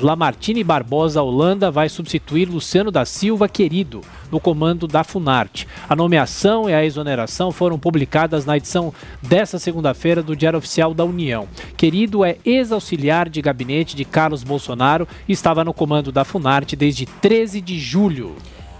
Lamartine 0.00 0.64
Barbosa 0.64 1.22
Holanda 1.22 1.70
vai 1.70 1.88
substituir 1.88 2.48
Luciano 2.48 2.90
da 2.90 3.04
Silva 3.04 3.48
Querido 3.48 4.00
no 4.30 4.40
comando 4.40 4.86
da 4.86 5.04
Funarte. 5.04 5.66
A 5.88 5.94
nomeação 5.94 6.68
e 6.68 6.74
a 6.74 6.84
exoneração 6.84 7.52
foram 7.52 7.78
publicadas 7.78 8.44
na 8.44 8.56
edição 8.56 8.92
desta 9.20 9.58
segunda-feira 9.58 10.22
do 10.22 10.34
Diário 10.34 10.58
Oficial 10.58 10.94
da 10.94 11.04
União. 11.04 11.46
Querido 11.76 12.24
é 12.24 12.38
ex-auxiliar 12.44 13.28
de 13.28 13.42
gabinete 13.42 13.94
de 13.94 14.04
Carlos 14.04 14.42
Bolsonaro 14.42 15.06
e 15.28 15.32
estava 15.32 15.64
no 15.64 15.74
comando 15.74 16.10
da 16.10 16.24
Funarte 16.24 16.74
desde 16.76 17.06
13 17.06 17.60
de 17.60 17.78
julho. 17.78 18.36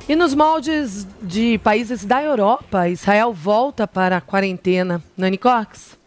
E 0.09 0.17
nos 0.17 0.35
moldes 0.35 1.07
de 1.23 1.59
países 1.59 2.05
da 2.05 2.23
Europa, 2.23 2.89
Israel 2.89 3.33
volta 3.33 3.87
para 3.87 4.17
a 4.17 4.21
quarentena. 4.21 5.01
Nani 5.17 5.39
Cox? 5.39 6.00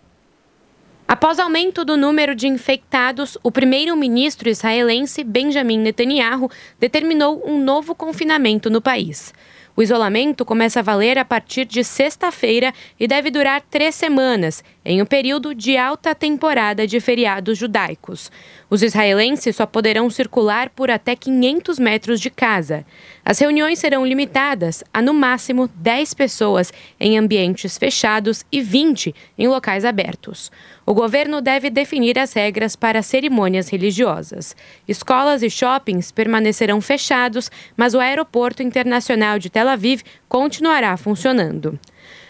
Após 1.14 1.38
aumento 1.38 1.86
do 1.86 1.95
número 1.95 2.34
de 2.34 2.48
infectados, 2.48 3.38
o 3.43 3.52
primeiro-ministro 3.52 4.50
israelense 4.50 5.23
Benjamin 5.23 5.77
Netanyahu 5.77 6.50
determinou 6.80 7.40
um 7.45 7.63
novo 7.63 7.94
confinamento 7.94 8.67
no 8.67 8.81
país. 8.81 9.31
O 9.76 9.81
isolamento 9.81 10.45
começa 10.45 10.80
a 10.80 10.84
valer 10.84 11.18
a 11.18 11.26
partir 11.26 11.66
de 11.66 11.84
sexta-feira 11.84 12.71
e 12.99 13.07
deve 13.07 13.31
durar 13.31 13.62
três 13.62 13.95
semanas, 13.95 14.63
em 14.85 15.02
um 15.02 15.05
período 15.05 15.55
de 15.55 15.77
alta 15.77 16.13
temporada 16.13 16.85
de 16.85 16.99
feriados 16.99 17.57
judaicos. 17.57 18.32
Os 18.70 18.84
israelenses 18.84 19.55
só 19.55 19.66
poderão 19.66 20.09
circular 20.12 20.70
por 20.70 20.91
até 20.91 21.16
500 21.16 21.80
metros 21.80 22.20
de 22.20 22.30
casa. 22.30 22.85
As 23.26 23.40
reuniões 23.40 23.80
serão 23.80 24.05
limitadas 24.05 24.84
a, 24.93 25.02
no 25.02 25.13
máximo, 25.13 25.68
10 25.76 26.13
pessoas 26.13 26.71
em 26.99 27.18
ambientes 27.18 27.76
fechados 27.76 28.45
e 28.52 28.62
20 28.62 29.13
em 29.38 29.48
locais 29.48 29.85
abertos. 29.85 30.52
O 30.85 30.93
governo 30.93 31.39
deve 31.39 31.69
definir 31.69 32.19
as 32.19 32.33
regras 32.33 32.75
para 32.75 33.01
cerimônias 33.01 33.69
religiosas. 33.69 34.55
Escolas 34.87 35.41
e 35.41 35.49
shoppings 35.49 36.11
permanecerão 36.11 36.81
fechados, 36.81 37.49
mas 37.77 37.93
o 37.93 37.99
Aeroporto 37.99 38.61
Internacional 38.61 39.40
de 39.40 39.49
Tel 39.49 39.70
Aviv 39.70 40.01
continuará 40.27 40.98
funcionando. 40.98 41.79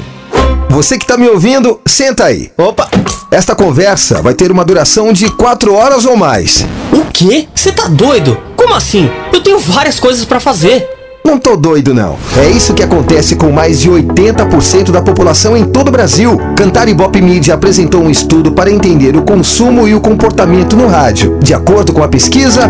Você 0.69 0.97
que 0.97 1.03
está 1.03 1.17
me 1.17 1.27
ouvindo, 1.27 1.79
senta 1.85 2.25
aí. 2.25 2.51
Opa! 2.57 2.89
Esta 3.31 3.55
conversa 3.55 4.21
vai 4.21 4.33
ter 4.33 4.51
uma 4.51 4.63
duração 4.63 5.11
de 5.11 5.29
4 5.29 5.73
horas 5.73 6.05
ou 6.05 6.15
mais. 6.15 6.65
O 6.91 7.05
quê? 7.11 7.47
Você 7.53 7.71
tá 7.71 7.87
doido? 7.87 8.37
Como 8.55 8.73
assim? 8.73 9.09
Eu 9.33 9.41
tenho 9.41 9.59
várias 9.59 9.99
coisas 9.99 10.23
para 10.25 10.39
fazer. 10.39 10.87
Não 11.25 11.39
tô 11.39 11.57
doido, 11.57 11.93
não. 11.93 12.17
É 12.37 12.47
isso 12.49 12.73
que 12.73 12.83
acontece 12.83 13.35
com 13.35 13.51
mais 13.51 13.79
de 13.79 13.89
80% 13.89 14.91
da 14.91 15.01
população 15.01 15.57
em 15.57 15.65
todo 15.65 15.87
o 15.87 15.91
Brasil. 15.91 16.39
Cantar 16.55 16.87
Ibope 16.87 17.19
Media 17.21 17.55
apresentou 17.55 18.03
um 18.03 18.11
estudo 18.11 18.51
para 18.51 18.71
entender 18.71 19.17
o 19.17 19.23
consumo 19.23 19.87
e 19.87 19.95
o 19.95 20.01
comportamento 20.01 20.77
no 20.77 20.87
rádio. 20.87 21.39
De 21.41 21.53
acordo 21.53 21.91
com 21.93 22.03
a 22.03 22.07
pesquisa, 22.07 22.69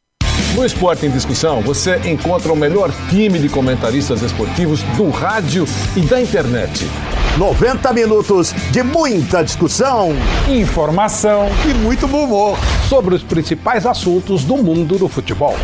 No 0.55 0.65
Esporte 0.65 1.05
em 1.05 1.09
Discussão, 1.09 1.61
você 1.61 1.95
encontra 2.09 2.51
o 2.51 2.55
melhor 2.55 2.91
time 3.09 3.39
de 3.39 3.47
comentaristas 3.47 4.21
esportivos 4.21 4.81
do 4.97 5.09
rádio 5.09 5.65
e 5.95 6.01
da 6.01 6.21
internet. 6.21 6.85
90 7.37 7.93
minutos 7.93 8.53
de 8.71 8.83
muita 8.83 9.41
discussão, 9.43 10.09
Informação 10.49 11.47
e 11.69 11.73
muito 11.73 12.05
bom 12.05 12.25
humor. 12.25 12.57
sobre 12.89 13.15
os 13.15 13.23
principais 13.23 13.85
assuntos 13.85 14.43
do 14.43 14.57
mundo 14.57 14.97
do 14.97 15.07
futebol. 15.07 15.55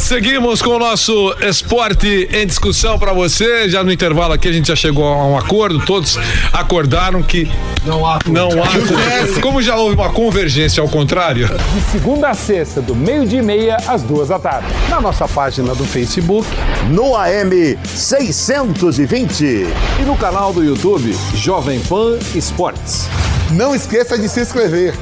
Seguimos 0.00 0.60
com 0.60 0.70
o 0.70 0.78
nosso 0.78 1.34
esporte 1.40 2.28
em 2.32 2.46
discussão 2.46 2.98
para 2.98 3.12
você. 3.12 3.68
Já 3.68 3.84
no 3.84 3.92
intervalo 3.92 4.32
aqui 4.32 4.48
a 4.48 4.52
gente 4.52 4.68
já 4.68 4.76
chegou 4.76 5.04
a 5.06 5.26
um 5.26 5.36
acordo, 5.38 5.78
todos 5.84 6.18
acordaram 6.52 7.22
que 7.22 7.50
Não 7.84 8.04
há 8.06 8.18
não 8.26 8.48
há. 8.62 9.40
Como 9.40 9.62
já 9.62 9.76
houve 9.76 9.94
uma 9.94 10.10
convergência 10.10 10.80
ao 10.82 10.88
contrário, 10.88 11.48
De 11.48 11.80
segunda 11.90 12.30
a 12.30 12.34
sexta, 12.34 12.80
do 12.82 12.94
meio-dia 12.94 13.38
e 13.38 13.42
meia 13.42 13.76
às 13.86 14.02
duas 14.02 14.28
da 14.28 14.38
tarde. 14.38 14.66
Na 14.88 15.00
nossa 15.00 15.26
página 15.28 15.74
do 15.74 15.84
Facebook 15.84 16.46
No 16.90 17.16
AM 17.16 17.78
620. 17.94 19.44
e 19.44 20.04
no 20.04 20.16
canal 20.16 20.52
do 20.52 20.62
YouTube 20.64 21.16
Jovem 21.34 21.80
Pan 21.80 22.18
Esportes. 22.34 23.08
Não 23.52 23.74
esqueça 23.74 24.18
de 24.18 24.28
se 24.28 24.40
inscrever. 24.40 24.94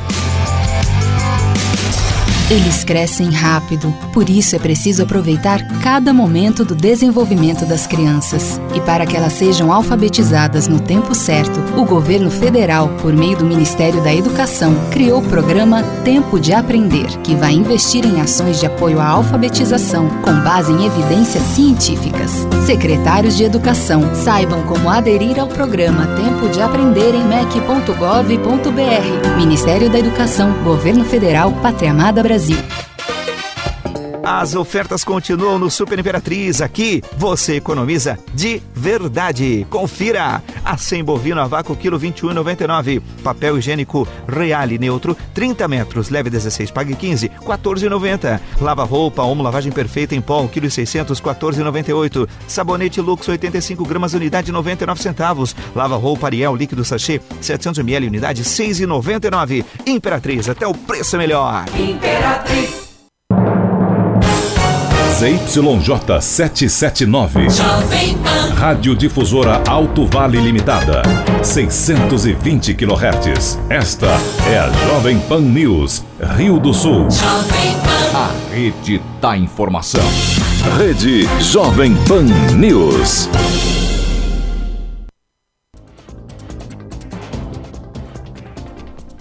Eles 2.50 2.82
crescem 2.82 3.30
rápido, 3.30 3.94
por 4.12 4.28
isso 4.28 4.56
é 4.56 4.58
preciso 4.58 5.04
aproveitar 5.04 5.64
cada 5.80 6.12
momento 6.12 6.64
do 6.64 6.74
desenvolvimento 6.74 7.64
das 7.64 7.86
crianças. 7.86 8.60
E 8.74 8.80
para 8.80 9.06
que 9.06 9.16
elas 9.16 9.34
sejam 9.34 9.72
alfabetizadas 9.72 10.66
no 10.66 10.80
tempo 10.80 11.14
certo, 11.14 11.60
o 11.80 11.84
governo 11.84 12.28
federal, 12.28 12.88
por 13.00 13.12
meio 13.12 13.38
do 13.38 13.44
Ministério 13.44 14.02
da 14.02 14.12
Educação, 14.12 14.74
criou 14.90 15.20
o 15.20 15.28
programa 15.28 15.84
Tempo 16.02 16.40
de 16.40 16.52
Aprender, 16.52 17.06
que 17.22 17.36
vai 17.36 17.52
investir 17.52 18.04
em 18.04 18.20
ações 18.20 18.58
de 18.58 18.66
apoio 18.66 18.98
à 18.98 19.06
alfabetização 19.06 20.08
com 20.20 20.32
base 20.40 20.72
em 20.72 20.84
evidências 20.84 21.44
científicas. 21.54 22.32
Secretários 22.66 23.36
de 23.36 23.44
Educação, 23.44 24.12
saibam 24.12 24.64
como 24.64 24.90
aderir 24.90 25.38
ao 25.38 25.46
programa 25.46 26.04
Tempo 26.16 26.48
de 26.48 26.60
Aprender 26.60 27.14
em 27.14 27.22
mec.gov.br. 27.28 27.70
Ministério 29.38 29.88
da 29.88 30.00
Educação, 30.00 30.52
Governo 30.64 31.04
Federal, 31.04 31.52
Pátria 31.62 31.92
Amada 31.92 32.20
Brasil. 32.20 32.39
Brasil. 32.40 32.89
As 34.22 34.54
ofertas 34.54 35.02
continuam 35.02 35.58
no 35.58 35.70
Super 35.70 35.98
Imperatriz. 35.98 36.60
Aqui 36.60 37.02
você 37.16 37.56
economiza 37.56 38.18
de 38.34 38.62
verdade. 38.74 39.66
Confira! 39.70 40.42
A 40.64 40.76
100 40.76 41.04
bovino 41.04 41.40
a 41.40 41.46
vácuo, 41.46 41.74
quilo 41.74 41.98
21,99. 41.98 43.02
Papel 43.22 43.58
higiênico 43.58 44.06
Reale 44.28 44.78
Neutro, 44.78 45.16
30 45.34 45.66
metros, 45.68 46.10
leve 46.10 46.28
16, 46.28 46.70
pague 46.70 46.94
15, 46.94 47.28
14,90. 47.28 48.40
Lava 48.60 48.84
roupa, 48.84 49.22
Omo 49.22 49.42
lavagem 49.42 49.72
perfeita 49.72 50.14
em 50.14 50.20
pó, 50.20 50.46
quilo 50.46 50.70
600, 50.70 51.20
14,98. 51.20 52.28
Sabonete 52.46 53.00
Lux, 53.00 53.26
85 53.26 53.84
gramas, 53.84 54.14
unidade 54.14 54.52
99 54.52 55.02
centavos. 55.02 55.56
Lava 55.74 55.96
roupa 55.96 56.26
Ariel 56.26 56.54
líquido 56.54 56.84
sachê, 56.84 57.20
700 57.40 57.78
ml, 57.78 58.08
unidade 58.08 58.44
6,99. 58.44 59.64
Imperatriz, 59.86 60.48
até 60.48 60.66
o 60.66 60.74
preço 60.74 61.16
melhor. 61.16 61.64
Imperatriz. 61.78 62.89
ZYJ 65.20 66.20
779. 66.22 67.62
Rádio 68.54 68.94
Difusora 68.94 69.60
Alto 69.68 70.06
Vale 70.06 70.40
Limitada. 70.40 71.02
620 71.42 72.74
kHz. 72.74 73.58
Esta 73.68 74.18
é 74.50 74.58
a 74.58 74.70
Jovem 74.86 75.20
Pan 75.20 75.40
News, 75.40 76.02
Rio 76.38 76.58
do 76.58 76.72
Sul. 76.72 77.06
A 78.14 78.30
rede 78.50 79.02
da 79.20 79.36
informação. 79.36 80.00
Rede 80.78 81.28
Jovem 81.38 81.94
Pan 82.08 82.24
News. 82.56 83.28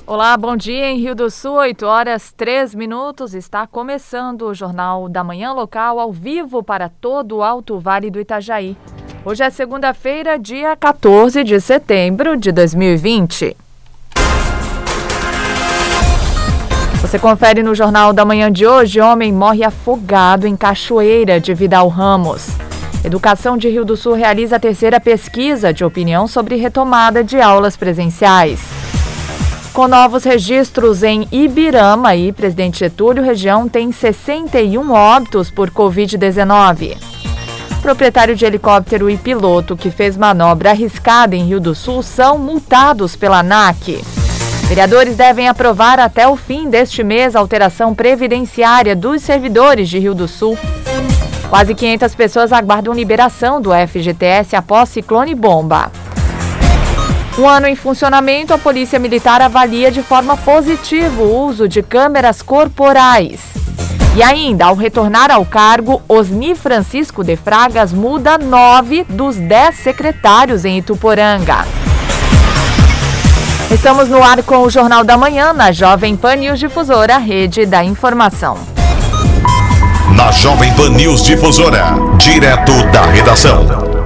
Olá, 0.09 0.35
bom 0.35 0.57
dia 0.57 0.89
em 0.89 0.97
Rio 0.97 1.13
do 1.13 1.29
Sul, 1.29 1.51
8 1.51 1.85
horas 1.85 2.33
3 2.35 2.73
minutos. 2.73 3.35
Está 3.35 3.67
começando 3.67 4.47
o 4.47 4.55
Jornal 4.55 5.07
da 5.07 5.23
Manhã 5.23 5.53
Local 5.53 5.99
ao 5.99 6.11
vivo 6.11 6.63
para 6.63 6.89
todo 6.89 7.35
o 7.35 7.43
Alto 7.43 7.77
Vale 7.77 8.09
do 8.09 8.19
Itajaí. 8.19 8.75
Hoje 9.23 9.43
é 9.43 9.51
segunda-feira, 9.51 10.39
dia 10.39 10.75
14 10.75 11.43
de 11.43 11.61
setembro 11.61 12.35
de 12.35 12.51
2020. 12.51 13.55
Você 17.01 17.19
confere 17.19 17.61
no 17.61 17.75
Jornal 17.75 18.11
da 18.11 18.25
Manhã 18.25 18.51
de 18.51 18.65
hoje: 18.65 18.99
homem 18.99 19.31
morre 19.31 19.63
afogado 19.63 20.47
em 20.47 20.57
cachoeira 20.57 21.39
de 21.39 21.53
Vidal 21.53 21.87
Ramos. 21.87 22.47
Educação 23.05 23.55
de 23.55 23.69
Rio 23.69 23.85
do 23.85 23.95
Sul 23.95 24.13
realiza 24.13 24.55
a 24.55 24.59
terceira 24.59 24.99
pesquisa 24.99 25.71
de 25.71 25.85
opinião 25.85 26.27
sobre 26.27 26.55
retomada 26.55 27.23
de 27.23 27.39
aulas 27.39 27.77
presenciais. 27.77 28.78
Com 29.73 29.87
novos 29.87 30.23
registros 30.23 31.03
em 31.03 31.27
Ibirama 31.31 32.15
e 32.15 32.31
Presidente 32.31 32.79
Getúlio, 32.79 33.23
região 33.23 33.69
tem 33.69 33.91
61 33.91 34.91
óbitos 34.91 35.49
por 35.49 35.69
Covid-19. 35.69 36.97
Proprietário 37.81 38.35
de 38.35 38.45
helicóptero 38.45 39.09
e 39.09 39.17
piloto 39.17 39.77
que 39.77 39.89
fez 39.89 40.17
manobra 40.17 40.71
arriscada 40.71 41.35
em 41.35 41.45
Rio 41.45 41.61
do 41.61 41.73
Sul 41.73 42.03
são 42.03 42.37
multados 42.37 43.15
pela 43.15 43.39
ANAC. 43.39 44.03
Vereadores 44.67 45.15
devem 45.15 45.47
aprovar 45.47 45.99
até 45.99 46.27
o 46.27 46.35
fim 46.35 46.69
deste 46.69 47.03
mês 47.03 47.35
a 47.35 47.39
alteração 47.39 47.95
previdenciária 47.95 48.95
dos 48.95 49.21
servidores 49.21 49.87
de 49.87 49.97
Rio 49.97 50.13
do 50.13 50.27
Sul. 50.27 50.57
Quase 51.49 51.73
500 51.73 52.13
pessoas 52.15 52.51
aguardam 52.51 52.93
liberação 52.93 53.61
do 53.61 53.71
FGTS 53.71 54.55
após 54.55 54.89
ciclone 54.89 55.33
bomba. 55.33 55.91
Um 57.39 57.47
ano 57.47 57.67
em 57.67 57.75
funcionamento, 57.75 58.53
a 58.53 58.57
Polícia 58.57 58.99
Militar 58.99 59.41
avalia 59.41 59.89
de 59.89 60.03
forma 60.03 60.35
positiva 60.35 61.21
o 61.21 61.45
uso 61.45 61.69
de 61.69 61.81
câmeras 61.81 62.41
corporais. 62.41 63.39
E 64.13 64.21
ainda, 64.21 64.65
ao 64.65 64.75
retornar 64.75 65.31
ao 65.31 65.45
cargo, 65.45 66.01
Osni 66.09 66.53
Francisco 66.53 67.23
de 67.23 67.37
Fragas 67.37 67.93
muda 67.93 68.37
nove 68.37 69.05
dos 69.07 69.37
dez 69.37 69.77
secretários 69.77 70.65
em 70.65 70.79
Ituporanga. 70.79 71.65
Estamos 73.71 74.09
no 74.09 74.21
ar 74.21 74.43
com 74.43 74.57
o 74.57 74.69
Jornal 74.69 75.05
da 75.05 75.15
Manhã, 75.15 75.53
na 75.53 75.71
Jovem 75.71 76.17
Pan 76.17 76.35
News 76.35 76.59
Difusora, 76.59 77.17
rede 77.17 77.65
da 77.65 77.85
informação. 77.85 78.57
Na 80.13 80.29
Jovem 80.33 80.73
Pan 80.73 80.89
News 80.89 81.23
Difusora, 81.23 81.93
direto 82.17 82.73
da 82.91 83.03
redação. 83.03 83.98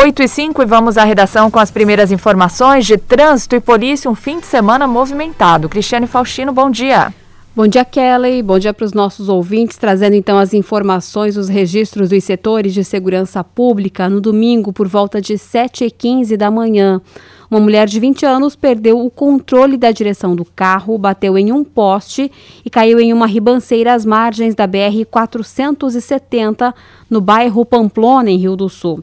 8 0.00 0.22
e 0.22 0.28
5 0.28 0.62
e 0.62 0.64
vamos 0.64 0.96
à 0.96 1.02
redação 1.02 1.50
com 1.50 1.58
as 1.58 1.72
primeiras 1.72 2.12
informações 2.12 2.86
de 2.86 2.96
trânsito 2.96 3.56
e 3.56 3.60
polícia. 3.60 4.08
Um 4.08 4.14
fim 4.14 4.38
de 4.38 4.46
semana 4.46 4.86
movimentado. 4.86 5.68
Cristiane 5.68 6.06
Faustino, 6.06 6.52
bom 6.52 6.70
dia. 6.70 7.12
Bom 7.56 7.66
dia, 7.66 7.84
Kelly. 7.84 8.40
Bom 8.40 8.60
dia 8.60 8.72
para 8.72 8.84
os 8.84 8.92
nossos 8.92 9.28
ouvintes, 9.28 9.76
trazendo 9.76 10.14
então 10.14 10.38
as 10.38 10.54
informações, 10.54 11.36
os 11.36 11.48
registros 11.48 12.10
dos 12.10 12.22
setores 12.22 12.72
de 12.72 12.84
segurança 12.84 13.42
pública 13.42 14.08
no 14.08 14.20
domingo 14.20 14.72
por 14.72 14.86
volta 14.86 15.20
de 15.20 15.34
7h15 15.34 16.36
da 16.36 16.48
manhã. 16.48 17.02
Uma 17.50 17.58
mulher 17.58 17.88
de 17.88 17.98
20 17.98 18.24
anos 18.24 18.54
perdeu 18.54 19.04
o 19.04 19.10
controle 19.10 19.76
da 19.76 19.90
direção 19.90 20.36
do 20.36 20.44
carro, 20.44 20.96
bateu 20.96 21.36
em 21.36 21.50
um 21.50 21.64
poste 21.64 22.30
e 22.64 22.70
caiu 22.70 23.00
em 23.00 23.12
uma 23.12 23.26
ribanceira 23.26 23.94
às 23.94 24.04
margens 24.04 24.54
da 24.54 24.68
BR-470, 24.68 26.72
no 27.10 27.20
bairro 27.20 27.64
Pamplona, 27.64 28.30
em 28.30 28.36
Rio 28.36 28.54
do 28.54 28.68
Sul. 28.68 29.02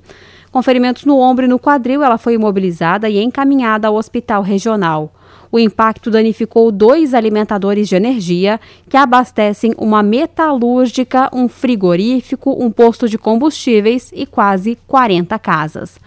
Com 0.55 0.63
ferimentos 0.63 1.03
no 1.03 1.19
ombro 1.19 1.43
e 1.43 1.49
no 1.49 1.59
quadril, 1.59 2.01
ela 2.01 2.17
foi 2.17 2.35
imobilizada 2.35 3.09
e 3.09 3.21
encaminhada 3.21 3.89
ao 3.89 3.95
hospital 3.95 4.41
regional. 4.41 5.13
O 5.51 5.59
impacto 5.59 6.09
danificou 6.09 6.71
dois 6.71 7.13
alimentadores 7.13 7.89
de 7.89 7.95
energia 7.97 8.57
que 8.87 8.95
abastecem 8.95 9.73
uma 9.77 10.01
metalúrgica, 10.01 11.29
um 11.33 11.49
frigorífico, 11.49 12.55
um 12.57 12.71
posto 12.71 13.09
de 13.09 13.17
combustíveis 13.17 14.13
e 14.15 14.25
quase 14.25 14.77
40 14.87 15.37
casas. 15.39 15.99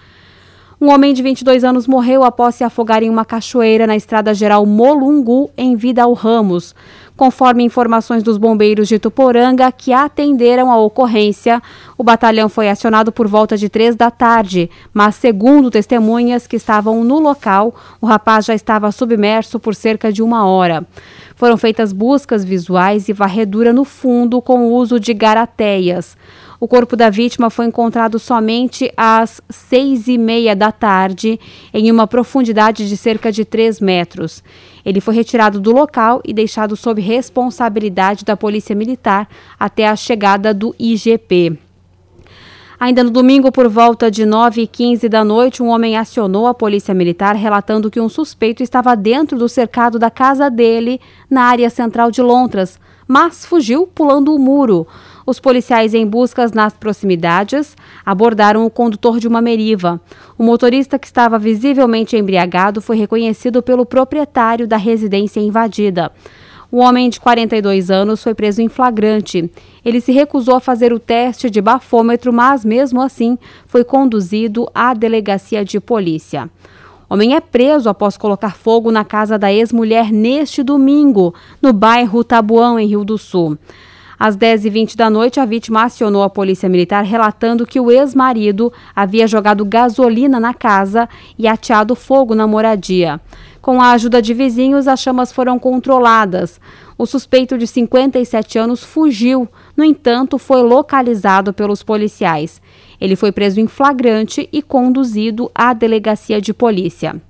Um 0.80 0.90
homem 0.90 1.12
de 1.12 1.22
22 1.22 1.62
anos 1.62 1.86
morreu 1.86 2.24
após 2.24 2.54
se 2.54 2.64
afogar 2.64 3.02
em 3.02 3.10
uma 3.10 3.26
cachoeira 3.26 3.86
na 3.86 3.96
estrada 3.96 4.32
geral 4.32 4.64
Molungu, 4.64 5.50
em 5.58 5.76
Vidal 5.76 6.14
Ramos. 6.14 6.74
Conforme 7.18 7.64
informações 7.64 8.22
dos 8.22 8.38
bombeiros 8.38 8.86
de 8.86 8.96
Tuporanga 8.96 9.72
que 9.72 9.92
atenderam 9.92 10.70
a 10.70 10.78
ocorrência, 10.78 11.60
o 11.98 12.04
batalhão 12.04 12.48
foi 12.48 12.68
acionado 12.68 13.10
por 13.10 13.26
volta 13.26 13.56
de 13.56 13.68
três 13.68 13.96
da 13.96 14.08
tarde, 14.08 14.70
mas, 14.94 15.16
segundo 15.16 15.68
testemunhas 15.68 16.46
que 16.46 16.54
estavam 16.54 17.02
no 17.02 17.18
local, 17.18 17.74
o 18.00 18.06
rapaz 18.06 18.44
já 18.44 18.54
estava 18.54 18.92
submerso 18.92 19.58
por 19.58 19.74
cerca 19.74 20.12
de 20.12 20.22
uma 20.22 20.46
hora. 20.46 20.86
Foram 21.34 21.56
feitas 21.56 21.92
buscas 21.92 22.44
visuais 22.44 23.08
e 23.08 23.12
varredura 23.12 23.72
no 23.72 23.84
fundo 23.84 24.40
com 24.40 24.68
o 24.68 24.72
uso 24.72 25.00
de 25.00 25.12
garateias. 25.12 26.16
O 26.60 26.66
corpo 26.66 26.96
da 26.96 27.08
vítima 27.08 27.50
foi 27.50 27.66
encontrado 27.66 28.18
somente 28.18 28.92
às 28.96 29.40
seis 29.48 30.08
e 30.08 30.18
meia 30.18 30.56
da 30.56 30.72
tarde, 30.72 31.38
em 31.72 31.88
uma 31.88 32.04
profundidade 32.04 32.88
de 32.88 32.96
cerca 32.96 33.30
de 33.30 33.44
3 33.44 33.80
metros. 33.80 34.42
Ele 34.84 35.00
foi 35.00 35.14
retirado 35.14 35.60
do 35.60 35.70
local 35.70 36.20
e 36.24 36.32
deixado 36.32 36.74
sob 36.74 37.00
responsabilidade 37.00 38.24
da 38.24 38.36
Polícia 38.36 38.74
Militar 38.74 39.28
até 39.58 39.86
a 39.86 39.94
chegada 39.94 40.52
do 40.52 40.74
IGP. 40.80 41.56
Ainda 42.80 43.04
no 43.04 43.10
domingo, 43.10 43.52
por 43.52 43.68
volta 43.68 44.10
de 44.10 44.24
9h15 44.24 45.08
da 45.08 45.24
noite, 45.24 45.62
um 45.62 45.68
homem 45.68 45.96
acionou 45.96 46.46
a 46.46 46.54
polícia 46.54 46.94
militar 46.94 47.36
relatando 47.36 47.90
que 47.90 48.00
um 48.00 48.08
suspeito 48.08 48.64
estava 48.64 48.96
dentro 48.96 49.38
do 49.38 49.48
cercado 49.48 49.98
da 49.98 50.10
casa 50.10 50.48
dele, 50.50 51.00
na 51.30 51.42
área 51.42 51.70
central 51.70 52.10
de 52.10 52.22
Lontras, 52.22 52.78
mas 53.06 53.44
fugiu 53.44 53.86
pulando 53.86 54.34
o 54.34 54.38
muro. 54.38 54.86
Os 55.28 55.38
policiais 55.38 55.92
em 55.92 56.06
buscas 56.06 56.52
nas 56.52 56.72
proximidades 56.72 57.76
abordaram 58.02 58.64
o 58.64 58.70
condutor 58.70 59.20
de 59.20 59.28
uma 59.28 59.42
meriva. 59.42 60.00
O 60.38 60.42
motorista 60.42 60.98
que 60.98 61.06
estava 61.06 61.38
visivelmente 61.38 62.16
embriagado 62.16 62.80
foi 62.80 62.96
reconhecido 62.96 63.62
pelo 63.62 63.84
proprietário 63.84 64.66
da 64.66 64.78
residência 64.78 65.38
invadida. 65.38 66.10
O 66.72 66.78
homem 66.78 67.10
de 67.10 67.20
42 67.20 67.90
anos 67.90 68.22
foi 68.22 68.32
preso 68.32 68.62
em 68.62 68.70
flagrante. 68.70 69.50
Ele 69.84 70.00
se 70.00 70.12
recusou 70.12 70.54
a 70.54 70.60
fazer 70.60 70.94
o 70.94 70.98
teste 70.98 71.50
de 71.50 71.60
bafômetro, 71.60 72.32
mas 72.32 72.64
mesmo 72.64 73.02
assim 73.02 73.36
foi 73.66 73.84
conduzido 73.84 74.66
à 74.74 74.94
delegacia 74.94 75.62
de 75.62 75.78
polícia. 75.78 76.48
Homem 77.06 77.34
é 77.34 77.40
preso 77.40 77.90
após 77.90 78.16
colocar 78.16 78.56
fogo 78.56 78.90
na 78.90 79.04
casa 79.04 79.38
da 79.38 79.52
ex-mulher 79.52 80.10
neste 80.10 80.62
domingo, 80.62 81.34
no 81.60 81.74
bairro 81.74 82.24
Tabuão, 82.24 82.78
em 82.78 82.86
Rio 82.86 83.04
do 83.04 83.18
Sul. 83.18 83.58
Às 84.18 84.36
10h20 84.36 84.96
da 84.96 85.08
noite, 85.08 85.38
a 85.38 85.44
vítima 85.44 85.84
acionou 85.84 86.24
a 86.24 86.30
polícia 86.30 86.68
militar 86.68 87.04
relatando 87.04 87.64
que 87.64 87.78
o 87.78 87.90
ex-marido 87.90 88.72
havia 88.94 89.28
jogado 89.28 89.64
gasolina 89.64 90.40
na 90.40 90.52
casa 90.52 91.08
e 91.38 91.46
ateado 91.46 91.94
fogo 91.94 92.34
na 92.34 92.46
moradia. 92.46 93.20
Com 93.62 93.80
a 93.80 93.92
ajuda 93.92 94.20
de 94.20 94.34
vizinhos, 94.34 94.88
as 94.88 95.00
chamas 95.00 95.30
foram 95.30 95.58
controladas. 95.58 96.60
O 96.96 97.06
suspeito 97.06 97.56
de 97.56 97.66
57 97.66 98.58
anos 98.58 98.82
fugiu, 98.82 99.48
no 99.76 99.84
entanto, 99.84 100.36
foi 100.36 100.62
localizado 100.62 101.52
pelos 101.52 101.84
policiais. 101.84 102.60
Ele 103.00 103.14
foi 103.14 103.30
preso 103.30 103.60
em 103.60 103.68
flagrante 103.68 104.48
e 104.52 104.62
conduzido 104.62 105.48
à 105.54 105.72
delegacia 105.72 106.40
de 106.40 106.52
polícia. 106.52 107.20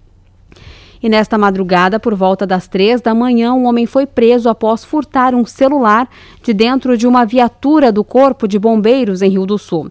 E 1.03 1.09
nesta 1.09 1.39
madrugada, 1.39 2.01
por 2.01 2.15
volta 2.15 2.47
das 2.47 2.67
três 2.67 3.01
da 3.01 3.15
manhã, 3.15 3.55
um 3.55 3.67
homem 3.67 3.87
foi 3.87 4.07
preso 4.07 4.49
após 4.49 4.85
furtar 4.85 5.35
um 5.35 5.47
celular 5.47 6.09
de 6.43 6.53
dentro 6.53 6.97
de 6.97 7.07
uma 7.07 7.25
viatura 7.25 7.93
do 7.93 8.03
Corpo 8.03 8.49
de 8.49 8.59
Bombeiros 8.59 9.23
em 9.23 9.31
Rio 9.31 9.47
do 9.47 9.59
Sul. 9.59 9.91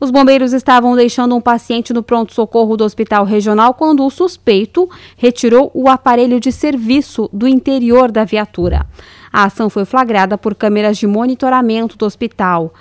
Os 0.00 0.10
bombeiros 0.10 0.52
estavam 0.52 0.94
deixando 0.94 1.34
um 1.34 1.40
paciente 1.40 1.92
no 1.92 2.02
pronto-socorro 2.02 2.76
do 2.76 2.84
hospital 2.84 3.24
regional 3.24 3.74
quando 3.74 4.04
o 4.04 4.10
suspeito 4.10 4.88
retirou 5.16 5.70
o 5.72 5.88
aparelho 5.88 6.38
de 6.38 6.52
serviço 6.52 7.28
do 7.32 7.48
interior 7.48 8.10
da 8.10 8.24
viatura. 8.24 8.86
A 9.32 9.44
ação 9.44 9.70
foi 9.70 9.84
flagrada 9.84 10.36
por 10.36 10.54
câmeras 10.54 10.98
de 10.98 11.06
monitoramento 11.06 11.96
do 11.96 12.04
hospital. 12.04 12.72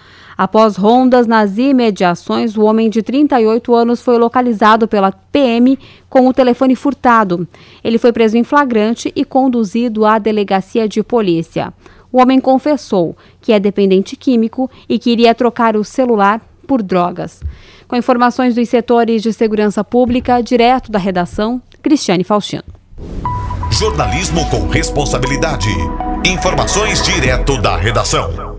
Após 0.44 0.76
rondas 0.76 1.26
nas 1.26 1.58
imediações, 1.58 2.58
o 2.58 2.64
homem 2.64 2.90
de 2.90 3.02
38 3.02 3.74
anos 3.74 4.02
foi 4.02 4.18
localizado 4.18 4.90
pela 4.90 5.10
PM 5.10 5.80
com 6.10 6.28
o 6.28 6.34
telefone 6.34 6.76
furtado. 6.76 7.48
Ele 7.82 7.98
foi 7.98 8.12
preso 8.12 8.36
em 8.36 8.44
flagrante 8.44 9.10
e 9.16 9.24
conduzido 9.24 10.06
à 10.06 10.20
delegacia 10.20 10.86
de 10.86 11.02
polícia. 11.02 11.74
O 12.12 12.22
homem 12.22 12.42
confessou 12.42 13.16
que 13.40 13.54
é 13.54 13.60
dependente 13.60 14.18
químico 14.18 14.70
e 14.90 15.00
queria 15.00 15.34
trocar 15.34 15.78
o 15.78 15.84
celular 15.86 16.42
por 16.68 16.84
drogas. 16.84 17.40
Com 17.88 17.96
informações 17.96 18.54
dos 18.54 18.68
setores 18.68 19.24
de 19.24 19.32
segurança 19.32 19.82
pública, 19.82 20.42
direto 20.42 20.92
da 20.92 21.00
redação, 21.00 21.62
Cristiane 21.82 22.26
Faustino. 22.26 22.66
Jornalismo 23.72 24.46
com 24.50 24.68
responsabilidade. 24.68 25.70
Informações 26.26 27.02
direto 27.02 27.62
da 27.62 27.78
redação. 27.78 28.53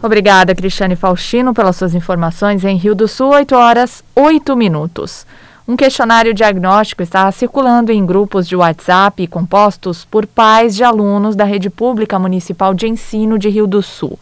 Obrigada, 0.00 0.54
Cristiane 0.54 0.94
Faustino, 0.94 1.52
pelas 1.52 1.74
suas 1.74 1.92
informações 1.92 2.64
em 2.64 2.76
Rio 2.76 2.94
do 2.94 3.08
Sul, 3.08 3.30
8 3.30 3.56
horas 3.56 4.04
8 4.14 4.56
minutos. 4.56 5.26
Um 5.66 5.76
questionário 5.76 6.32
diagnóstico 6.32 7.02
está 7.02 7.30
circulando 7.32 7.90
em 7.90 8.06
grupos 8.06 8.46
de 8.46 8.54
WhatsApp 8.54 9.26
compostos 9.26 10.04
por 10.04 10.24
pais 10.24 10.76
de 10.76 10.84
alunos 10.84 11.34
da 11.34 11.42
Rede 11.42 11.68
Pública 11.68 12.16
Municipal 12.16 12.74
de 12.74 12.86
Ensino 12.86 13.36
de 13.36 13.48
Rio 13.48 13.66
do 13.66 13.82
Sul. 13.82 14.16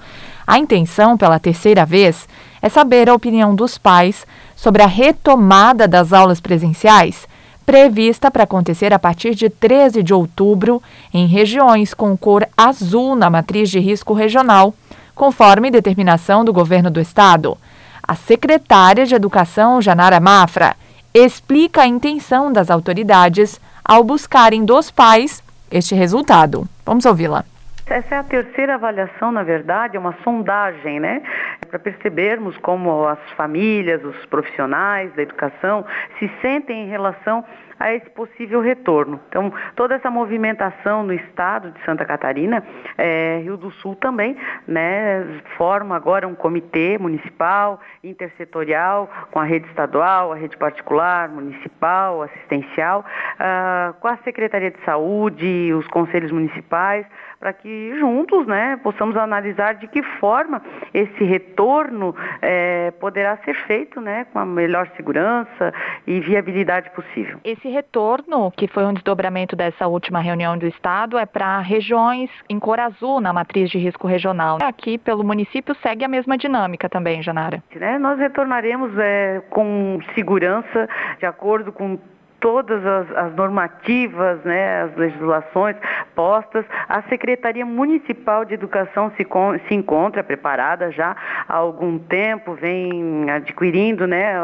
A 0.46 0.58
intenção, 0.58 1.14
pela 1.14 1.38
terceira 1.38 1.84
vez, 1.84 2.26
é 2.62 2.70
saber 2.70 3.10
a 3.10 3.14
opinião 3.14 3.54
dos 3.54 3.76
pais 3.76 4.26
sobre 4.56 4.82
a 4.82 4.86
retomada 4.86 5.86
das 5.86 6.10
aulas 6.10 6.40
presenciais, 6.40 7.28
prevista 7.66 8.30
para 8.30 8.44
acontecer 8.44 8.94
a 8.94 8.98
partir 8.98 9.34
de 9.34 9.50
13 9.50 10.02
de 10.02 10.14
outubro 10.14 10.82
em 11.12 11.26
regiões 11.26 11.92
com 11.92 12.16
cor 12.16 12.48
azul 12.56 13.14
na 13.14 13.28
matriz 13.28 13.68
de 13.68 13.78
risco 13.78 14.14
regional 14.14 14.72
conforme 15.16 15.70
determinação 15.70 16.44
do 16.44 16.52
governo 16.52 16.90
do 16.90 17.00
estado. 17.00 17.58
A 18.06 18.14
secretária 18.14 19.04
de 19.04 19.16
Educação, 19.16 19.82
Janara 19.82 20.20
Mafra, 20.20 20.76
explica 21.12 21.82
a 21.82 21.86
intenção 21.86 22.52
das 22.52 22.70
autoridades 22.70 23.58
ao 23.82 24.04
buscarem 24.04 24.64
dos 24.64 24.90
pais 24.92 25.42
este 25.70 25.94
resultado. 25.94 26.68
Vamos 26.84 27.06
ouvi-la. 27.06 27.44
Essa 27.88 28.16
é 28.16 28.18
a 28.18 28.24
terceira 28.24 28.74
avaliação, 28.74 29.30
na 29.30 29.44
verdade, 29.44 29.96
é 29.96 30.00
uma 30.00 30.16
sondagem, 30.24 30.98
né? 30.98 31.22
É 31.62 31.66
para 31.66 31.78
percebermos 31.78 32.56
como 32.58 33.06
as 33.06 33.20
famílias, 33.36 34.02
os 34.04 34.26
profissionais 34.26 35.12
da 35.14 35.22
educação 35.22 35.86
se 36.18 36.28
sentem 36.42 36.84
em 36.84 36.88
relação 36.88 37.44
a 37.78 37.92
esse 37.92 38.08
possível 38.10 38.60
retorno. 38.60 39.20
Então, 39.28 39.52
toda 39.74 39.94
essa 39.94 40.10
movimentação 40.10 41.02
no 41.02 41.12
estado 41.12 41.70
de 41.70 41.84
Santa 41.84 42.04
Catarina, 42.04 42.62
é, 42.96 43.40
Rio 43.42 43.56
do 43.56 43.70
Sul 43.70 43.94
também, 43.94 44.36
né, 44.66 45.42
forma 45.56 45.94
agora 45.94 46.26
um 46.26 46.34
comitê 46.34 46.98
municipal, 46.98 47.80
intersetorial, 48.02 49.08
com 49.30 49.38
a 49.38 49.44
rede 49.44 49.66
estadual, 49.68 50.32
a 50.32 50.36
rede 50.36 50.56
particular, 50.56 51.28
municipal, 51.28 52.22
assistencial, 52.22 53.04
uh, 53.34 53.92
com 54.00 54.08
a 54.08 54.16
Secretaria 54.18 54.70
de 54.70 54.82
Saúde, 54.84 55.72
os 55.74 55.86
conselhos 55.88 56.32
municipais, 56.32 57.06
para 57.38 57.52
que 57.52 57.68
juntos 57.98 58.46
né, 58.46 58.78
possamos 58.82 59.16
analisar 59.16 59.74
de 59.74 59.86
que 59.86 60.02
forma 60.18 60.62
esse 60.92 61.24
retorno 61.24 62.14
é, 62.40 62.90
poderá 62.92 63.36
ser 63.38 63.54
feito 63.66 64.00
né, 64.00 64.26
com 64.32 64.38
a 64.38 64.46
melhor 64.46 64.88
segurança 64.96 65.72
e 66.06 66.20
viabilidade 66.20 66.90
possível. 66.90 67.38
Esse 67.44 67.68
retorno, 67.68 68.50
que 68.52 68.66
foi 68.68 68.84
um 68.84 68.92
desdobramento 68.92 69.56
dessa 69.56 69.86
última 69.86 70.20
reunião 70.20 70.56
do 70.56 70.66
Estado, 70.66 71.18
é 71.18 71.26
para 71.26 71.60
regiões 71.60 72.30
em 72.48 72.58
cor 72.58 72.80
azul 72.80 73.20
na 73.20 73.32
matriz 73.32 73.70
de 73.70 73.78
risco 73.78 74.06
regional. 74.06 74.58
Aqui, 74.62 74.98
pelo 74.98 75.24
município, 75.24 75.74
segue 75.82 76.04
a 76.04 76.08
mesma 76.08 76.36
dinâmica 76.36 76.88
também, 76.88 77.22
Janara. 77.22 77.62
Né, 77.74 77.98
nós 77.98 78.18
retornaremos 78.18 78.96
é, 78.98 79.42
com 79.50 79.98
segurança, 80.14 80.88
de 81.18 81.26
acordo 81.26 81.72
com 81.72 81.98
todas 82.46 82.86
as, 82.86 83.10
as, 83.16 83.34
normativas, 83.34 84.38
né, 84.44 84.82
as 84.82 84.94
legislações 84.94 85.74
postas, 86.14 86.64
a 86.88 87.02
Secretaria 87.08 87.66
Municipal 87.66 88.44
de 88.44 88.54
Educação 88.54 89.10
se, 89.16 89.26
se 89.66 89.74
encontra 89.74 90.22
preparada 90.22 90.92
já 90.92 91.16
há 91.48 91.56
algum 91.56 91.98
tempo, 91.98 92.54
vem 92.54 93.28
adquirindo 93.28 94.06
né, 94.06 94.34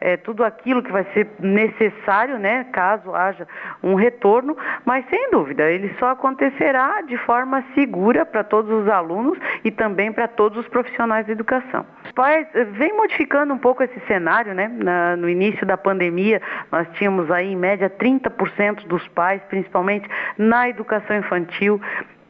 é, 0.00 0.16
tudo 0.16 0.42
aquilo 0.42 0.82
que 0.82 0.90
vai 0.90 1.04
ser 1.12 1.28
necessário, 1.40 2.38
né, 2.38 2.64
caso 2.72 3.14
haja 3.14 3.46
um 3.82 3.96
retorno, 3.96 4.56
mas 4.86 5.04
sem 5.10 5.30
dúvida, 5.30 5.70
ele 5.70 5.94
só 5.98 6.08
acontecerá 6.12 7.02
de 7.02 7.18
forma 7.18 7.62
segura 7.74 8.24
para 8.24 8.42
todos 8.42 8.70
os 8.70 8.88
alunos 8.88 9.38
e 9.62 9.70
também 9.70 10.10
para 10.10 10.26
todos 10.26 10.56
os 10.56 10.68
profissionais 10.68 11.26
de 11.26 11.32
educação. 11.32 11.84
Os 12.06 12.12
pais 12.12 12.46
eh, 12.54 12.64
vem 12.64 12.96
modificando 12.96 13.52
um 13.52 13.58
pouco 13.58 13.82
esse 13.82 14.00
cenário, 14.06 14.54
né? 14.54 14.68
Na, 14.68 15.16
no 15.16 15.28
início 15.28 15.66
da 15.66 15.76
pandemia, 15.76 16.40
nós 16.70 16.86
tínhamos 16.94 17.30
aí 17.30 17.41
em 17.44 17.56
média 17.56 17.90
30% 17.90 18.86
dos 18.86 19.06
pais, 19.08 19.42
principalmente 19.48 20.08
na 20.38 20.68
educação 20.68 21.16
infantil, 21.16 21.80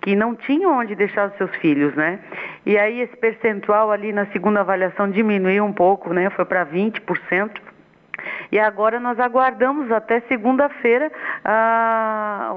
que 0.00 0.16
não 0.16 0.34
tinham 0.34 0.78
onde 0.78 0.94
deixar 0.94 1.28
os 1.28 1.36
seus 1.36 1.54
filhos, 1.56 1.94
né? 1.94 2.18
E 2.66 2.76
aí 2.76 3.00
esse 3.00 3.16
percentual 3.16 3.90
ali 3.90 4.12
na 4.12 4.26
segunda 4.26 4.60
avaliação 4.60 5.08
diminuiu 5.08 5.64
um 5.64 5.72
pouco, 5.72 6.12
né? 6.12 6.28
Foi 6.30 6.44
para 6.44 6.66
20%. 6.66 7.50
E 8.50 8.58
agora 8.58 9.00
nós 9.00 9.18
aguardamos 9.18 9.90
até 9.90 10.20
segunda-feira 10.22 11.10
ah, 11.44 12.52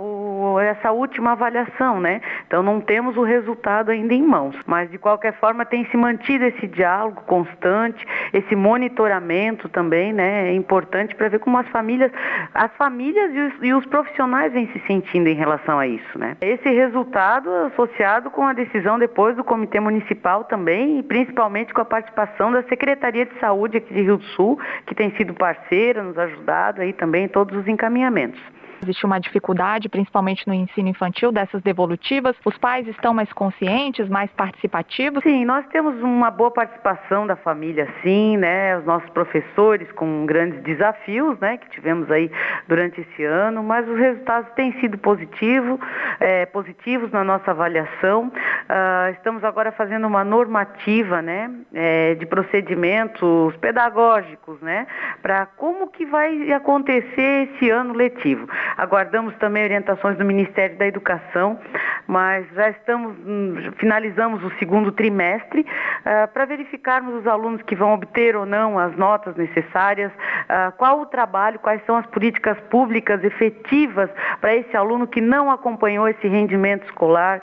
essa 0.62 0.92
última 0.92 1.32
avaliação, 1.32 2.00
né? 2.00 2.22
Então 2.48 2.62
não 2.62 2.82
temos 2.82 3.18
o 3.18 3.24
resultado 3.24 3.92
ainda 3.92 4.14
em 4.14 4.22
mãos, 4.22 4.56
mas 4.66 4.90
de 4.90 4.98
qualquer 4.98 5.34
forma 5.40 5.66
tem 5.66 5.86
se 5.86 5.98
mantido 5.98 6.46
esse 6.46 6.68
diálogo 6.68 7.22
constante, 7.26 8.06
esse 8.34 8.56
monitoramento 8.56 9.70
também, 9.70 10.14
né? 10.14 10.50
É 10.50 10.54
importante 10.54 11.16
para 11.16 11.30
ver 11.30 11.40
como 11.40 11.58
as 11.58 11.68
famílias, 11.70 12.12
as 12.54 12.72
famílias 12.78 13.34
e 13.34 13.40
os, 13.40 13.54
e 13.64 13.74
os 13.74 13.86
profissionais 13.86 14.54
vêm 14.54 14.68
se 14.68 14.80
sentindo 14.88 15.28
em 15.28 15.36
relação 15.36 15.80
a 15.80 15.88
isso, 15.88 16.18
né? 16.18 16.36
Esse 16.42 16.70
resultado 16.70 17.50
associado 17.68 18.30
com 18.30 18.44
a 18.44 18.54
decisão 18.54 19.00
depois 19.00 19.36
do 19.36 19.44
Comitê 19.44 19.80
Municipal 19.80 20.44
também 20.44 21.00
e 21.00 21.04
principalmente 21.04 21.74
com 21.74 21.82
a 21.82 21.86
participação 21.86 22.52
da 22.52 22.64
Secretaria 22.64 23.26
de 23.26 23.40
Saúde 23.40 23.78
aqui 23.78 23.94
de 23.94 24.02
Rio 24.02 24.18
do 24.18 24.24
Sul, 24.36 24.60
que 24.86 24.96
tem 24.96 25.12
sido 25.16 25.34
parceira, 25.34 25.55
nos 26.04 26.18
ajudado 26.18 26.82
aí 26.82 26.94
também 26.94 27.26
em 27.26 27.28
todos 27.28 27.58
os 27.58 27.68
encaminhamentos. 27.68 28.40
Existe 28.82 29.06
uma 29.06 29.20
dificuldade, 29.20 29.90
principalmente 29.90 30.48
no 30.48 30.54
ensino 30.54 30.90
infantil, 30.90 31.32
dessas 31.32 31.62
devolutivas. 31.62 32.36
Os 32.46 32.58
pais 32.58 32.88
estão 32.88 33.14
mais 33.14 33.32
conscientes, 33.34 34.08
mais 34.10 34.30
participativos? 34.32 35.24
Sim, 35.24 35.46
nós 35.46 35.66
temos 35.68 36.02
uma 36.02 36.30
boa 36.30 36.52
participação 36.52 37.26
da 37.26 37.36
família, 37.36 37.88
sim, 38.04 38.38
né? 38.38 38.78
Os 38.78 38.86
nossos 38.86 39.10
professores 39.10 39.92
com 39.94 40.26
grandes 40.26 40.62
desafios, 40.64 41.40
né? 41.40 41.58
Que 41.58 41.70
tivemos 41.70 42.10
aí 42.12 42.32
durante 42.68 43.02
esse 43.02 43.24
ano, 43.24 43.64
mas 43.64 43.88
os 43.88 43.98
resultados 43.98 44.52
têm 44.56 44.72
sido 44.80 44.98
positivo, 44.98 45.80
é, 46.20 46.46
positivos 46.46 47.12
na 47.12 47.24
nossa 47.24 47.52
avaliação. 47.52 48.28
Uh, 48.28 49.12
estamos 49.12 49.44
agora 49.44 49.72
fazendo 49.72 50.08
uma 50.08 50.24
normativa, 50.24 51.22
né? 51.22 51.50
É, 51.74 52.16
de 52.16 52.26
procedimentos 52.26 53.56
pedagógicos, 53.58 54.60
né? 54.62 54.88
Para 55.22 55.46
como 55.46 55.88
que 55.88 56.06
vai 56.06 56.52
acontecer 56.52 57.50
esse 57.50 57.70
ano 57.70 57.94
letivo. 57.94 58.48
Aguardamos 58.78 59.36
também 59.38 59.64
orientações 59.64 60.18
do 60.18 60.26
Ministério 60.26 60.78
da 60.78 60.88
Educação, 60.88 61.60
mas 62.08 62.46
já 62.54 62.70
estamos, 62.70 63.16
hum, 63.26 63.72
finalizamos 63.78 64.44
o 64.44 64.52
segundo 64.60 64.92
trimestre 64.92 65.62
uh, 65.62 66.28
para 66.34 66.46
verificarmos 66.46 67.16
os 67.16 67.28
alunos 67.28 67.62
que 67.64 67.76
vão 67.76 67.94
obter 67.94 68.36
ou 68.36 68.46
não 68.46 68.78
as 68.78 68.96
notas 68.96 69.36
necessárias, 69.36 70.12
uh, 70.12 70.72
qual 70.78 71.02
o 71.02 71.06
trabalho, 71.06 71.60
quais 71.60 71.84
são 71.86 71.98
as 71.98 72.06
políticas 72.08 72.58
públicas 72.70 73.24
efetivas 73.24 74.10
para 74.42 74.56
esse 74.56 74.76
aluno 74.76 75.08
que 75.08 75.22
não 75.22 75.50
acompanhou 75.50 76.08
esse 76.08 76.28
rendimento 76.28 76.86
escolar. 76.86 77.40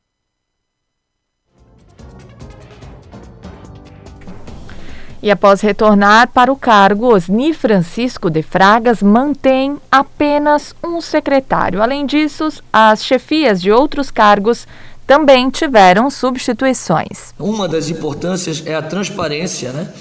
E 5.23 5.31
após 5.31 5.61
retornar 5.61 6.29
para 6.29 6.53
o 6.53 6.57
cargo, 6.57 7.15
Osni 7.15 7.55
Francisco 7.55 8.29
de 8.29 8.43
Fragas 8.43 9.01
mantém 9.01 9.79
apenas 9.89 10.75
um 10.83 11.01
secretário. 11.01 11.81
Além 11.81 12.05
disso, 12.05 12.49
as 12.73 13.05
chefias 13.05 13.63
de 13.63 13.71
outros 13.71 14.11
cargos 14.11 14.67
também 15.07 15.49
tiveram 15.49 16.11
substituições. 16.11 17.33
Uma 17.39 17.69
das 17.69 17.89
importâncias 17.89 18.65
é 18.67 18.75
a 18.75 18.83
transparência 18.83 19.71
né, 19.71 19.93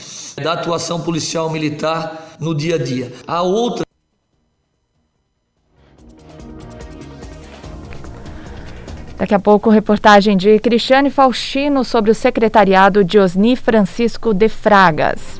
da 0.42 0.54
atuação 0.54 1.01
policial 1.01 1.51
militar 1.51 2.36
no 2.40 2.56
dia 2.56 2.75
a 2.75 2.78
dia. 2.80 3.13
A 3.28 3.44
outra 3.44 3.86
Daqui 9.22 9.36
a 9.36 9.40
pouco, 9.40 9.70
reportagem 9.70 10.36
de 10.36 10.58
Cristiane 10.58 11.12
Faustino 11.12 11.86
sobre 11.86 12.10
o 12.10 12.16
secretariado 12.16 13.04
de 13.04 13.20
Osni 13.20 13.56
Francisco 13.56 14.34
de 14.34 14.50
Fragas. 14.50 15.40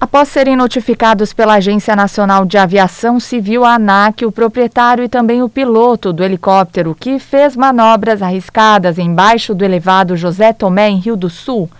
Após 0.00 0.28
serem 0.30 0.56
notificados 0.56 1.32
pela 1.32 1.54
Agência 1.54 1.94
Nacional 1.94 2.44
de 2.44 2.58
Aviação 2.58 3.20
Civil, 3.20 3.64
a 3.64 3.74
ANAC, 3.74 4.26
o 4.26 4.32
proprietário 4.32 5.04
e 5.04 5.08
também 5.08 5.44
o 5.44 5.48
piloto 5.48 6.12
do 6.12 6.24
helicóptero 6.24 6.92
que 6.92 7.20
fez 7.20 7.54
manobras 7.54 8.20
arriscadas 8.20 8.98
embaixo 8.98 9.54
do 9.54 9.64
elevado 9.64 10.16
José 10.16 10.52
Tomé, 10.52 10.90
em 10.90 10.98
Rio 10.98 11.16
do 11.16 11.30
Sul, 11.30 11.70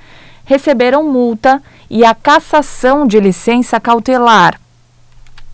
receberam 0.44 1.04
multa 1.04 1.62
e 1.88 2.04
a 2.04 2.14
cassação 2.14 3.06
de 3.06 3.18
licença 3.18 3.80
cautelar. 3.80 4.60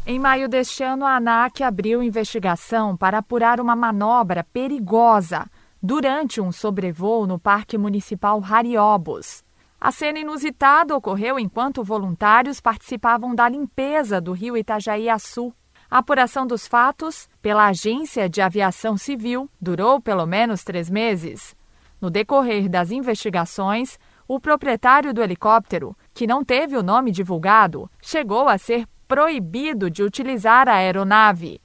Em 0.06 0.18
maio 0.18 0.48
deste 0.48 0.82
ano, 0.82 1.04
a 1.04 1.16
ANAC 1.16 1.62
abriu 1.62 2.02
investigação 2.02 2.96
para 2.96 3.18
apurar 3.18 3.60
uma 3.60 3.76
manobra 3.76 4.44
perigosa 4.52 5.46
durante 5.82 6.40
um 6.40 6.50
sobrevoo 6.50 7.26
no 7.26 7.38
Parque 7.38 7.78
Municipal 7.78 8.42
Hariobos. 8.42 9.44
A 9.80 9.90
cena 9.90 10.18
inusitada 10.18 10.94
ocorreu 10.94 11.38
enquanto 11.38 11.82
voluntários 11.82 12.60
participavam 12.60 13.34
da 13.34 13.48
limpeza 13.48 14.20
do 14.20 14.32
rio 14.32 14.56
Itajaí-Açu. 14.56 15.54
A 15.90 15.98
apuração 15.98 16.46
dos 16.46 16.66
fatos, 16.66 17.28
pela 17.40 17.66
Agência 17.66 18.28
de 18.28 18.42
Aviação 18.42 18.96
Civil, 18.96 19.48
durou 19.60 20.00
pelo 20.00 20.26
menos 20.26 20.62
três 20.62 20.90
meses. 20.90 21.56
No 22.00 22.10
decorrer 22.10 22.68
das 22.68 22.90
investigações, 22.90 23.98
o 24.32 24.38
proprietário 24.38 25.12
do 25.12 25.20
helicóptero, 25.20 25.96
que 26.14 26.24
não 26.24 26.44
teve 26.44 26.76
o 26.76 26.84
nome 26.84 27.10
divulgado, 27.10 27.90
chegou 28.00 28.48
a 28.48 28.56
ser 28.56 28.86
proibido 29.08 29.90
de 29.90 30.04
utilizar 30.04 30.68
a 30.68 30.74
aeronave. 30.74 31.60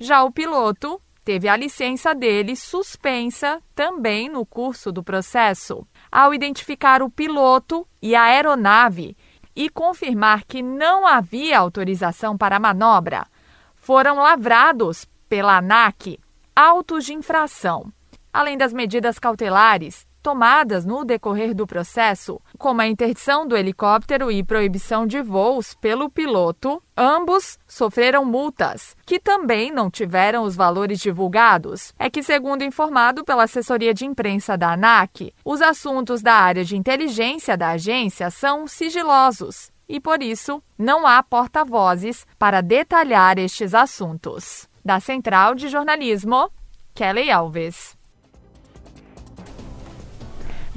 Já 0.00 0.24
o 0.24 0.32
piloto 0.32 1.00
teve 1.24 1.48
a 1.48 1.56
licença 1.56 2.16
dele 2.16 2.56
suspensa 2.56 3.62
também 3.72 4.28
no 4.28 4.44
curso 4.44 4.90
do 4.90 5.00
processo. 5.00 5.86
Ao 6.10 6.34
identificar 6.34 7.02
o 7.02 7.08
piloto 7.08 7.86
e 8.02 8.16
a 8.16 8.24
aeronave 8.24 9.16
e 9.54 9.70
confirmar 9.70 10.42
que 10.42 10.60
não 10.60 11.06
havia 11.06 11.56
autorização 11.56 12.36
para 12.36 12.56
a 12.56 12.60
manobra, 12.60 13.28
foram 13.76 14.16
lavrados 14.16 15.06
pela 15.28 15.58
ANAC 15.58 16.18
autos 16.56 17.04
de 17.04 17.14
infração. 17.14 17.92
Além 18.32 18.58
das 18.58 18.72
medidas 18.72 19.20
cautelares, 19.20 20.07
tomadas 20.22 20.84
no 20.84 21.04
decorrer 21.04 21.54
do 21.54 21.66
processo, 21.66 22.40
como 22.58 22.80
a 22.80 22.86
interdição 22.86 23.46
do 23.46 23.56
helicóptero 23.56 24.30
e 24.30 24.42
proibição 24.42 25.06
de 25.06 25.22
voos 25.22 25.74
pelo 25.74 26.10
piloto, 26.10 26.82
ambos 26.96 27.58
sofreram 27.66 28.24
multas, 28.24 28.96
que 29.06 29.18
também 29.18 29.70
não 29.70 29.90
tiveram 29.90 30.42
os 30.42 30.56
valores 30.56 31.00
divulgados. 31.00 31.92
É 31.98 32.10
que, 32.10 32.22
segundo 32.22 32.64
informado 32.64 33.24
pela 33.24 33.44
assessoria 33.44 33.94
de 33.94 34.04
imprensa 34.04 34.56
da 34.56 34.72
ANAC, 34.72 35.32
os 35.44 35.62
assuntos 35.62 36.22
da 36.22 36.34
área 36.34 36.64
de 36.64 36.76
inteligência 36.76 37.56
da 37.56 37.70
agência 37.70 38.30
são 38.30 38.66
sigilosos 38.66 39.70
e, 39.88 39.98
por 39.98 40.22
isso, 40.22 40.62
não 40.76 41.06
há 41.06 41.22
porta-vozes 41.22 42.26
para 42.38 42.60
detalhar 42.60 43.38
estes 43.38 43.74
assuntos. 43.74 44.68
Da 44.84 45.00
Central 45.00 45.54
de 45.54 45.68
Jornalismo, 45.68 46.50
Kelly 46.94 47.30
Alves. 47.30 47.97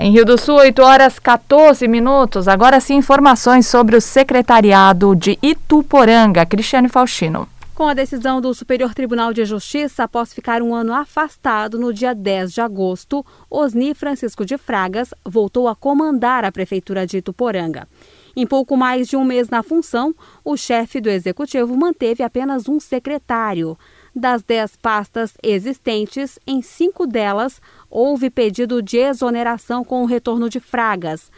Em 0.04 0.12
Rio 0.12 0.26
do 0.26 0.36
Sul, 0.36 0.56
8 0.56 0.82
horas 0.82 1.20
14 1.20 1.88
minutos. 1.88 2.48
Agora 2.48 2.80
sim, 2.80 2.96
informações 2.96 3.68
sobre 3.68 3.96
o 3.96 4.02
secretariado 4.02 5.16
de 5.16 5.38
Ituporanga. 5.44 6.44
Cristiane 6.44 6.90
Faustino. 6.90 7.48
Com 7.76 7.88
a 7.88 7.94
decisão 7.94 8.42
do 8.42 8.52
Superior 8.52 8.96
Tribunal 8.96 9.32
de 9.32 9.46
Justiça, 9.46 10.06
após 10.06 10.34
ficar 10.34 10.64
um 10.64 10.74
ano 10.74 10.92
afastado 10.92 11.78
no 11.78 11.94
dia 11.94 12.16
10 12.16 12.52
de 12.52 12.62
agosto, 12.62 13.24
Osni 13.48 13.94
Francisco 13.94 14.44
de 14.44 14.58
Fragas 14.58 15.14
voltou 15.24 15.68
a 15.68 15.76
comandar 15.76 16.46
a 16.46 16.52
Prefeitura 16.52 17.06
de 17.06 17.18
Ituporanga. 17.18 17.88
Em 18.36 18.48
pouco 18.48 18.76
mais 18.76 19.08
de 19.08 19.16
um 19.16 19.24
mês 19.24 19.50
na 19.50 19.62
função, 19.62 20.16
o 20.44 20.58
chefe 20.58 21.00
do 21.00 21.10
executivo 21.10 21.78
manteve 21.78 22.24
apenas 22.24 22.68
um 22.68 22.80
secretário. 22.80 23.78
Das 24.14 24.44
dez 24.44 24.76
pastas 24.76 25.34
existentes, 25.42 26.38
em 26.46 26.62
cinco 26.62 27.08
delas 27.08 27.62
houve 27.90 28.30
pedido 28.30 28.82
de 28.82 28.98
exoneração 28.98 29.86
com 29.86 30.04
o 30.04 30.06
retorno 30.06 30.50
de 30.50 30.60
Fragas. 30.60 31.32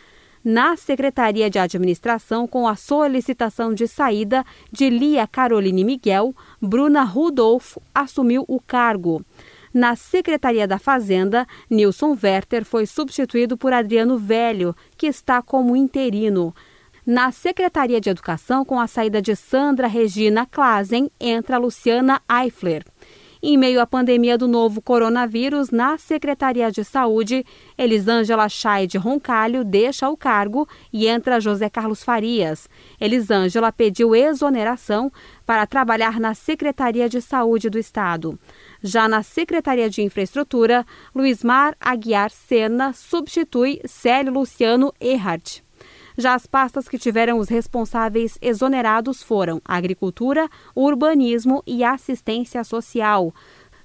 Na 0.44 0.76
Secretaria 0.76 1.50
de 1.50 1.60
Administração, 1.60 2.48
com 2.48 2.68
a 2.68 2.76
solicitação 2.76 3.74
de 3.74 3.88
saída 3.88 4.44
de 4.72 4.90
Lia 4.90 5.26
Caroline 5.26 5.86
Miguel, 5.86 6.36
Bruna 6.60 7.04
Rudolfo 7.04 7.82
assumiu 7.94 8.44
o 8.48 8.60
cargo. 8.60 9.24
Na 9.74 9.96
Secretaria 9.96 10.68
da 10.68 10.78
Fazenda, 10.78 11.48
Nilson 11.70 12.18
Werther 12.22 12.66
foi 12.66 12.86
substituído 12.86 13.56
por 13.56 13.72
Adriano 13.72 14.18
Velho, 14.18 14.76
que 14.98 15.08
está 15.08 15.42
como 15.42 15.76
interino. 15.76 16.54
Na 17.06 17.34
Secretaria 17.34 18.00
de 18.00 18.10
Educação, 18.10 18.64
com 18.64 18.80
a 18.80 18.88
saída 18.88 19.22
de 19.22 19.36
Sandra 19.36 19.88
Regina 19.88 20.46
Klazen, 20.46 21.12
entra 21.20 21.58
Luciana 21.58 22.22
Eifler. 22.32 22.86
Em 23.46 23.58
meio 23.58 23.82
à 23.82 23.86
pandemia 23.86 24.38
do 24.38 24.48
novo 24.48 24.82
coronavírus, 24.82 25.70
na 25.70 25.98
Secretaria 25.98 26.72
de 26.72 26.82
Saúde, 26.86 27.46
Elisângela 27.78 28.48
Scheid 28.48 28.98
Roncalho 28.98 29.66
deixa 29.66 30.08
o 30.08 30.16
cargo 30.16 30.66
e 30.94 31.06
entra 31.06 31.42
José 31.42 31.70
Carlos 31.70 32.02
Farias. 32.02 32.70
Elisângela 33.02 33.70
pediu 33.70 34.16
exoneração 34.16 35.12
para 35.46 35.68
trabalhar 35.68 36.22
na 36.22 36.34
Secretaria 36.34 37.10
de 37.10 37.20
Saúde 37.20 37.70
do 37.70 37.78
Estado. 37.78 38.40
Já 38.82 39.10
na 39.10 39.22
Secretaria 39.24 39.90
de 39.90 40.02
Infraestrutura, 40.02 40.86
Luizmar 41.14 41.76
Aguiar 41.82 42.32
Sena 42.32 42.94
substitui 42.94 43.82
Célio 43.84 44.32
Luciano 44.32 44.94
Erhardt. 45.02 45.62
Já 46.18 46.34
as 46.34 46.46
pastas 46.46 46.88
que 46.88 46.98
tiveram 46.98 47.40
os 47.40 47.50
responsáveis 47.50 48.38
exonerados 48.42 49.24
foram 49.24 49.62
Agricultura, 49.66 50.50
Urbanismo 50.76 51.64
e 51.66 51.84
Assistência 51.84 52.64
Social. 52.64 53.34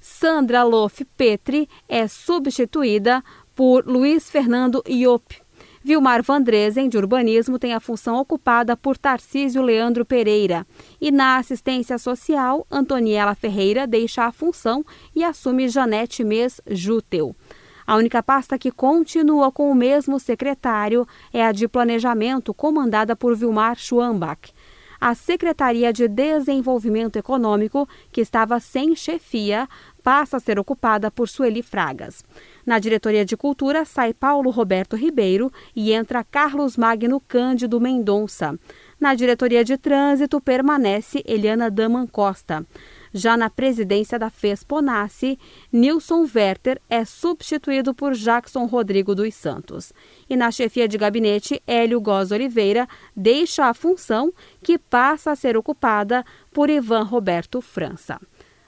Sandra 0.01 0.63
Loff 0.63 1.05
Petri 1.17 1.69
é 1.89 2.07
substituída 2.07 3.23
por 3.55 3.87
Luiz 3.87 4.31
Fernando 4.31 4.83
Iop. 4.89 5.49
Vilmar 5.83 6.23
Vandresen, 6.23 6.89
de 6.89 6.99
Urbanismo, 6.99 7.59
tem 7.59 7.73
a 7.73 7.81
função 7.81 8.17
ocupada 8.17 8.77
por 8.77 8.99
Tarcísio 8.99 9.63
Leandro 9.63 10.05
Pereira. 10.05 10.67
E 11.01 11.11
na 11.11 11.39
assistência 11.39 11.99
social, 11.99 12.67
Antoniela 12.71 13.35
Ferreira 13.35 13.87
deixa 13.87 14.25
a 14.25 14.33
função 14.33 14.85
e 15.15 15.25
assume 15.25 15.69
Janete 15.69 16.23
Mês 16.23 16.61
Jútel. 16.69 17.35
A 17.89 17.97
única 17.97 18.23
pasta 18.23 18.59
que 18.59 18.71
continua 18.71 19.51
com 19.51 19.71
o 19.71 19.75
mesmo 19.75 20.21
secretário 20.21 21.09
é 21.33 21.43
a 21.43 21.53
de 21.53 21.67
Planejamento, 21.67 22.53
comandada 22.53 23.17
por 23.17 23.35
Vilmar 23.35 23.79
Schwambach. 23.79 24.53
A 25.01 25.15
Secretaria 25.15 25.91
de 25.91 26.07
Desenvolvimento 26.07 27.17
Econômico, 27.17 27.89
que 28.13 28.21
estava 28.21 28.61
sem 28.61 28.95
chefia, 28.95 29.67
passa 30.03 30.37
a 30.37 30.41
ser 30.41 30.59
ocupada 30.59 31.11
por 31.11 31.31
Sueli 31.31 31.63
Fragas. 31.63 32.23
Na 32.67 32.79
Diretoria 32.79 33.25
de 33.25 33.39
Cultura 33.39 33.87
sai 33.87 34.13
Paulo 34.13 34.51
Roberto 34.51 34.95
Ribeiro 34.95 35.51
e 35.75 35.91
entra 35.91 36.23
Carlos 36.23 36.77
Magno 36.77 37.19
Cândido 37.21 37.81
Mendonça. 37.81 38.55
Na 39.01 39.15
Diretoria 39.15 39.65
de 39.65 39.79
Trânsito 39.79 40.43
permanece 40.43 41.23
Eliana 41.27 41.71
Daman 41.71 42.07
Costa. 42.07 42.67
Já 43.13 43.37
na 43.37 43.49
presidência 43.49 44.19
da 44.19 44.31
FESPONASSE, 44.31 45.39
Nilson 45.73 46.27
Werther 46.35 46.81
é 46.89 47.05
substituído 47.05 47.95
por 47.95 48.15
Jackson 48.15 48.65
Rodrigo 48.67 49.15
dos 49.15 49.35
Santos. 49.35 49.93
E 50.29 50.37
na 50.37 50.51
chefia 50.51 50.89
de 50.89 50.99
gabinete, 50.99 51.63
Hélio 51.67 52.01
Góes 52.01 52.31
Oliveira 52.31 52.89
deixa 53.17 53.67
a 53.67 53.75
função 53.75 54.33
que 54.63 54.79
passa 54.79 55.31
a 55.31 55.37
ser 55.37 55.57
ocupada 55.57 56.25
por 56.53 56.71
Ivan 56.71 57.03
Roberto 57.03 57.61
França. 57.61 58.21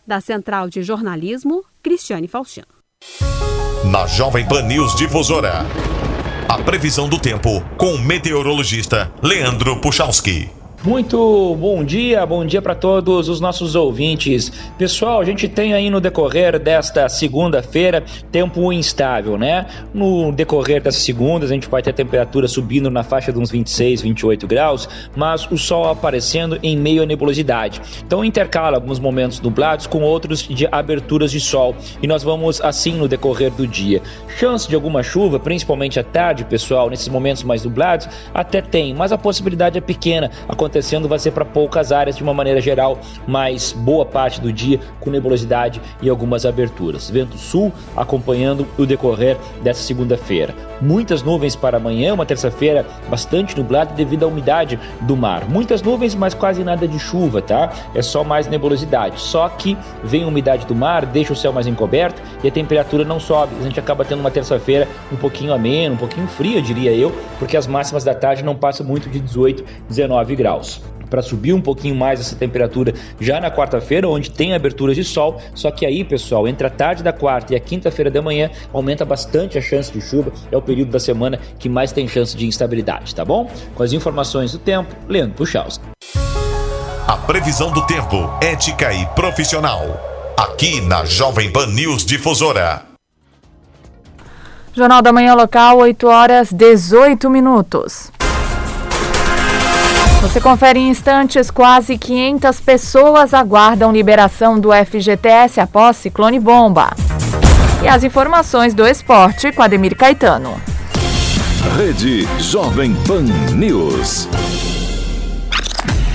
Da 0.07 0.21
Central 0.21 0.69
de 0.69 0.83
Jornalismo, 0.83 1.65
Cristiane 1.83 2.29
Faustino. 2.29 2.67
Na 3.91 4.07
Jovem 4.07 4.47
Pan 4.47 4.63
News 4.63 4.95
Difusora, 4.95 5.65
a 6.49 6.59
previsão 6.59 7.09
do 7.09 7.19
tempo 7.19 7.63
com 7.77 7.95
o 7.95 7.99
meteorologista 7.99 9.13
Leandro 9.23 9.81
Puchalski. 9.81 10.60
Muito 10.83 11.55
bom 11.57 11.85
dia, 11.85 12.25
bom 12.25 12.43
dia 12.43 12.63
para 12.63 12.75
todos 12.75 13.29
os 13.29 13.39
nossos 13.39 13.75
ouvintes. 13.75 14.51
Pessoal, 14.79 15.21
a 15.21 15.25
gente 15.27 15.47
tem 15.47 15.75
aí 15.75 15.91
no 15.91 16.01
decorrer 16.01 16.59
desta 16.59 17.07
segunda-feira 17.07 18.03
tempo 18.33 18.73
instável, 18.73 19.37
né? 19.37 19.67
No 19.93 20.33
decorrer 20.33 20.83
dessas 20.83 21.03
segundas, 21.03 21.51
a 21.51 21.55
gente 21.55 21.69
vai 21.69 21.83
ter 21.83 21.91
a 21.91 21.93
temperatura 21.93 22.49
subindo 22.49 22.91
na 22.91 23.03
faixa 23.03 23.31
de 23.31 23.39
uns 23.39 23.51
26, 23.51 24.01
28 24.01 24.47
graus, 24.47 24.89
mas 25.15 25.47
o 25.51 25.59
sol 25.59 25.87
aparecendo 25.87 26.59
em 26.63 26.79
meio 26.79 27.03
à 27.03 27.07
nebulosidade. 27.07 27.83
Então 28.03 28.25
intercala 28.25 28.79
alguns 28.79 28.99
momentos 28.99 29.39
nublados 29.39 29.87
com 29.87 30.01
outros 30.01 30.49
de 30.49 30.67
aberturas 30.73 31.31
de 31.31 31.41
sol 31.41 31.77
e 32.03 32.07
nós 32.07 32.23
vamos 32.23 32.59
assim 32.63 32.95
no 32.95 33.07
decorrer 33.07 33.51
do 33.51 33.67
dia. 33.67 34.01
Chance 34.39 34.67
de 34.67 34.75
alguma 34.75 35.03
chuva, 35.03 35.39
principalmente 35.39 36.01
à 36.01 36.03
tarde, 36.03 36.43
pessoal, 36.43 36.89
nesses 36.89 37.09
momentos 37.09 37.43
mais 37.43 37.63
nublados, 37.63 38.09
até 38.33 38.63
tem, 38.63 38.95
mas 38.95 39.13
a 39.13 39.19
possibilidade 39.19 39.77
é 39.77 39.81
pequena 39.83 40.31
acontecendo 40.71 41.09
vai 41.09 41.19
ser 41.19 41.33
para 41.33 41.45
poucas 41.45 41.91
áreas 41.91 42.17
de 42.17 42.23
uma 42.23 42.33
maneira 42.33 42.61
geral, 42.61 42.99
mas 43.27 43.73
boa 43.73 44.07
parte 44.07 44.41
do 44.41 44.53
dia 44.53 44.79
com 45.01 45.11
nebulosidade 45.11 45.81
e 46.01 46.09
algumas 46.09 46.47
aberturas. 46.47 47.11
Vento 47.11 47.37
sul 47.37 47.73
acompanhando 47.97 48.67
o 48.79 48.87
decorrer 48.87 49.37
dessa 49.63 49.83
segunda-feira. 49.83 50.55
Muitas 50.81 51.23
nuvens 51.23 51.57
para 51.57 51.77
amanhã, 51.77 52.15
uma 52.15 52.25
terça-feira 52.25 52.87
bastante 53.09 53.57
nublada 53.57 53.93
devido 53.95 54.23
à 54.23 54.29
umidade 54.29 54.79
do 55.03 55.17
mar. 55.17 55.49
Muitas 55.49 55.83
nuvens, 55.83 56.15
mas 56.15 56.33
quase 56.35 56.63
nada 56.63 56.87
de 56.87 56.99
chuva, 56.99 57.43
tá? 57.43 57.71
É 57.95 58.01
só 58.01 58.23
mais 58.23 58.47
nebulosidade. 58.47 59.21
Só 59.21 59.49
que 59.49 59.77
vem 60.05 60.23
a 60.23 60.29
umidade 60.29 60.67
do 60.67 60.75
mar, 60.75 61.05
deixa 61.05 61.33
o 61.33 61.37
céu 61.37 61.53
mais 61.53 61.67
encoberto 61.67 62.23
e 62.45 62.49
a 62.49 62.51
temperatura 62.51 63.05
não 63.05 63.19
sobe. 63.19 63.55
A 63.61 63.65
gente 63.65 63.81
acaba 63.81 64.05
tendo 64.05 64.21
uma 64.21 64.31
terça-feira 64.31 64.87
um 65.13 65.17
pouquinho 65.17 65.53
amena, 65.53 65.95
um 65.95 65.99
pouquinho 65.99 66.29
fria, 66.29 66.63
diria 66.63 66.93
eu, 66.93 67.13
porque 67.39 67.57
as 67.57 67.67
máximas 67.67 68.05
da 68.05 68.15
tarde 68.15 68.45
não 68.45 68.55
passam 68.55 68.87
muito 68.87 69.11
de 69.11 69.19
18, 69.19 69.65
19 69.89 70.37
graus 70.37 70.60
graus 70.61 70.81
para 71.09 71.23
subir 71.23 71.53
um 71.53 71.61
pouquinho 71.61 71.97
mais 71.97 72.21
essa 72.21 72.37
temperatura 72.37 72.95
já 73.19 73.41
na 73.41 73.51
quarta-feira, 73.51 74.09
onde 74.09 74.31
tem 74.31 74.55
aberturas 74.55 74.95
de 74.95 75.03
sol. 75.03 75.43
Só 75.57 75.69
que 75.73 75.85
aí, 75.85 76.05
pessoal, 76.05 76.47
entre 76.47 76.65
a 76.65 76.71
tarde 76.71 77.03
da 77.03 77.13
quarta 77.13 77.53
e 77.53 77.57
a 77.57 77.61
quinta-feira 77.61 78.09
da 78.09 78.23
manhã, 78.23 78.49
aumenta 78.73 79.05
bastante 79.05 79.59
a 79.59 79.61
chance 79.61 79.91
de 79.91 80.01
chuva. 80.01 80.33
É 80.53 80.57
o 80.57 80.63
período 80.63 80.93
da 80.93 81.01
semana 81.01 81.41
que 81.59 81.69
mais 81.69 81.91
tem 81.91 82.07
chance 82.07 82.37
de 82.37 82.47
instabilidade, 82.47 83.13
tá 83.13 83.25
bom? 83.25 83.51
Com 83.75 83.83
as 83.83 83.93
informações 83.93 84.53
do 84.53 84.59
tempo, 84.59 84.95
Leandro 85.09 85.35
Puchalski. 85.35 85.85
A 87.09 87.17
previsão 87.17 87.73
do 87.73 87.85
tempo, 87.87 88.17
ética 88.41 88.93
e 88.93 89.05
profissional. 89.07 89.83
Aqui 90.37 90.81
na 90.81 91.05
Jovem 91.05 91.53
Pan 91.53 91.67
News 91.67 92.07
Difusora. 92.07 92.83
Jornal 94.73 95.03
da 95.03 95.13
Manhã 95.13 95.35
Local, 95.35 95.79
8 95.79 96.07
horas 96.07 96.53
18 96.53 97.29
minutos. 97.29 98.10
Você 100.21 100.39
confere 100.39 100.79
em 100.79 100.91
instantes, 100.91 101.51
quase 101.51 101.97
500 101.97 102.61
pessoas 102.61 103.33
aguardam 103.33 103.91
liberação 103.91 104.61
do 104.61 104.69
FGTS 104.71 105.61
após 105.61 105.97
ciclone 105.97 106.39
bomba. 106.39 106.91
E 107.83 107.89
as 107.89 108.05
informações 108.05 108.75
do 108.75 108.87
esporte 108.87 109.51
com 109.51 109.63
Ademir 109.63 109.97
Caetano. 109.97 110.61
Rede 111.79 112.29
Jovem 112.39 112.95
Pan 113.07 113.23
News. 113.55 114.29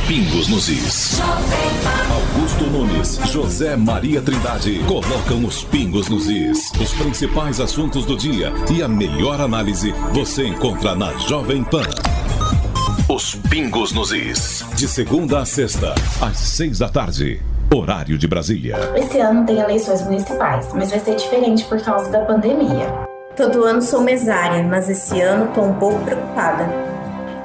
Pingos 0.08 0.50
nos 0.50 0.70
is. 0.70 1.20
Augusto 2.12 2.66
Nunes, 2.66 3.20
José 3.32 3.76
Maria 3.76 4.22
Trindade 4.22 4.84
colocam 4.88 5.44
os 5.44 5.64
pingos 5.64 6.10
nos 6.10 6.30
is. 6.30 6.72
Os 6.80 6.94
principais 6.94 7.60
assuntos 7.60 8.06
do 8.06 8.16
dia 8.16 8.54
e 8.72 8.84
a 8.84 8.88
melhor 8.88 9.42
análise 9.42 9.96
você 10.14 10.46
encontra 10.46 10.94
na 10.94 11.12
Jovem 11.18 11.64
Pan. 11.64 11.82
Os 13.08 13.36
Pingos 13.36 13.94
nos 13.94 14.12
Is. 14.12 14.66
De 14.76 14.88
segunda 14.88 15.40
a 15.40 15.46
sexta, 15.46 15.94
às 16.20 16.38
seis 16.38 16.80
da 16.80 16.90
tarde. 16.90 17.40
Horário 17.72 18.18
de 18.18 18.28
Brasília. 18.28 18.78
Esse 18.96 19.20
ano 19.20 19.46
tem 19.46 19.60
eleições 19.60 20.02
municipais, 20.02 20.74
mas 20.74 20.90
vai 20.90 21.00
ser 21.00 21.16
diferente 21.16 21.64
por 21.66 21.80
causa 21.82 22.10
da 22.10 22.22
pandemia. 22.22 22.88
Todo 23.36 23.64
ano 23.64 23.82
sou 23.82 24.02
mesária, 24.02 24.64
mas 24.64 24.90
esse 24.90 25.22
ano 25.22 25.52
tô 25.54 25.62
um 25.62 25.74
pouco 25.74 26.00
preocupada. 26.04 26.68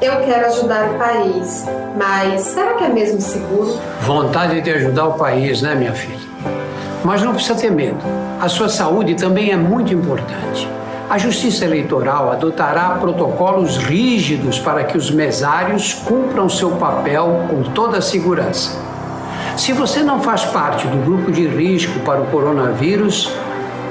Eu 0.01 0.25
quero 0.25 0.47
ajudar 0.47 0.93
o 0.93 0.99
país, 0.99 1.67
mas 1.95 2.41
será 2.41 2.75
que 2.75 2.85
é 2.85 2.89
mesmo 2.89 3.21
seguro? 3.21 3.79
Vontade 4.01 4.63
de 4.63 4.71
ajudar 4.71 5.09
o 5.09 5.15
país, 5.15 5.61
né, 5.61 5.75
minha 5.75 5.93
filha? 5.93 6.19
Mas 7.05 7.21
não 7.21 7.35
precisa 7.35 7.55
ter 7.55 7.71
medo. 7.71 7.99
A 8.41 8.49
sua 8.49 8.71
saúde 8.71 9.15
também 9.15 9.51
é 9.51 9.57
muito 9.57 9.93
importante. 9.93 10.67
A 11.11 11.19
Justiça 11.19 11.65
Eleitoral 11.65 12.31
adotará 12.31 12.91
protocolos 12.91 13.77
rígidos 13.77 14.61
para 14.61 14.85
que 14.85 14.97
os 14.97 15.11
mesários 15.11 15.93
cumpram 15.93 16.49
seu 16.49 16.71
papel 16.77 17.47
com 17.51 17.65
toda 17.65 17.99
a 17.99 18.01
segurança. 18.01 18.79
Se 19.57 19.73
você 19.73 20.05
não 20.05 20.23
faz 20.23 20.45
parte 20.45 20.87
do 20.87 21.05
grupo 21.05 21.33
de 21.33 21.49
risco 21.49 21.99
para 22.05 22.21
o 22.21 22.27
coronavírus, 22.27 23.29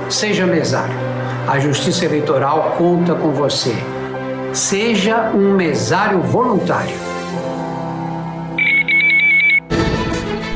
seja 0.09 0.45
mesário. 0.45 0.95
A 1.45 1.59
Justiça 1.59 2.05
Eleitoral 2.05 2.75
conta 2.77 3.13
com 3.13 3.31
você. 3.31 3.75
Seja 4.53 5.29
um 5.35 5.53
mesário 5.55 6.21
voluntário. 6.21 6.95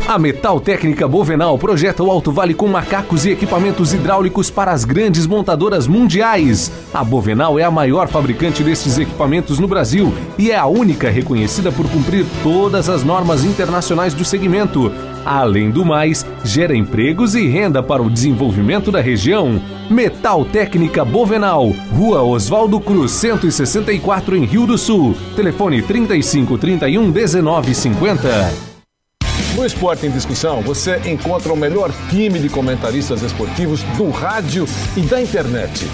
A 0.05 0.19
Metal 0.19 0.59
Técnica 0.59 1.07
Bovenal 1.07 1.57
projeta 1.57 2.03
o 2.03 2.11
Alto 2.11 2.29
Vale 2.29 2.53
com 2.53 2.67
macacos 2.67 3.25
e 3.25 3.31
equipamentos 3.31 3.93
hidráulicos 3.93 4.51
para 4.51 4.71
as 4.71 4.83
grandes 4.83 5.25
montadoras 5.25 5.87
mundiais. 5.87 6.69
A 6.93 7.03
Bovenal 7.05 7.57
é 7.57 7.63
a 7.63 7.71
maior 7.71 8.09
fabricante 8.09 8.63
desses 8.63 8.97
equipamentos 8.97 9.59
no 9.59 9.67
Brasil 9.67 10.13
e 10.37 10.51
é 10.51 10.57
a 10.57 10.65
única 10.65 11.09
reconhecida 11.09 11.71
por 11.71 11.89
cumprir 11.89 12.25
todas 12.43 12.89
as 12.89 13.01
normas 13.01 13.45
internacionais 13.45 14.13
do 14.13 14.25
segmento. 14.25 14.91
Além 15.25 15.71
do 15.71 15.85
mais, 15.85 16.25
gera 16.43 16.75
empregos 16.75 17.33
e 17.33 17.47
renda 17.47 17.81
para 17.81 18.03
o 18.03 18.09
desenvolvimento 18.09 18.91
da 18.91 18.99
região. 18.99 19.59
Metal 19.89 20.43
Técnica 20.43 21.05
Bovenal, 21.05 21.69
Rua 21.95 22.21
Oswaldo 22.21 22.77
Cruz, 22.81 23.11
164 23.11 24.35
em 24.35 24.43
Rio 24.43 24.67
do 24.67 24.77
Sul. 24.77 25.15
Telefone 25.33 25.81
35 25.81 26.57
31 26.57 27.09
19 27.09 27.73
50. 27.73 28.72
No 29.55 29.63
Esporte 29.63 30.07
em 30.07 30.09
Discussão, 30.09 30.61
você 30.63 30.99
encontra 31.05 31.53
o 31.53 31.55
melhor 31.55 31.91
time 32.09 32.39
de 32.39 32.49
comentaristas 32.49 33.21
esportivos 33.21 33.83
do 33.95 34.09
rádio 34.09 34.65
e 34.97 35.01
da 35.01 35.21
internet. 35.21 35.87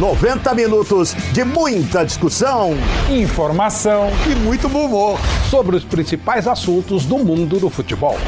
90 0.00 0.52
minutos 0.54 1.14
de 1.32 1.44
muita 1.44 2.04
discussão, 2.04 2.72
informação 3.08 4.10
e 4.28 4.34
muito 4.34 4.68
bom 4.68 4.86
humor 4.86 5.20
sobre 5.48 5.76
os 5.76 5.84
principais 5.84 6.48
assuntos 6.48 7.06
do 7.06 7.18
mundo 7.18 7.60
do 7.60 7.70
futebol. 7.70 8.18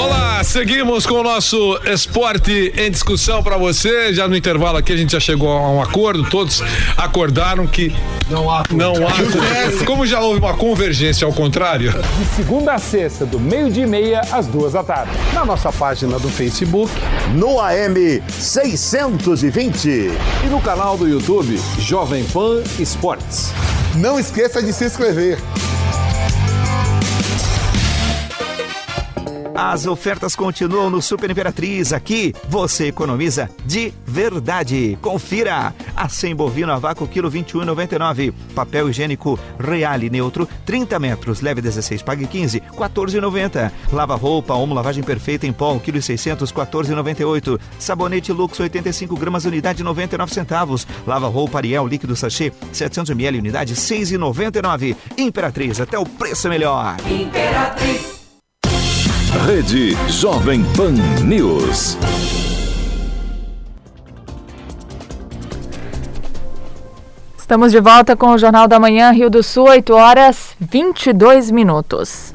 Olá, 0.00 0.27
seguimos 0.44 1.06
com 1.06 1.14
o 1.14 1.22
nosso 1.22 1.80
esporte 1.84 2.72
em 2.76 2.90
discussão 2.90 3.42
para 3.42 3.56
você. 3.56 4.12
Já 4.12 4.28
no 4.28 4.36
intervalo 4.36 4.76
aqui 4.78 4.92
a 4.92 4.96
gente 4.96 5.12
já 5.12 5.20
chegou 5.20 5.50
a 5.50 5.70
um 5.70 5.82
acordo, 5.82 6.28
todos 6.28 6.62
acordaram 6.96 7.66
que 7.66 7.94
não 8.30 8.50
há 8.50 8.62
não 8.70 8.94
há 9.06 9.84
como 9.84 10.06
já 10.06 10.20
houve 10.20 10.38
uma 10.38 10.54
convergência 10.54 11.26
ao 11.26 11.32
contrário. 11.32 11.92
De 11.92 12.24
segunda 12.36 12.74
a 12.74 12.78
sexta, 12.78 13.26
do 13.26 13.40
meio-dia 13.40 13.84
e 13.84 13.86
meia 13.86 14.20
às 14.32 14.46
duas 14.46 14.72
da 14.72 14.84
tarde. 14.84 15.12
Na 15.34 15.44
nossa 15.44 15.72
página 15.72 16.18
do 16.18 16.28
Facebook, 16.28 16.92
no 17.34 17.60
AM 17.60 18.22
620 18.30 19.88
e 19.88 20.46
no 20.48 20.60
canal 20.60 20.96
do 20.96 21.08
YouTube 21.08 21.58
Jovem 21.78 22.24
Pan 22.24 22.62
Esportes. 22.78 23.52
Não 23.94 24.18
esqueça 24.18 24.62
de 24.62 24.72
se 24.72 24.84
inscrever. 24.84 25.38
As 29.60 29.88
ofertas 29.88 30.36
continuam 30.36 30.88
no 30.88 31.02
Super 31.02 31.32
Imperatriz. 31.32 31.92
Aqui 31.92 32.32
você 32.48 32.86
economiza 32.86 33.50
de 33.66 33.92
verdade. 34.06 34.96
Confira. 35.02 35.74
A 35.96 36.08
100 36.08 36.36
bovino 36.36 36.70
a 36.70 36.78
vácuo, 36.78 37.08
quilo 37.08 37.28
21,99. 37.28 38.32
Papel 38.54 38.88
higiênico 38.88 39.36
Reale 39.58 40.08
Neutro, 40.08 40.48
30 40.64 41.00
metros, 41.00 41.40
leve 41.40 41.60
16, 41.60 42.02
pague 42.02 42.28
15, 42.28 42.60
14,90. 42.60 43.72
Lava 43.92 44.14
roupa, 44.14 44.54
Omo 44.54 44.76
lavagem 44.76 45.02
perfeita 45.02 45.44
em 45.44 45.52
pó, 45.52 45.76
quilo 45.80 46.00
600, 46.00 46.52
14,98. 46.52 47.58
Sabonete 47.80 48.32
Lux, 48.32 48.60
85 48.60 49.16
gramas, 49.16 49.44
unidade 49.44 49.82
99 49.82 50.32
centavos. 50.32 50.86
Lava 51.04 51.26
roupa 51.26 51.58
Ariel 51.58 51.84
líquido 51.84 52.14
sachê, 52.14 52.52
700 52.72 53.10
ml, 53.10 53.40
unidade 53.40 53.74
6,99. 53.74 54.94
Imperatriz, 55.16 55.80
até 55.80 55.98
o 55.98 56.06
preço 56.06 56.48
melhor. 56.48 56.94
Imperatriz. 57.10 58.17
Rede 59.30 59.94
Jovem 60.08 60.64
Pan 60.74 60.94
News. 61.22 61.98
Estamos 67.36 67.70
de 67.70 67.78
volta 67.78 68.16
com 68.16 68.28
o 68.28 68.38
Jornal 68.38 68.66
da 68.66 68.80
Manhã, 68.80 69.10
Rio 69.10 69.28
do 69.28 69.42
Sul, 69.42 69.68
8 69.68 69.94
horas 69.94 70.56
22 70.58 71.50
minutos. 71.50 72.32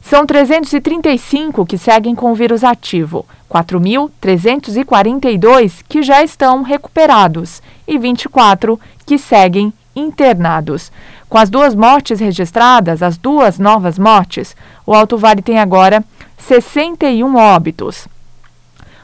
São 0.00 0.24
335 0.24 1.66
que 1.66 1.76
seguem 1.76 2.14
com 2.14 2.30
o 2.30 2.36
vírus 2.36 2.62
ativo, 2.62 3.26
4.342 3.50 5.82
que 5.88 6.04
já 6.04 6.22
estão 6.22 6.62
recuperados 6.62 7.60
e 7.84 7.98
24 7.98 8.78
que 9.04 9.18
seguem 9.18 9.72
internados. 9.96 10.92
Com 11.28 11.36
as 11.36 11.50
duas 11.50 11.74
mortes 11.74 12.20
registradas, 12.20 13.02
as 13.02 13.16
duas 13.16 13.58
novas 13.58 13.98
mortes, 13.98 14.54
o 14.86 14.94
Alto 14.94 15.18
Vale 15.18 15.42
tem 15.42 15.58
agora 15.58 16.04
61 16.46 17.36
óbitos. 17.36 18.06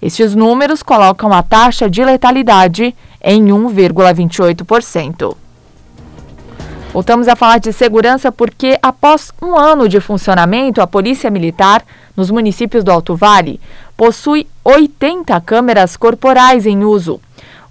Estes 0.03 0.35
números 0.35 0.83
colocam 0.83 1.31
a 1.31 1.41
taxa 1.41 1.89
de 1.89 2.03
letalidade 2.03 2.93
em 3.23 3.45
1,28%. 3.45 5.37
Voltamos 6.91 7.29
a 7.29 7.37
falar 7.37 7.59
de 7.59 7.71
segurança 7.71 8.29
porque, 8.29 8.77
após 8.81 9.31
um 9.41 9.55
ano 9.55 9.87
de 9.87 10.01
funcionamento, 10.01 10.81
a 10.81 10.87
Polícia 10.87 11.31
Militar, 11.31 11.85
nos 12.17 12.29
municípios 12.29 12.83
do 12.83 12.91
Alto 12.91 13.15
Vale, 13.15 13.61
possui 13.95 14.45
80 14.61 15.39
câmeras 15.39 15.95
corporais 15.95 16.65
em 16.65 16.83
uso. 16.83 17.21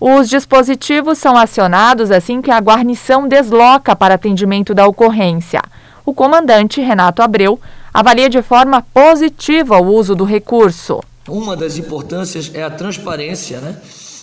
Os 0.00 0.26
dispositivos 0.26 1.18
são 1.18 1.36
acionados 1.36 2.10
assim 2.10 2.40
que 2.40 2.50
a 2.50 2.60
guarnição 2.60 3.28
desloca 3.28 3.94
para 3.94 4.14
atendimento 4.14 4.72
da 4.72 4.86
ocorrência. 4.86 5.60
O 6.02 6.14
comandante 6.14 6.80
Renato 6.80 7.20
Abreu 7.20 7.60
avalia 7.92 8.30
de 8.30 8.40
forma 8.40 8.80
positiva 8.94 9.78
o 9.78 9.88
uso 9.88 10.14
do 10.14 10.24
recurso. 10.24 11.02
Uma 11.28 11.56
das 11.56 11.78
importâncias 11.78 12.50
é 12.52 12.62
a 12.62 12.70
transparência 12.70 13.60
né, 13.60 13.80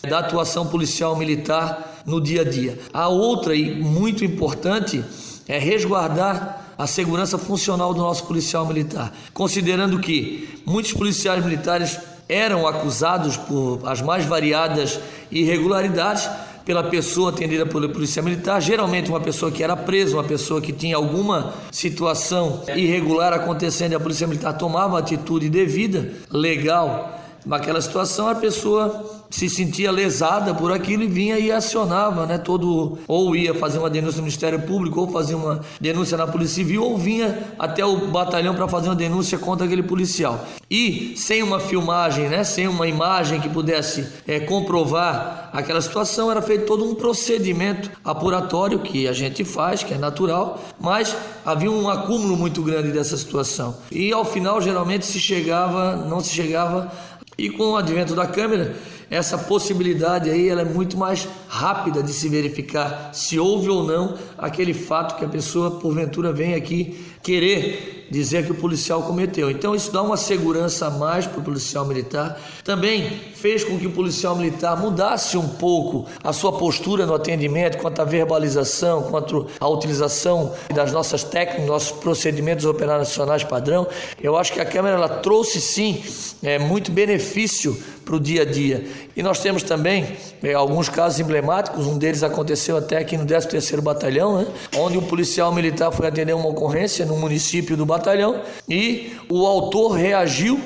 da 0.08 0.20
atuação 0.20 0.68
policial 0.68 1.16
militar 1.16 2.02
no 2.06 2.20
dia 2.20 2.42
a 2.42 2.44
dia. 2.44 2.78
A 2.92 3.08
outra, 3.08 3.56
e 3.56 3.82
muito 3.82 4.26
importante, 4.26 5.04
é 5.48 5.58
resguardar 5.58 6.74
a 6.78 6.86
segurança 6.86 7.38
funcional 7.38 7.94
do 7.94 8.02
nosso 8.02 8.26
policial 8.26 8.66
militar, 8.66 9.14
considerando 9.34 10.00
que 10.00 10.62
muitos 10.66 10.94
policiais 10.94 11.44
militares 11.44 11.98
eram 12.28 12.68
acusados 12.68 13.36
por 13.36 13.82
as 13.86 14.02
mais 14.02 14.26
variadas 14.26 15.00
irregularidades 15.32 16.30
pela 16.66 16.84
pessoa 16.84 17.32
atendida 17.32 17.66
pela 17.66 17.90
polícia 17.90 18.22
militar, 18.22 18.62
geralmente 18.62 19.10
uma 19.10 19.20
pessoa 19.20 19.52
que 19.52 19.64
era 19.64 19.76
presa, 19.76 20.16
uma 20.16 20.24
pessoa 20.24 20.62
que 20.62 20.72
tinha 20.72 20.96
alguma 20.96 21.54
situação 21.72 22.64
irregular 22.76 23.34
acontecendo 23.34 23.94
e 23.94 23.96
a 23.96 24.00
polícia 24.00 24.28
militar 24.28 24.54
tomava 24.54 24.98
a 24.98 25.00
atitude 25.00 25.50
devida, 25.50 26.12
legal, 26.32 27.20
naquela 27.46 27.82
situação 27.82 28.28
a 28.28 28.36
pessoa 28.36 29.20
se 29.30 29.48
sentia 29.48 29.92
lesada 29.92 30.54
por 30.56 30.72
aquilo 30.72 31.04
e 31.04 31.08
vinha 31.08 31.38
e 31.38 31.52
acionava, 31.52 32.26
né, 32.26 32.38
todo 32.38 32.98
ou 33.08 33.36
ia 33.36 33.54
fazer 33.54 33.78
uma 33.78 33.90
denúncia 33.90 34.18
no 34.18 34.24
Ministério 34.24 34.60
Público 34.62 35.02
ou 35.02 35.08
fazer 35.08 35.36
uma 35.36 35.62
denúncia 35.80 36.18
na 36.18 36.26
Polícia 36.26 36.56
Civil 36.56 36.84
ou 36.84 36.98
vinha 36.98 37.44
até 37.58 37.86
o 37.86 38.08
batalhão 38.08 38.56
para 38.56 38.68
fazer 38.68 38.90
uma 38.90 38.96
denúncia 38.96 39.38
contra 39.38 39.66
aquele 39.66 39.84
policial. 39.84 40.44
E 40.70 41.14
sem 41.16 41.44
uma 41.44 41.60
filmagem, 41.60 42.28
né, 42.28 42.44
sem 42.44 42.68
uma 42.68 42.88
imagem 42.88 43.40
que 43.40 43.50
pudesse 43.50 44.08
é, 44.28 44.40
comprovar 44.40 45.50
aquela 45.54 45.82
situação, 45.82 46.32
era 46.32 46.42
feito 46.42 46.66
todo 46.66 46.84
um 46.84 46.96
procedimento 46.96 47.92
apuratório 48.04 48.80
que 48.80 49.08
a 49.08 49.14
gente 49.14 49.44
faz, 49.44 49.84
que 49.84 49.94
é 49.94 49.98
natural, 49.98 50.64
mas 50.80 51.16
havia 51.46 51.72
um 51.72 51.90
acúmulo 51.90 52.36
muito 52.36 52.62
grande 52.62 52.92
dessa 52.92 53.16
situação. 53.18 53.78
E 53.92 54.12
ao 54.12 54.26
final 54.26 54.60
geralmente 54.62 55.06
se 55.06 55.20
chegava, 55.20 55.96
não 55.96 56.20
se 56.20 56.30
chegava 56.30 56.92
e 57.40 57.50
com 57.50 57.72
o 57.72 57.78
advento 57.78 58.14
da 58.14 58.28
câmera, 58.28 58.76
essa 59.10 59.38
possibilidade 59.38 60.30
aí 60.30 60.50
ela 60.50 60.62
é 60.62 60.66
muito 60.66 60.98
mais 60.98 61.28
rápida 61.48 62.04
de 62.04 62.14
se 62.14 62.30
verificar 62.30 63.12
se 63.14 63.40
houve 63.40 63.70
ou 63.70 63.84
não 63.84 64.16
aquele 64.38 64.74
fato 64.74 65.18
que 65.18 65.26
a 65.26 65.30
pessoa 65.30 65.72
porventura 65.72 66.32
vem 66.32 66.54
aqui 66.54 67.06
querer 67.22 68.08
dizer 68.10 68.46
que 68.46 68.52
o 68.52 68.56
policial 68.56 69.04
cometeu. 69.04 69.52
Então 69.52 69.76
isso 69.76 69.92
dá 69.92 70.02
uma 70.02 70.18
segurança 70.18 70.88
a 70.88 70.90
mais 70.90 71.28
para 71.28 71.40
o 71.40 71.44
policial 71.44 71.86
militar. 71.86 72.40
Também 72.64 73.08
fez 73.36 73.64
com 73.64 73.78
que 73.78 73.88
o 73.88 73.92
policial 73.92 74.36
militar 74.36 74.76
mudasse 74.78 75.38
um 75.38 75.48
pouco 75.48 76.08
a 76.24 76.34
sua 76.34 76.52
postura 76.54 77.06
no 77.06 77.14
atendimento 77.14 77.78
quanto 77.78 78.02
à 78.02 78.06
verbalização, 78.06 79.04
quanto 79.04 79.48
à 79.60 79.68
utilização 79.68 80.54
das 80.74 80.92
nossas 80.92 81.24
técnicas, 81.24 81.68
nossos 81.68 81.92
procedimentos 81.92 82.66
operacionais 82.66 83.44
padrão. 83.44 83.88
Eu 84.22 84.36
acho 84.38 84.54
que 84.54 84.60
a 84.60 84.66
Câmara 84.66 84.96
ela 84.96 85.10
trouxe 85.10 85.62
sim 85.62 86.02
é, 86.42 86.58
muito 86.58 86.92
benefício 86.92 87.78
para 88.10 88.16
o 88.16 88.20
dia 88.20 88.42
a 88.42 88.46
dia. 88.46 88.84
E 89.16 89.22
nós 89.22 89.40
temos 89.40 89.62
também 89.62 90.18
é, 90.42 90.54
alguns 90.56 90.90
casos 90.90 91.20
emblemáticos, 91.20 91.86
um 91.86 91.96
deles 91.96 92.24
aconteceu 92.24 92.76
até 92.76 92.98
aqui 92.98 93.16
no 93.16 93.24
13º 93.24 93.82
Batalhão, 93.82 94.40
né, 94.40 94.48
onde 94.78 94.98
o 94.98 95.02
policial 95.04 95.54
militar 95.54 95.92
foi 95.92 96.08
atender 96.08 96.34
uma 96.34 96.50
ocorrência 96.50 97.06
no 97.06 97.16
município 97.16 97.78
do 97.78 97.86
batalhão 97.86 98.42
e 98.68 99.14
o 99.30 99.46
autor 99.46 99.92
reagiu 99.92 100.60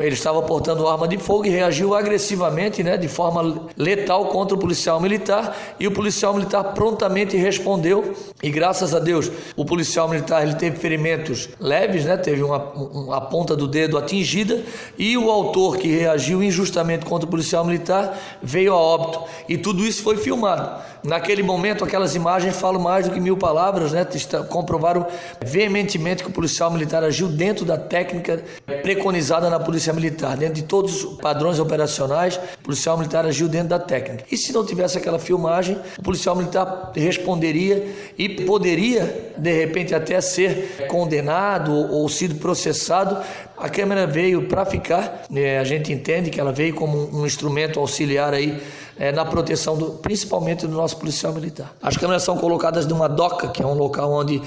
ele 0.00 0.14
estava 0.14 0.42
portando 0.42 0.88
arma 0.88 1.06
de 1.06 1.18
fogo 1.18 1.46
e 1.46 1.50
reagiu 1.50 1.94
agressivamente, 1.94 2.82
né, 2.82 2.96
de 2.96 3.08
forma 3.08 3.68
letal 3.76 4.26
contra 4.26 4.56
o 4.56 4.58
policial 4.58 5.00
militar 5.00 5.56
e 5.78 5.86
o 5.86 5.90
policial 5.90 6.34
militar 6.34 6.62
prontamente 6.74 7.36
respondeu 7.36 8.14
e 8.42 8.50
graças 8.50 8.94
a 8.94 8.98
Deus 8.98 9.30
o 9.56 9.64
policial 9.64 10.08
militar 10.08 10.42
ele 10.42 10.54
teve 10.54 10.76
ferimentos 10.76 11.48
leves, 11.60 12.04
né, 12.04 12.16
teve 12.16 12.42
uma, 12.42 12.58
uma 12.58 13.20
ponta 13.20 13.54
do 13.54 13.68
dedo 13.68 13.98
atingida 13.98 14.62
e 14.98 15.16
o 15.16 15.30
autor 15.30 15.76
que 15.76 15.88
reagiu 15.88 16.42
injustamente 16.42 17.04
contra 17.04 17.26
o 17.26 17.30
policial 17.30 17.64
militar 17.64 18.18
veio 18.42 18.72
a 18.72 18.76
óbito 18.76 19.22
e 19.48 19.58
tudo 19.58 19.84
isso 19.84 20.02
foi 20.02 20.16
filmado. 20.16 20.94
Naquele 21.04 21.42
momento, 21.42 21.84
aquelas 21.84 22.14
imagens 22.14 22.56
falam 22.56 22.80
mais 22.80 23.06
do 23.06 23.12
que 23.12 23.20
mil 23.20 23.36
palavras, 23.36 23.92
né? 23.92 24.06
Comprovaram 24.48 25.06
veementemente 25.44 26.22
que 26.22 26.30
o 26.30 26.32
policial 26.32 26.70
militar 26.70 27.04
agiu 27.04 27.28
dentro 27.28 27.62
da 27.62 27.76
técnica 27.76 28.42
preconizada 28.82 29.50
na 29.50 29.60
polícia 29.60 29.73
militar, 29.94 30.36
dentro 30.36 30.54
de 30.54 30.62
todos 30.62 31.04
os 31.04 31.20
padrões 31.20 31.58
operacionais, 31.58 32.36
o 32.36 32.62
policial 32.62 32.96
militar 32.96 33.26
agiu 33.26 33.48
dentro 33.48 33.68
da 33.68 33.78
técnica. 33.78 34.24
E 34.30 34.36
se 34.36 34.52
não 34.52 34.64
tivesse 34.64 34.98
aquela 34.98 35.18
filmagem, 35.18 35.78
o 35.98 36.02
policial 36.02 36.36
militar 36.36 36.92
responderia 36.94 37.86
e 38.16 38.28
poderia, 38.28 39.32
de 39.36 39.52
repente, 39.52 39.94
até 39.94 40.20
ser 40.20 40.86
condenado 40.88 41.72
ou 41.72 42.08
sido 42.08 42.36
processado 42.36 43.22
A 43.56 43.68
câmera 43.68 44.04
veio 44.04 44.48
para 44.48 44.66
ficar, 44.66 45.22
né? 45.30 45.58
a 45.58 45.64
gente 45.64 45.92
entende 45.92 46.28
que 46.28 46.40
ela 46.40 46.52
veio 46.52 46.74
como 46.74 47.08
um 47.16 47.24
instrumento 47.24 47.78
auxiliar 47.78 48.34
aí 48.34 48.60
é, 48.98 49.10
na 49.10 49.24
proteção, 49.24 49.76
do, 49.76 49.90
principalmente 49.92 50.66
do 50.66 50.72
nosso 50.74 50.96
policial 50.96 51.32
militar. 51.32 51.74
As 51.82 51.96
câmeras 51.96 52.22
são 52.22 52.36
colocadas 52.36 52.86
numa 52.86 53.08
doca, 53.08 53.48
que 53.48 53.62
é 53.62 53.66
um 53.66 53.74
local 53.74 54.12
onde 54.12 54.40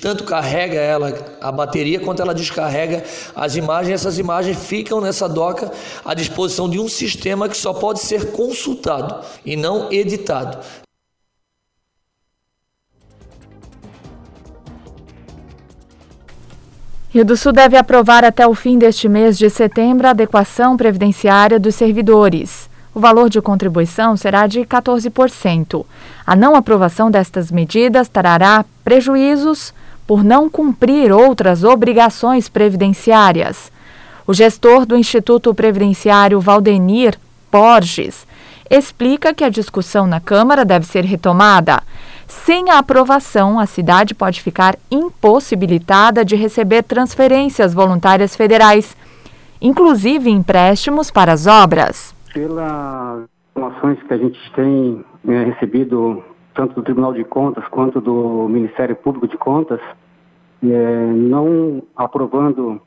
tanto 0.00 0.24
carrega 0.24 0.78
ela 0.78 1.12
a 1.40 1.50
bateria 1.50 2.00
quanto 2.00 2.20
ela 2.20 2.34
descarrega 2.34 3.04
as 3.34 3.56
imagens. 3.56 3.94
Essas 3.94 4.18
imagens 4.18 4.58
ficam 4.58 5.00
nessa 5.00 5.28
doca 5.28 5.72
à 6.04 6.14
disposição 6.14 6.68
de 6.68 6.78
um 6.78 6.88
sistema 6.88 7.48
que 7.48 7.56
só 7.56 7.72
pode 7.72 8.00
ser 8.00 8.32
consultado 8.32 9.24
e 9.44 9.56
não 9.56 9.90
editado. 9.92 10.58
Rio 17.10 17.24
do 17.24 17.38
Sul 17.38 17.52
deve 17.52 17.74
aprovar 17.74 18.22
até 18.22 18.46
o 18.46 18.54
fim 18.54 18.78
deste 18.78 19.08
mês 19.08 19.38
de 19.38 19.48
setembro 19.48 20.06
a 20.06 20.10
adequação 20.10 20.76
previdenciária 20.76 21.58
dos 21.58 21.74
servidores. 21.74 22.67
O 22.98 23.00
valor 23.00 23.30
de 23.30 23.40
contribuição 23.40 24.16
será 24.16 24.48
de 24.48 24.62
14%. 24.62 25.86
A 26.26 26.34
não 26.34 26.56
aprovação 26.56 27.12
destas 27.12 27.48
medidas 27.48 28.08
trará 28.08 28.64
prejuízos 28.82 29.72
por 30.04 30.24
não 30.24 30.50
cumprir 30.50 31.12
outras 31.12 31.62
obrigações 31.62 32.48
previdenciárias. 32.48 33.70
O 34.26 34.34
gestor 34.34 34.84
do 34.84 34.96
Instituto 34.96 35.54
Previdenciário 35.54 36.40
Valdenir 36.40 37.16
Borges 37.52 38.26
explica 38.68 39.32
que 39.32 39.44
a 39.44 39.48
discussão 39.48 40.04
na 40.04 40.18
Câmara 40.18 40.64
deve 40.64 40.84
ser 40.84 41.04
retomada. 41.04 41.84
Sem 42.26 42.68
a 42.68 42.78
aprovação, 42.78 43.60
a 43.60 43.66
cidade 43.66 44.12
pode 44.12 44.42
ficar 44.42 44.76
impossibilitada 44.90 46.24
de 46.24 46.34
receber 46.34 46.82
transferências 46.82 47.72
voluntárias 47.72 48.34
federais, 48.34 48.96
inclusive 49.62 50.28
empréstimos 50.28 51.12
para 51.12 51.32
as 51.32 51.46
obras. 51.46 52.17
Pelas 52.32 53.28
informações 53.56 54.02
que 54.02 54.14
a 54.14 54.18
gente 54.18 54.52
tem 54.54 55.04
né, 55.24 55.44
recebido, 55.44 56.22
tanto 56.54 56.74
do 56.74 56.82
Tribunal 56.82 57.12
de 57.12 57.24
Contas 57.24 57.66
quanto 57.68 58.00
do 58.00 58.48
Ministério 58.48 58.94
Público 58.96 59.26
de 59.26 59.36
Contas, 59.36 59.80
é, 60.62 61.06
não 61.12 61.82
aprovando 61.96 62.80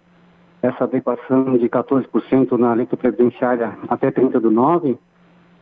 essa 0.62 0.84
adequação 0.84 1.58
de 1.58 1.68
14% 1.68 2.58
na 2.58 2.74
lei 2.74 2.86
previdenciária 2.86 3.78
até 3.88 4.12
30 4.12 4.40
do 4.40 4.52
9, 4.52 4.98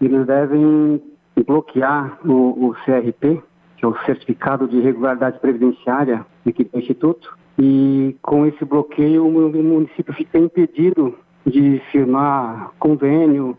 eles 0.02 0.26
devem 0.26 1.02
bloquear 1.46 2.20
o, 2.26 2.68
o 2.68 2.76
CRP, 2.86 3.42
que 3.78 3.86
é 3.86 3.88
o 3.88 3.98
Certificado 4.06 4.68
de 4.68 4.80
Regularidade 4.82 5.40
Previdenciária 5.40 6.26
aqui 6.46 6.64
do 6.64 6.78
Instituto. 6.78 7.38
E 7.58 8.16
com 8.22 8.46
esse 8.46 8.64
bloqueio, 8.66 9.26
o 9.26 9.32
município 9.32 10.14
fica 10.14 10.38
impedido 10.38 11.16
de 11.46 11.82
firmar 11.92 12.72
convênio, 12.80 13.58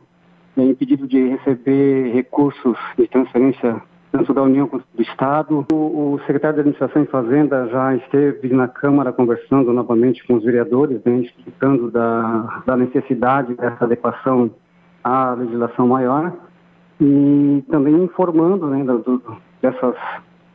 é 0.61 0.64
impedido 0.64 1.07
de 1.07 1.29
receber 1.29 2.12
recursos 2.12 2.77
de 2.99 3.07
transferência 3.09 3.81
tanto 4.12 4.35
da 4.35 4.42
União 4.42 4.66
quanto 4.66 4.85
do 4.94 5.03
Estado. 5.03 5.66
O, 5.73 6.14
o, 6.14 6.20
secretário 6.27 6.57
de 6.57 6.61
Administração 6.61 7.03
e 7.03 7.07
Fazenda 7.07 7.68
já 7.68 7.94
esteve 7.94 8.49
na 8.53 8.66
Câmara 8.66 9.12
conversando 9.12 9.73
novamente 9.73 10.27
com 10.27 10.35
os 10.35 10.44
vereadores, 10.44 11.01
né, 11.05 11.18
explicando 11.18 11.90
da, 11.90 12.62
da 12.66 12.77
necessidade 12.77 13.55
dessa 13.55 13.85
adequação 13.85 14.51
à 15.03 15.33
legislação 15.35 15.87
maior 15.87 16.33
e 17.01 17.64
também 17.70 17.94
informando 17.94 18.66
né, 18.66 18.85
do, 18.85 18.99
do, 18.99 19.37
dessas 19.62 19.94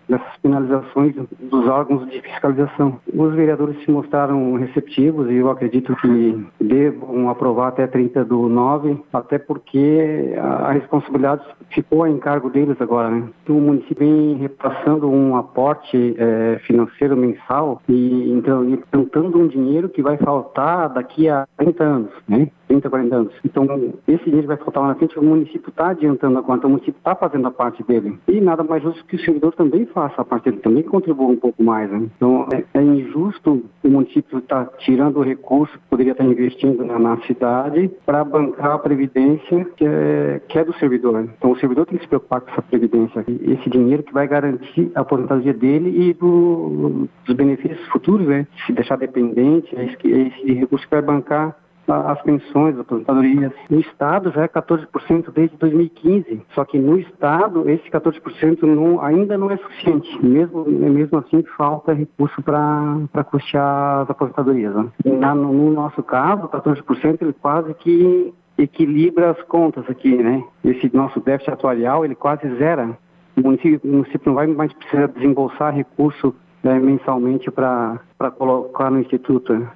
dessas 0.08 0.38
penalizações 0.42 1.16
dos 1.40 1.68
órgãos 1.68 2.10
de 2.10 2.22
fiscalização. 2.22 3.00
Os 3.14 3.34
vereadores 3.34 3.84
se 3.84 3.92
mostraram 3.92 4.56
receptivos 4.56 5.30
e 5.30 5.36
eu 5.36 5.50
acredito 5.50 5.96
que 5.96 6.46
devam 6.62 7.30
aprovar 7.30 7.70
até 7.70 7.88
30 7.88 8.24
do 8.26 8.48
9, 8.48 8.98
até 9.14 9.38
porque 9.38 10.36
a 10.38 10.72
responsabilidade 10.72 11.44
ficou 11.70 12.04
a 12.04 12.10
encargo 12.10 12.50
deles 12.50 12.80
agora. 12.80 13.10
Né? 13.10 13.24
O 13.50 13.54
município 13.54 14.06
vem 14.06 14.36
repassando 14.36 15.10
um 15.10 15.36
aporte 15.36 16.16
é, 16.18 16.60
financeiro 16.66 17.16
mensal 17.16 17.82
e 17.88 18.32
então 18.32 18.78
cantando 18.92 19.40
um 19.40 19.48
dinheiro 19.48 19.90
que 19.90 20.02
vai 20.02 20.18
faltar 20.18 20.90
daqui 20.90 21.30
a 21.30 21.48
30 21.58 21.84
anos, 21.84 22.12
né? 22.28 22.50
30, 22.68 22.90
40 22.90 23.16
anos. 23.16 23.34
Então, 23.44 23.94
esse 24.08 24.24
dinheiro 24.26 24.48
vai 24.48 24.58
faltar 24.58 24.84
lá 24.84 24.90
na 24.90 24.96
frente, 24.96 25.18
o 25.18 25.24
município 25.24 25.70
está 25.70 25.90
adiantando 25.90 26.40
a 26.40 26.44
conta, 26.44 26.68
o 26.68 26.70
município 26.70 26.98
está 26.98 27.16
fazendo 27.16 27.48
a 27.48 27.52
parte 27.52 27.84
dele. 27.84 28.18
E 28.28 28.42
nada 28.42 28.64
mais 28.64 28.84
justo 28.84 29.06
que 29.06 29.16
o 29.16 29.20
servidor 29.20 29.54
também 29.54 29.86
faça 29.88 30.22
a 30.22 30.26
parte 30.26 30.46
dele, 30.46 30.62
também 30.62 30.84
contribua 30.84 31.28
um 31.28 31.38
pouco 31.38 31.62
mais. 31.64 31.90
Né? 31.90 32.08
Então, 32.16 32.48
é, 32.54 32.64
é 32.74 32.82
injusto 32.82 33.64
o 33.84 33.90
município 33.90 34.40
estar 34.40 34.66
tá 34.66 34.78
tirando 34.80 35.18
o 35.18 35.24
recurso 35.24 35.74
que 35.74 35.86
poderia 35.90 36.12
estar 36.12 36.24
tá 36.24 36.30
investindo 36.30 36.84
na, 36.84 37.00
na 37.00 37.18
cidade 37.22 37.90
para 38.06 38.24
bancar 38.24 38.72
a 38.72 38.80
previdência 38.80 39.66
que 39.76 39.86
é, 39.86 40.42
que 40.48 40.60
é 40.60 40.64
do 40.64 40.74
servidor. 40.76 41.14
Né? 41.14 41.30
Então, 41.38 41.52
o 41.52 41.60
servidor 41.60 41.86
tem 41.86 41.98
que 41.98 42.04
se 42.04 42.10
preocupar 42.10 42.42
com 42.42 42.52
essa 42.52 42.62
previdência. 42.62 43.26
Esse 43.28 43.70
dinheiro 43.70 44.04
que 44.04 44.14
vai 44.14 44.28
garantir 44.28 44.92
a 44.96 45.02
aposentadoria 45.02 45.54
dele 45.54 46.10
e 46.10 46.14
do, 46.14 47.08
dos 47.26 47.36
benefícios 47.36 47.86
futuros, 47.88 48.28
né? 48.28 48.48
Se 48.66 48.74
deixar 48.74 48.98
dependente, 48.98 49.76
é 49.76 49.86
esse, 49.86 50.14
é 50.14 50.28
esse 50.28 50.54
recurso 50.54 50.86
que 50.86 50.92
vai 50.92 51.02
bancar 51.02 51.56
as 51.88 52.22
pensões, 52.22 52.76
as 52.76 52.82
aposentadorias. 52.82 53.52
No 53.70 53.80
Estado 53.80 54.32
já 54.32 54.44
é 54.44 54.48
14% 54.48 55.32
desde 55.34 55.58
2015, 55.58 56.42
só 56.54 56.66
que 56.66 56.80
no 56.80 56.98
Estado 56.98 57.70
esse 57.70 57.90
14% 57.90 58.64
não, 58.64 59.02
ainda 59.02 59.38
não 59.38 59.52
é 59.52 59.58
suficiente. 59.58 60.26
Mesmo, 60.26 60.66
mesmo 60.66 61.20
assim, 61.20 61.44
falta 61.58 61.94
recurso 61.94 62.42
para 62.42 63.24
custear 63.24 64.02
as 64.02 64.10
aposentadorias. 64.10 64.74
Né? 64.76 64.90
Na, 65.06 65.36
no, 65.36 65.54
no 65.54 65.72
nosso 65.72 66.02
caso, 66.04 66.48
14% 66.48 67.22
ele 67.22 67.34
quase 67.34 67.74
que 67.76 68.34
equilibra 68.58 69.32
as 69.32 69.42
contas 69.44 69.84
aqui, 69.90 70.16
né? 70.16 70.44
Esse 70.64 70.90
nosso 70.96 71.20
déficit 71.20 71.52
atuarial, 71.52 72.06
ele 72.06 72.16
quase 72.16 72.48
zera. 72.56 72.98
O 73.36 73.42
município, 73.42 73.82
o 73.84 73.94
município 73.94 74.22
não 74.28 74.36
vai 74.36 74.48
mais 74.48 74.72
precisar 74.74 75.08
desembolsar 75.08 75.76
recurso 75.76 76.34
né, 76.64 76.80
mensalmente 76.80 77.52
para 77.52 78.00
colocar 78.38 78.90
no 78.90 79.00
Instituto. 79.00 79.68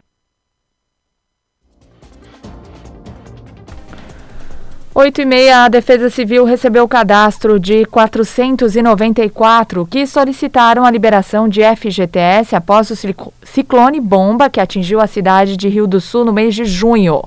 8 5.00 5.22
e 5.22 5.26
meia, 5.26 5.64
a 5.64 5.70
Defesa 5.70 6.10
Civil 6.10 6.44
recebeu 6.44 6.84
o 6.84 6.88
cadastro 6.88 7.58
de 7.58 7.86
494 7.86 9.86
que 9.86 10.06
solicitaram 10.06 10.84
a 10.84 10.92
liberação 10.92 11.48
de 11.48 11.62
FGTS 11.64 12.54
após 12.54 12.92
o 12.92 12.98
ciclone 13.42 14.02
bomba 14.02 14.50
que 14.50 14.60
atingiu 14.60 15.00
a 15.00 15.08
cidade 15.08 15.56
de 15.56 15.70
Rio 15.70 15.88
do 15.88 16.02
Sul 16.02 16.26
no 16.26 16.34
mês 16.34 16.54
de 16.54 16.66
junho. 16.66 17.24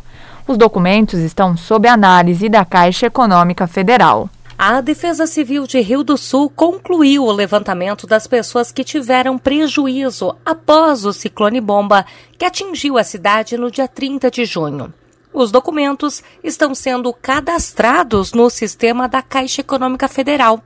Os 0.47 0.59
documentos 0.59 1.19
estão 1.21 1.57
sob 1.57 1.89
análise 1.89 2.47
da 2.47 2.63
Caixa 2.63 3.07
Econômica 3.07 3.67
Federal. 3.67 4.29
A 4.59 4.83
Defesa 4.83 5.27
Civil 5.27 5.67
de 5.67 5.81
Rio 5.81 6.05
do 6.05 6.19
Sul 6.19 6.53
concluiu 6.55 7.25
o 7.25 7.33
levantamento 7.33 8.07
das 8.07 8.27
pessoas 8.27 8.71
que 8.71 8.85
tiveram 8.85 9.39
prejuízo 9.39 10.37
após 10.45 11.07
o 11.07 11.13
ciclone 11.15 11.59
bomba 11.59 12.05
que 12.37 12.45
atingiu 12.45 12.99
a 12.99 13.03
cidade 13.03 13.57
no 13.57 13.71
dia 13.71 13.89
30 13.89 14.31
de 14.31 14.45
junho. 14.45 14.93
Os 15.33 15.51
documentos 15.51 16.23
estão 16.45 16.75
sendo 16.75 17.13
cadastrados 17.13 18.33
no 18.33 18.51
sistema 18.51 19.09
da 19.09 19.23
Caixa 19.23 19.63
Econômica 19.63 20.07
Federal. 20.07 20.63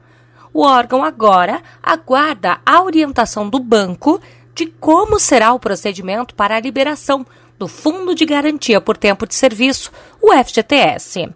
O 0.53 0.63
órgão 0.63 1.05
agora 1.05 1.63
aguarda 1.83 2.59
a 2.67 2.83
orientação 2.83 3.49
do 3.49 3.61
banco 3.61 4.21
de 4.55 4.67
como 4.67 5.21
será 5.21 5.53
o 5.53 5.61
procedimento 5.61 6.35
para 6.35 6.57
a 6.57 6.61
liberação 6.61 7.25
do 7.59 7.69
Fundo 7.69 8.15
de 8.15 8.25
Garantia 8.25 8.81
por 8.81 8.97
Tempo 8.97 9.27
de 9.27 9.35
Serviço, 9.35 9.91
o 10.21 10.33
FGTS. 10.33 11.29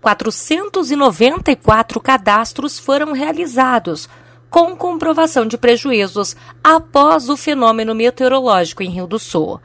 494 0.00 2.00
cadastros 2.00 2.78
foram 2.78 3.12
realizados, 3.12 4.08
com 4.50 4.76
comprovação 4.76 5.46
de 5.46 5.56
prejuízos 5.56 6.36
após 6.64 7.28
o 7.28 7.36
fenômeno 7.36 7.94
meteorológico 7.94 8.82
em 8.82 8.90
Rio 8.90 9.06
do 9.06 9.18
Sul. 9.18 9.60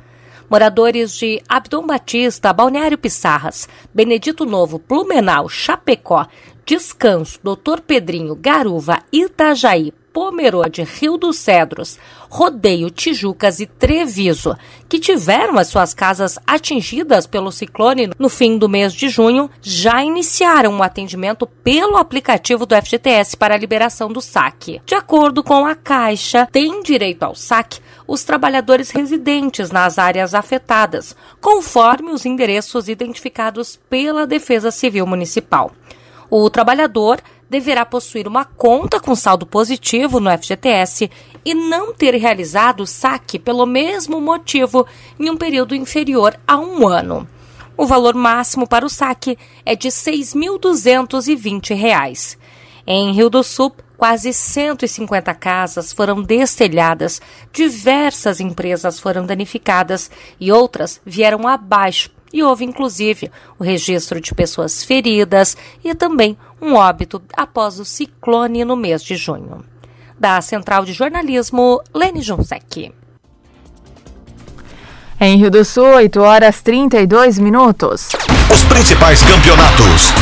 Moradores 0.49 1.19
de 1.19 1.43
Abdom 1.47 1.85
Batista, 1.85 2.53
Balneário 2.53 2.97
Pissarras, 2.97 3.67
Benedito 3.93 4.45
Novo, 4.45 4.79
Plumenau, 4.79 5.49
Chapecó, 5.49 6.27
Descanso, 6.65 7.39
Doutor 7.43 7.81
Pedrinho, 7.81 8.35
Garuva, 8.35 9.03
Itajaí, 9.11 9.93
Pomerode, 10.13 10.83
Rio 10.83 11.17
dos 11.17 11.37
Cedros, 11.37 11.99
Rodeio, 12.29 12.89
Tijucas 12.89 13.59
e 13.59 13.65
Treviso, 13.65 14.55
que 14.87 14.99
tiveram 14.99 15.57
as 15.57 15.67
suas 15.67 15.93
casas 15.93 16.37
atingidas 16.45 17.25
pelo 17.25 17.51
ciclone 17.51 18.09
no 18.17 18.29
fim 18.29 18.57
do 18.57 18.69
mês 18.69 18.93
de 18.93 19.09
junho, 19.09 19.49
já 19.61 20.03
iniciaram 20.03 20.77
o 20.77 20.83
atendimento 20.83 21.45
pelo 21.45 21.97
aplicativo 21.97 22.65
do 22.65 22.75
FGTS 22.75 23.37
para 23.37 23.55
a 23.55 23.57
liberação 23.57 24.09
do 24.09 24.21
saque. 24.21 24.81
De 24.85 24.95
acordo 24.95 25.43
com 25.43 25.65
a 25.65 25.75
Caixa, 25.75 26.47
têm 26.51 26.81
direito 26.81 27.23
ao 27.23 27.35
saque 27.35 27.79
os 28.07 28.23
trabalhadores 28.23 28.89
residentes 28.89 29.69
nas 29.69 29.99
áreas 29.99 30.33
afetadas, 30.33 31.15
conforme 31.41 32.11
os 32.11 32.25
endereços 32.25 32.87
identificados 32.87 33.77
pela 33.89 34.25
Defesa 34.25 34.71
Civil 34.71 35.05
Municipal. 35.05 35.71
O 36.29 36.49
trabalhador 36.49 37.21
deverá 37.49 37.85
possuir 37.85 38.27
uma 38.27 38.43
conta 38.43 38.99
com 38.99 39.15
saldo 39.15 39.45
positivo 39.45 40.19
no 40.19 40.29
FGTS 40.37 41.09
e 41.47 41.53
não 41.53 41.93
ter 41.93 42.13
realizado 42.15 42.81
o 42.81 42.85
saque 42.85 43.39
pelo 43.39 43.65
mesmo 43.65 44.19
motivo 44.19 44.85
em 45.17 45.29
um 45.29 45.37
período 45.37 45.73
inferior 45.73 46.37
a 46.45 46.57
um 46.57 46.85
ano. 46.85 47.25
O 47.77 47.85
valor 47.85 48.15
máximo 48.15 48.67
para 48.67 48.85
o 48.85 48.89
saque 48.89 49.37
é 49.65 49.73
de 49.73 49.87
R$ 49.87 49.93
6.220. 49.93 52.37
Em 52.85 53.13
Rio 53.13 53.29
do 53.29 53.41
Sul, 53.43 53.73
quase 53.95 54.33
150 54.33 55.33
casas 55.35 55.93
foram 55.93 56.21
destelhadas, 56.21 57.21
diversas 57.53 58.41
empresas 58.41 58.99
foram 58.99 59.25
danificadas 59.25 60.11
e 60.37 60.51
outras 60.51 60.99
vieram 61.05 61.47
abaixo. 61.47 62.11
E 62.33 62.43
houve, 62.43 62.65
inclusive, 62.65 63.31
o 63.57 63.63
registro 63.63 64.19
de 64.19 64.35
pessoas 64.35 64.83
feridas 64.83 65.55
e 65.81 65.95
também 65.95 66.37
um 66.61 66.73
óbito 66.73 67.23
após 67.37 67.79
o 67.79 67.85
ciclone 67.85 68.65
no 68.65 68.75
mês 68.75 69.01
de 69.01 69.15
junho. 69.15 69.63
Da 70.19 70.41
Central 70.41 70.83
de 70.83 70.93
Jornalismo, 70.93 71.81
Lene 71.93 72.21
Junsec. 72.21 72.91
Em 75.19 75.37
Rio 75.37 75.49
do 75.49 75.65
Sul, 75.65 75.95
8 75.95 76.19
horas 76.21 76.61
32 76.61 77.39
minutos. 77.39 78.09
Os 78.53 78.63
principais 78.63 79.21
campeonatos, 79.23 80.13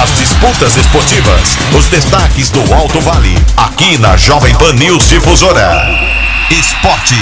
as 0.00 0.16
disputas 0.16 0.76
esportivas, 0.76 1.56
os 1.76 1.86
destaques 1.88 2.50
do 2.50 2.60
Alto 2.72 3.00
Vale, 3.00 3.34
aqui 3.56 3.98
na 3.98 4.16
Jovem 4.16 4.56
Pan 4.56 4.72
News 4.74 5.08
Difusora. 5.08 5.86
Esporte. 6.50 7.16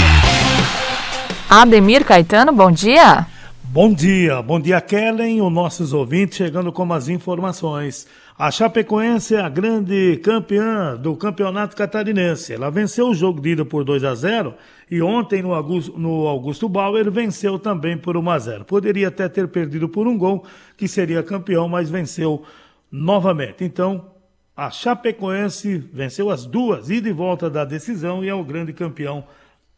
Ademir 1.49 2.05
Caetano, 2.05 2.51
bom 2.51 2.71
dia. 2.71 3.25
Bom 3.63 3.93
dia, 3.93 4.41
bom 4.41 4.59
dia 4.59 4.79
Kellen, 4.79 5.41
os 5.41 5.51
nossos 5.51 5.93
ouvintes 5.93 6.37
chegando 6.37 6.71
com 6.71 6.91
as 6.93 7.09
informações. 7.09 8.07
A 8.39 8.51
Chapecoense 8.51 9.33
é 9.33 9.41
a 9.41 9.49
grande 9.49 10.17
campeã 10.17 10.95
do 10.95 11.15
campeonato 11.15 11.75
catarinense. 11.75 12.53
Ela 12.53 12.69
venceu 12.69 13.07
o 13.07 13.15
jogo 13.15 13.41
de 13.41 13.49
ida 13.49 13.65
por 13.65 13.83
2 13.83 14.03
a 14.03 14.13
0 14.13 14.53
e 14.91 15.01
ontem 15.01 15.41
no 15.41 15.55
Augusto, 15.55 15.97
no 15.97 16.27
Augusto 16.27 16.69
Bauer 16.69 17.09
venceu 17.09 17.57
também 17.57 17.97
por 17.97 18.15
1 18.15 18.29
a 18.29 18.37
0. 18.37 18.65
Poderia 18.65 19.07
até 19.07 19.27
ter 19.27 19.47
perdido 19.47 19.89
por 19.89 20.07
um 20.07 20.15
gol, 20.15 20.45
que 20.77 20.87
seria 20.87 21.23
campeão, 21.23 21.67
mas 21.67 21.89
venceu 21.89 22.43
novamente. 22.91 23.63
Então, 23.63 24.11
a 24.55 24.69
Chapecoense 24.69 25.79
venceu 25.91 26.29
as 26.29 26.45
duas, 26.45 26.91
ida 26.91 27.09
e 27.09 27.13
volta 27.13 27.49
da 27.49 27.65
decisão 27.65 28.23
e 28.23 28.29
é 28.29 28.35
o 28.35 28.43
grande 28.43 28.71
campeão 28.71 29.25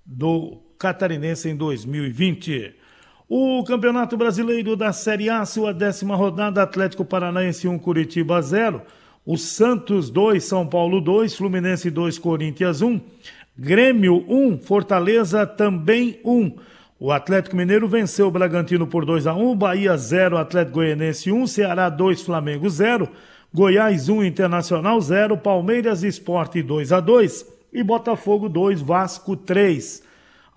do 0.06 0.62
catarinense 0.78 1.48
em 1.48 1.56
2020. 1.56 2.76
O 3.32 3.64
Campeonato 3.64 4.18
Brasileiro 4.18 4.76
da 4.76 4.92
Série 4.92 5.30
A, 5.30 5.46
sua 5.46 5.72
décima 5.72 6.16
rodada, 6.16 6.64
Atlético 6.64 7.06
Paranaense 7.06 7.68
1, 7.68 7.78
Curitiba 7.78 8.42
0. 8.42 8.82
O 9.24 9.38
Santos 9.38 10.10
2, 10.10 10.44
São 10.44 10.66
Paulo 10.66 11.00
2, 11.00 11.36
Fluminense 11.36 11.92
2, 11.92 12.18
Corinthians 12.18 12.82
1. 12.82 13.00
Grêmio 13.56 14.26
1, 14.28 14.58
Fortaleza 14.58 15.46
também 15.46 16.20
1. 16.26 16.56
O 17.00 17.12
Atlético 17.12 17.56
Mineiro 17.56 17.88
venceu 17.88 18.30
o 18.30 18.32
Bragantino 18.32 18.88
por 18.88 19.06
2 19.06 19.28
a 19.28 19.36
1, 19.36 19.56
Bahia 19.56 19.96
0, 19.96 20.36
Atlético 20.36 20.78
Goianense 20.78 21.32
1, 21.32 21.46
Ceará 21.46 21.88
2, 21.88 22.24
Flamengo 22.24 22.68
0, 22.68 23.08
Goiás 23.54 24.10
1, 24.10 24.24
Internacional 24.24 25.00
0, 25.00 25.38
Palmeiras 25.38 26.02
Esporte 26.02 26.64
2 26.64 26.92
a 26.92 27.00
2 27.00 27.46
e 27.72 27.84
Botafogo 27.84 28.50
2, 28.50 28.82
Vasco 28.82 29.36
3. 29.36 30.02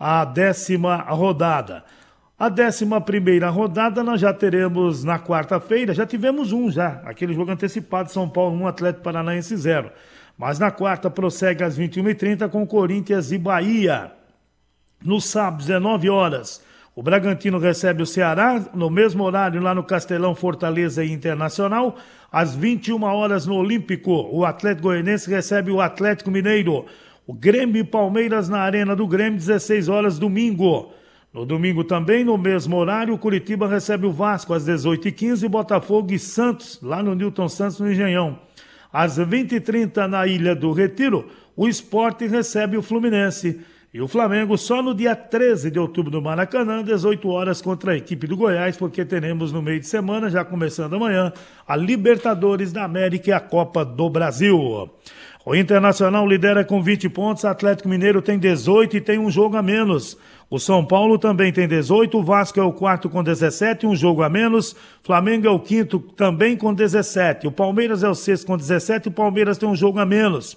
A 0.00 0.24
décima 0.24 0.96
rodada. 0.96 1.84
A 2.42 2.48
décima 2.48 3.00
primeira 3.00 3.48
rodada 3.50 4.02
nós 4.02 4.20
já 4.20 4.34
teremos 4.34 5.04
na 5.04 5.16
quarta-feira, 5.16 5.94
já 5.94 6.04
tivemos 6.04 6.50
um 6.50 6.68
já, 6.68 7.00
aquele 7.04 7.32
jogo 7.34 7.52
antecipado, 7.52 8.10
São 8.10 8.28
Paulo 8.28 8.56
1, 8.64 8.66
Atlético 8.66 9.04
Paranaense 9.04 9.56
0. 9.56 9.92
Mas 10.36 10.58
na 10.58 10.68
quarta 10.72 11.08
prossegue 11.08 11.62
às 11.62 11.78
21h30 11.78 12.48
com 12.48 12.66
Corinthians 12.66 13.30
e 13.30 13.38
Bahia. 13.38 14.10
No 15.04 15.20
sábado, 15.20 15.58
19 15.58 16.10
horas, 16.10 16.60
o 16.96 17.00
Bragantino 17.00 17.60
recebe 17.60 18.02
o 18.02 18.06
Ceará, 18.06 18.60
no 18.74 18.90
mesmo 18.90 19.22
horário 19.22 19.62
lá 19.62 19.72
no 19.72 19.84
Castelão, 19.84 20.34
Fortaleza 20.34 21.04
e 21.04 21.12
Internacional. 21.12 21.96
Às 22.32 22.56
21 22.56 23.04
horas 23.04 23.46
no 23.46 23.54
Olímpico, 23.54 24.28
o 24.32 24.44
Atlético 24.44 24.88
Goianense 24.88 25.30
recebe 25.30 25.70
o 25.70 25.80
Atlético 25.80 26.28
Mineiro. 26.28 26.86
O 27.24 27.32
Grêmio 27.32 27.78
e 27.78 27.84
Palmeiras 27.84 28.48
na 28.48 28.58
Arena 28.58 28.96
do 28.96 29.06
Grêmio, 29.06 29.38
16 29.38 29.88
horas, 29.88 30.18
domingo. 30.18 30.92
No 31.32 31.46
domingo 31.46 31.82
também, 31.82 32.22
no 32.22 32.36
mesmo 32.36 32.76
horário, 32.76 33.16
Curitiba 33.16 33.66
recebe 33.66 34.04
o 34.04 34.12
Vasco 34.12 34.52
às 34.52 34.66
18h15 34.66 35.48
Botafogo 35.48 36.12
e 36.12 36.18
Santos, 36.18 36.78
lá 36.82 37.02
no 37.02 37.14
Newton 37.14 37.48
Santos, 37.48 37.80
no 37.80 37.90
Engenhão. 37.90 38.38
Às 38.92 39.18
20h30, 39.18 40.06
na 40.06 40.26
Ilha 40.26 40.54
do 40.54 40.72
Retiro, 40.72 41.26
o 41.56 41.66
Esporte 41.66 42.26
recebe 42.26 42.76
o 42.76 42.82
Fluminense. 42.82 43.60
E 43.94 44.00
o 44.02 44.08
Flamengo 44.08 44.58
só 44.58 44.82
no 44.82 44.94
dia 44.94 45.16
13 45.16 45.70
de 45.70 45.78
outubro 45.78 46.10
do 46.10 46.20
Maracanã, 46.20 46.82
18 46.82 47.26
horas, 47.28 47.62
contra 47.62 47.92
a 47.92 47.96
equipe 47.96 48.26
do 48.26 48.36
Goiás, 48.36 48.76
porque 48.76 49.02
teremos 49.02 49.52
no 49.52 49.62
meio 49.62 49.80
de 49.80 49.86
semana, 49.86 50.28
já 50.28 50.44
começando 50.44 50.96
amanhã, 50.96 51.32
a 51.66 51.76
Libertadores 51.76 52.72
da 52.72 52.84
América 52.84 53.30
e 53.30 53.32
a 53.32 53.40
Copa 53.40 53.86
do 53.86 54.10
Brasil. 54.10 54.90
O 55.46 55.54
Internacional 55.54 56.26
lidera 56.26 56.62
com 56.62 56.82
20 56.82 57.08
pontos, 57.08 57.44
Atlético 57.46 57.88
Mineiro 57.88 58.20
tem 58.20 58.38
18 58.38 58.98
e 58.98 59.00
tem 59.00 59.18
um 59.18 59.30
jogo 59.30 59.56
a 59.56 59.62
menos. 59.62 60.18
O 60.52 60.58
São 60.58 60.84
Paulo 60.84 61.18
também 61.18 61.50
tem 61.50 61.66
18, 61.66 62.18
o 62.18 62.22
Vasco 62.22 62.60
é 62.60 62.62
o 62.62 62.74
quarto 62.74 63.08
com 63.08 63.24
17, 63.24 63.86
um 63.86 63.96
jogo 63.96 64.22
a 64.22 64.28
menos. 64.28 64.76
Flamengo 65.02 65.46
é 65.46 65.50
o 65.50 65.58
quinto 65.58 65.98
também 65.98 66.58
com 66.58 66.74
17. 66.74 67.46
O 67.46 67.50
Palmeiras 67.50 68.04
é 68.04 68.08
o 68.10 68.14
sexto 68.14 68.46
com 68.46 68.58
17 68.58 69.06
e 69.06 69.08
o 69.08 69.12
Palmeiras 69.12 69.56
tem 69.56 69.66
um 69.66 69.74
jogo 69.74 69.98
a 69.98 70.04
menos. 70.04 70.54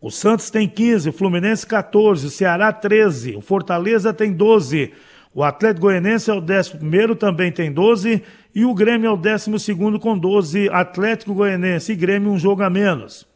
O 0.00 0.08
Santos 0.08 0.50
tem 0.50 0.68
15, 0.68 1.08
o 1.08 1.12
Fluminense 1.12 1.66
14, 1.66 2.28
o 2.28 2.30
Ceará 2.30 2.72
13, 2.72 3.34
o 3.34 3.40
Fortaleza 3.40 4.14
tem 4.14 4.32
12. 4.32 4.92
O 5.34 5.42
Atlético 5.42 5.86
Goianense 5.86 6.30
é 6.30 6.34
o 6.34 6.40
décimo 6.40 6.78
primeiro, 6.78 7.16
também 7.16 7.50
tem 7.50 7.72
12. 7.72 8.22
E 8.54 8.64
o 8.64 8.72
Grêmio 8.72 9.08
é 9.08 9.10
o 9.10 9.16
décimo 9.16 9.58
segundo 9.58 9.98
com 9.98 10.16
12. 10.16 10.68
Atlético 10.68 11.34
Goianense 11.34 11.90
e 11.90 11.96
Grêmio 11.96 12.30
um 12.30 12.38
jogo 12.38 12.62
a 12.62 12.70
menos. 12.70 13.26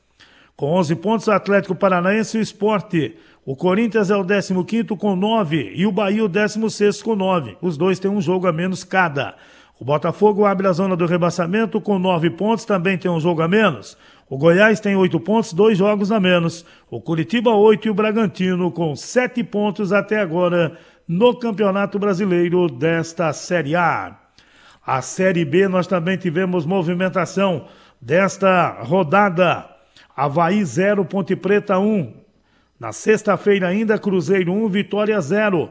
Com 0.54 0.74
11 0.74 0.94
pontos, 0.94 1.26
o 1.26 1.32
Atlético 1.32 1.74
Paranaense 1.74 2.36
e 2.36 2.40
o 2.40 2.42
Esporte. 2.42 3.16
O 3.50 3.56
Corinthians 3.56 4.10
é 4.10 4.14
o 4.14 4.26
15 4.62 4.84
com 4.98 5.16
9 5.16 5.72
e 5.74 5.86
o 5.86 5.90
Bahia 5.90 6.22
o 6.22 6.28
16 6.28 7.00
com 7.00 7.16
9. 7.16 7.56
Os 7.62 7.78
dois 7.78 7.98
têm 7.98 8.10
um 8.10 8.20
jogo 8.20 8.46
a 8.46 8.52
menos 8.52 8.84
cada. 8.84 9.36
O 9.80 9.86
Botafogo 9.86 10.44
abre 10.44 10.68
a 10.68 10.72
zona 10.72 10.94
do 10.94 11.06
rebaixamento 11.06 11.80
com 11.80 11.98
9 11.98 12.28
pontos, 12.28 12.66
também 12.66 12.98
tem 12.98 13.10
um 13.10 13.18
jogo 13.18 13.40
a 13.40 13.48
menos. 13.48 13.96
O 14.28 14.36
Goiás 14.36 14.80
tem 14.80 14.96
8 14.96 15.18
pontos, 15.20 15.54
dois 15.54 15.78
jogos 15.78 16.12
a 16.12 16.20
menos. 16.20 16.62
O 16.90 17.00
Curitiba 17.00 17.50
8 17.50 17.88
e 17.88 17.90
o 17.90 17.94
Bragantino 17.94 18.70
com 18.70 18.94
7 18.94 19.42
pontos 19.44 19.94
até 19.94 20.20
agora 20.20 20.76
no 21.08 21.34
Campeonato 21.34 21.98
Brasileiro 21.98 22.68
desta 22.68 23.32
Série 23.32 23.74
A. 23.74 24.14
A 24.86 25.00
Série 25.00 25.46
B 25.46 25.68
nós 25.68 25.86
também 25.86 26.18
tivemos 26.18 26.66
movimentação 26.66 27.64
desta 27.98 28.82
rodada. 28.82 29.64
Havaí 30.14 30.62
0, 30.62 31.02
Ponte 31.06 31.34
Preta 31.34 31.78
1. 31.78 32.27
Na 32.78 32.92
sexta-feira 32.92 33.66
ainda, 33.66 33.98
Cruzeiro 33.98 34.52
1, 34.52 34.68
Vitória 34.68 35.20
0. 35.20 35.68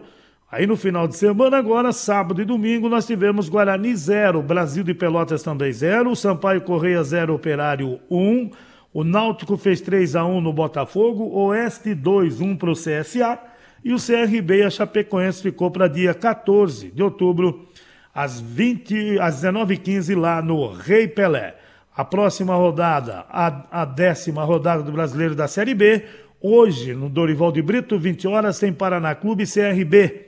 Aí 0.51 0.67
no 0.67 0.75
final 0.75 1.07
de 1.07 1.15
semana, 1.15 1.57
agora, 1.57 1.93
sábado 1.93 2.41
e 2.41 2.45
domingo, 2.45 2.89
nós 2.89 3.07
tivemos 3.07 3.47
Guarani 3.47 3.95
0, 3.95 4.41
Brasil 4.41 4.83
de 4.83 4.93
Pelotas 4.93 5.41
também 5.41 5.71
0, 5.71 6.13
Sampaio 6.17 6.61
Correia 6.61 7.01
0, 7.01 7.33
Operário 7.33 7.99
1, 8.11 8.49
o 8.93 9.03
Náutico 9.05 9.55
fez 9.55 9.79
3 9.79 10.17
a 10.17 10.25
1 10.25 10.41
no 10.41 10.51
Botafogo, 10.51 11.29
Oeste 11.29 11.93
2, 11.93 12.41
1 12.41 12.55
para 12.57 12.71
o 12.71 12.73
CSA, 12.73 13.39
e 13.83 13.93
o 13.93 13.97
CRB, 13.97 14.63
a 14.63 14.69
Chapecoense, 14.69 15.41
ficou 15.41 15.71
para 15.71 15.87
dia 15.87 16.13
14 16.13 16.91
de 16.91 17.01
outubro, 17.01 17.67
às, 18.13 18.39
20, 18.39 19.19
às 19.19 19.43
19h15, 19.43 20.17
lá 20.19 20.41
no 20.41 20.73
Rei 20.73 21.07
Pelé. 21.07 21.55
A 21.95 22.05
próxima 22.05 22.55
rodada, 22.55 23.25
a, 23.29 23.81
a 23.81 23.85
décima 23.85 24.43
rodada 24.43 24.83
do 24.83 24.91
Brasileiro 24.91 25.35
da 25.35 25.47
Série 25.47 25.73
B, 25.73 26.05
Hoje, 26.39 26.93
no 26.93 27.09
Dorival 27.09 27.51
de 27.51 27.63
Brito, 27.63 27.97
20 27.97 28.27
horas, 28.27 28.59
tem 28.59 28.71
Paraná 28.71 29.15
Clube 29.15 29.43
e 29.43 29.47
CRB. 29.47 30.27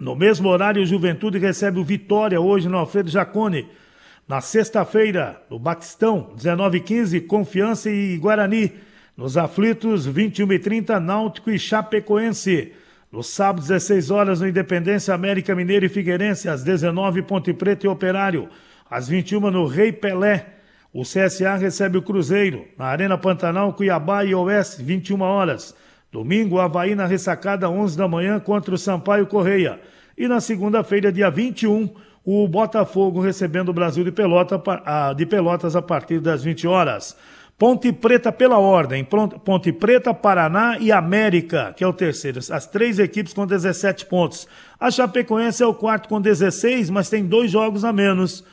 No 0.00 0.16
mesmo 0.16 0.48
horário, 0.48 0.82
o 0.82 0.86
Juventude 0.86 1.38
recebe 1.38 1.78
o 1.78 1.84
Vitória, 1.84 2.40
hoje 2.40 2.66
no 2.68 2.78
Alfredo 2.78 3.10
Jacone. 3.10 3.68
Na 4.26 4.40
sexta-feira, 4.40 5.42
no 5.50 5.58
Batistão, 5.58 6.34
19h15, 6.36 7.26
Confiança 7.26 7.90
e 7.90 8.16
Guarani. 8.16 8.72
Nos 9.14 9.36
aflitos, 9.36 10.08
21h30, 10.08 10.98
Náutico 10.98 11.50
e 11.50 11.58
Chapecoense. 11.58 12.72
No 13.12 13.22
sábado, 13.22 13.62
16 13.62 14.10
horas, 14.10 14.40
no 14.40 14.48
Independência, 14.48 15.14
América 15.14 15.54
Mineiro 15.54 15.86
e 15.86 15.90
Figueirense. 15.90 16.48
Às 16.48 16.64
19 16.64 17.22
Ponte 17.22 17.52
Preta 17.52 17.86
e 17.86 17.88
Operário. 17.88 18.48
Às 18.90 19.08
21 19.08 19.50
no 19.50 19.66
Rei 19.66 19.92
Pelé. 19.92 20.55
O 20.92 21.02
CSA 21.02 21.56
recebe 21.56 21.98
o 21.98 22.02
Cruzeiro 22.02 22.64
na 22.78 22.86
Arena 22.86 23.18
Pantanal, 23.18 23.72
Cuiabá 23.72 24.24
e 24.24 24.34
Oeste, 24.34 24.82
21 24.82 25.20
horas. 25.20 25.74
Domingo, 26.10 26.58
Havaí 26.58 26.94
na 26.94 27.06
ressacada, 27.06 27.68
11 27.68 27.96
da 27.96 28.08
manhã, 28.08 28.40
contra 28.40 28.74
o 28.74 28.78
Sampaio 28.78 29.26
Correia. 29.26 29.80
E 30.16 30.26
na 30.26 30.40
segunda-feira, 30.40 31.12
dia 31.12 31.30
21, 31.30 31.90
o 32.24 32.48
Botafogo 32.48 33.20
recebendo 33.20 33.68
o 33.68 33.72
Brasil 33.72 34.02
de, 34.02 34.10
Pelota, 34.10 34.60
de 35.14 35.26
Pelotas 35.26 35.76
a 35.76 35.82
partir 35.82 36.20
das 36.20 36.42
20 36.42 36.66
horas. 36.66 37.16
Ponte 37.58 37.90
Preta 37.92 38.30
pela 38.30 38.58
ordem, 38.58 39.02
Ponte 39.04 39.72
Preta, 39.72 40.12
Paraná 40.12 40.76
e 40.78 40.92
América, 40.92 41.72
que 41.74 41.82
é 41.82 41.86
o 41.86 41.92
terceiro. 41.92 42.38
As 42.50 42.66
três 42.66 42.98
equipes 42.98 43.32
com 43.32 43.46
17 43.46 44.06
pontos. 44.06 44.46
A 44.78 44.90
Chapecoense 44.90 45.62
é 45.62 45.66
o 45.66 45.72
quarto 45.72 46.08
com 46.08 46.20
16, 46.20 46.90
mas 46.90 47.08
tem 47.08 47.24
dois 47.24 47.50
jogos 47.50 47.84
a 47.84 47.92
menos. 47.92 48.44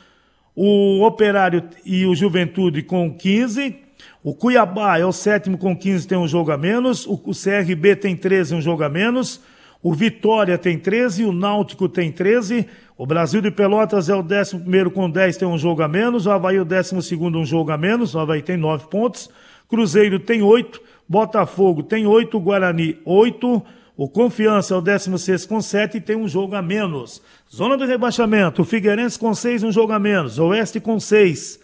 O 0.56 1.04
Operário 1.04 1.64
e 1.84 2.06
o 2.06 2.14
Juventude 2.14 2.82
com 2.82 3.12
15. 3.12 3.76
O 4.22 4.34
Cuiabá 4.34 4.98
é 4.98 5.04
o 5.04 5.12
sétimo 5.12 5.58
com 5.58 5.76
15, 5.76 6.06
tem 6.06 6.16
um 6.16 6.28
jogo 6.28 6.50
a 6.50 6.56
menos. 6.56 7.06
O 7.06 7.18
CRB 7.18 7.96
tem 7.96 8.16
13, 8.16 8.54
um 8.54 8.60
jogo 8.60 8.82
a 8.82 8.88
menos. 8.88 9.40
O 9.82 9.92
Vitória 9.92 10.56
tem 10.56 10.78
13, 10.78 11.24
o 11.24 11.32
Náutico 11.32 11.88
tem 11.88 12.10
13. 12.10 12.66
O 12.96 13.04
Brasil 13.04 13.42
de 13.42 13.50
Pelotas 13.50 14.08
é 14.08 14.14
o 14.14 14.20
11 14.20 14.90
com 14.94 15.10
10, 15.10 15.36
tem 15.36 15.46
um 15.46 15.58
jogo 15.58 15.82
a 15.82 15.88
menos. 15.88 16.24
O 16.24 16.30
Havaí, 16.30 16.58
o 16.58 16.64
12, 16.64 17.16
um 17.16 17.44
jogo 17.44 17.70
a 17.70 17.76
menos. 17.76 18.14
O 18.14 18.18
Havaí 18.18 18.40
tem 18.40 18.56
9 18.56 18.86
pontos. 18.88 19.28
Cruzeiro 19.68 20.18
tem 20.18 20.40
8. 20.40 20.80
Botafogo 21.06 21.82
tem 21.82 22.06
8. 22.06 22.40
Guarani, 22.40 22.96
8. 23.04 23.62
O 23.96 24.08
Confiança 24.08 24.74
é 24.74 24.76
o 24.76 24.80
16 24.80 25.46
com 25.46 25.60
7 25.60 25.98
e 25.98 26.00
tem 26.00 26.16
um 26.16 26.26
jogo 26.26 26.56
a 26.56 26.62
menos. 26.62 27.22
Zona 27.54 27.76
do 27.76 27.86
rebaixamento, 27.86 28.62
o 28.62 28.64
Figueirense 28.64 29.16
com 29.16 29.32
6, 29.32 29.62
um 29.62 29.70
jogo 29.70 29.92
a 29.92 30.00
menos. 30.00 30.38
Oeste 30.38 30.80
com 30.80 30.98
6. 30.98 31.60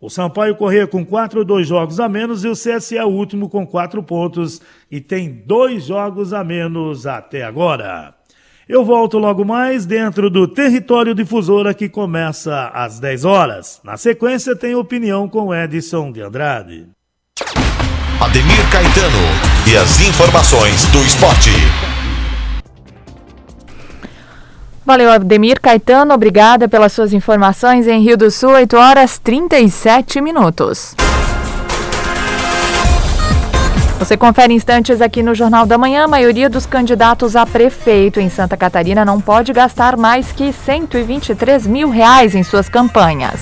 O 0.00 0.08
Sampaio 0.08 0.56
Corrêa 0.56 0.86
com 0.86 1.04
4, 1.04 1.44
dois 1.44 1.66
jogos 1.66 2.00
a 2.00 2.08
menos. 2.08 2.42
E 2.42 2.48
o 2.48 2.52
CSE 2.52 2.96
é 2.96 3.04
o 3.04 3.08
último 3.08 3.50
com 3.50 3.66
4 3.66 4.02
pontos 4.02 4.62
e 4.90 4.98
tem 4.98 5.30
dois 5.46 5.84
jogos 5.84 6.32
a 6.32 6.42
menos 6.42 7.06
até 7.06 7.42
agora. 7.42 8.14
Eu 8.66 8.82
volto 8.82 9.18
logo 9.18 9.44
mais 9.44 9.84
dentro 9.84 10.30
do 10.30 10.48
Território 10.48 11.14
Difusora 11.14 11.74
que 11.74 11.88
começa 11.88 12.68
às 12.68 12.98
10 12.98 13.26
horas. 13.26 13.80
Na 13.84 13.98
sequência 13.98 14.56
tem 14.56 14.74
opinião 14.74 15.28
com 15.28 15.54
Edson 15.54 16.10
de 16.10 16.22
Andrade. 16.22 16.86
Ademir 18.20 18.70
Caetano 18.70 19.18
e 19.70 19.76
as 19.76 20.00
informações 20.00 20.86
do 20.86 20.98
esporte. 21.00 21.50
Valeu, 24.84 25.10
Ademir 25.10 25.60
Caetano. 25.60 26.12
Obrigada 26.12 26.68
pelas 26.68 26.92
suas 26.92 27.12
informações 27.12 27.88
em 27.88 28.02
Rio 28.02 28.18
do 28.18 28.30
Sul, 28.30 28.50
8 28.50 28.76
horas 28.76 29.18
37 29.18 30.20
minutos. 30.20 30.94
Você 33.98 34.18
confere 34.18 34.52
instantes 34.52 35.00
aqui 35.00 35.22
no 35.22 35.34
Jornal 35.34 35.64
da 35.64 35.78
Manhã. 35.78 36.04
A 36.04 36.08
maioria 36.08 36.50
dos 36.50 36.66
candidatos 36.66 37.34
a 37.34 37.46
prefeito 37.46 38.20
em 38.20 38.28
Santa 38.28 38.54
Catarina 38.54 39.02
não 39.02 39.18
pode 39.18 39.50
gastar 39.54 39.96
mais 39.96 40.30
que 40.32 40.52
123 40.52 41.66
mil 41.66 41.88
reais 41.88 42.34
em 42.34 42.42
suas 42.42 42.68
campanhas. 42.68 43.40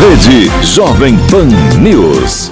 Rede 0.00 0.50
Jovem 0.66 1.16
Pan 1.30 1.46
News. 1.80 2.50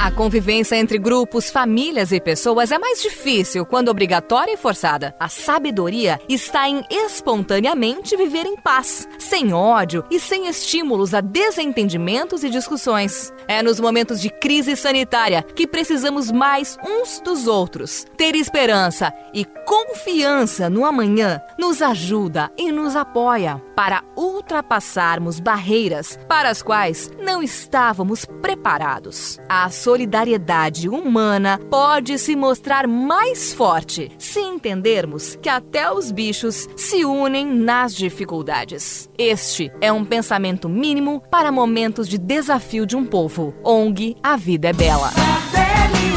A 0.00 0.12
convivência 0.12 0.76
entre 0.76 0.96
grupos, 0.96 1.50
famílias 1.50 2.12
e 2.12 2.20
pessoas 2.20 2.70
é 2.70 2.78
mais 2.78 3.02
difícil 3.02 3.66
quando 3.66 3.88
obrigatória 3.88 4.52
e 4.52 4.56
forçada. 4.56 5.12
A 5.18 5.28
sabedoria 5.28 6.20
está 6.28 6.68
em 6.68 6.84
espontaneamente 6.88 8.16
viver 8.16 8.46
em 8.46 8.56
paz, 8.56 9.08
sem 9.18 9.52
ódio 9.52 10.04
e 10.08 10.20
sem 10.20 10.46
estímulos 10.46 11.14
a 11.14 11.20
desentendimentos 11.20 12.44
e 12.44 12.48
discussões. 12.48 13.32
É 13.48 13.60
nos 13.60 13.80
momentos 13.80 14.20
de 14.20 14.30
crise 14.30 14.76
sanitária 14.76 15.42
que 15.42 15.66
precisamos 15.66 16.30
mais 16.30 16.78
uns 16.86 17.20
dos 17.20 17.48
outros. 17.48 18.06
Ter 18.16 18.36
esperança 18.36 19.12
e 19.34 19.44
confiança 19.66 20.70
no 20.70 20.84
amanhã 20.84 21.40
nos 21.58 21.82
ajuda 21.82 22.52
e 22.56 22.70
nos 22.70 22.94
apoia 22.94 23.60
para 23.74 24.04
ultrapassarmos 24.16 25.40
barreiras 25.40 26.18
para 26.28 26.50
as 26.50 26.62
quais 26.62 27.10
não 27.20 27.42
estávamos 27.42 28.24
preparados. 28.40 29.38
A 29.48 29.70
solidariedade 29.88 30.86
humana 30.86 31.58
pode 31.70 32.18
se 32.18 32.36
mostrar 32.36 32.86
mais 32.86 33.54
forte 33.54 34.12
se 34.18 34.38
entendermos 34.38 35.34
que 35.40 35.48
até 35.48 35.90
os 35.90 36.12
bichos 36.12 36.68
se 36.76 37.06
unem 37.06 37.46
nas 37.46 37.94
dificuldades. 37.94 39.08
Este 39.16 39.72
é 39.80 39.90
um 39.90 40.04
pensamento 40.04 40.68
mínimo 40.68 41.22
para 41.30 41.50
momentos 41.50 42.06
de 42.06 42.18
desafio 42.18 42.84
de 42.84 42.96
um 42.96 43.06
povo. 43.06 43.54
ONG 43.64 44.14
A 44.22 44.36
Vida 44.36 44.68
é 44.68 44.72
Bela. 44.74 45.10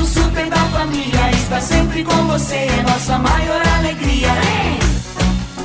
o 0.01 0.05
super 0.05 0.49
da 0.49 0.57
família, 0.57 1.31
está 1.31 1.61
sempre 1.61 2.03
com 2.03 2.27
você, 2.27 2.55
é 2.55 2.83
nossa 2.83 3.17
maior 3.19 3.61
alegria. 3.77 3.90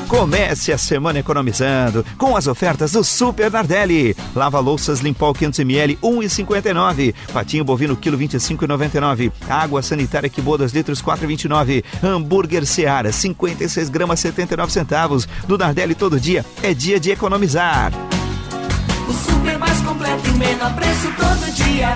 Comece 0.09 0.73
a 0.73 0.79
semana 0.79 1.19
economizando 1.19 2.05
com 2.17 2.37
as 2.37 2.47
ofertas 2.47 2.93
do 2.93 3.03
Super 3.03 3.51
Nardelli. 3.51 4.17
Lava 4.35 4.61
louças 4.61 5.01
Limpol 5.01 5.35
500ml 5.35 5.99
1,59. 6.01 7.15
Patinho 7.33 7.65
bovino 7.65 7.97
quilo 7.97 8.17
25,99. 8.17 9.33
Água 9.49 9.83
sanitária 9.83 10.29
que 10.29 10.41
boa 10.41 10.59
2 10.59 10.73
litros 10.73 11.03
4,29. 11.03 11.83
Hambúrguer 12.03 12.65
Seara 12.65 13.11
56 13.11 13.89
gramas 13.89 14.21
79 14.21 14.73
centavos. 14.73 15.29
Do 15.47 15.59
Nardelli 15.59 15.95
todo 15.95 16.21
dia 16.21 16.45
é 16.63 16.73
dia 16.73 17.01
de 17.01 17.11
economizar. 17.11 17.93
O 19.09 19.13
super 19.13 19.59
mais 19.59 19.81
completo 19.81 20.29
e 20.29 20.33
menor 20.33 20.73
preço 20.75 21.13
todo 21.17 21.53
dia. 21.53 21.96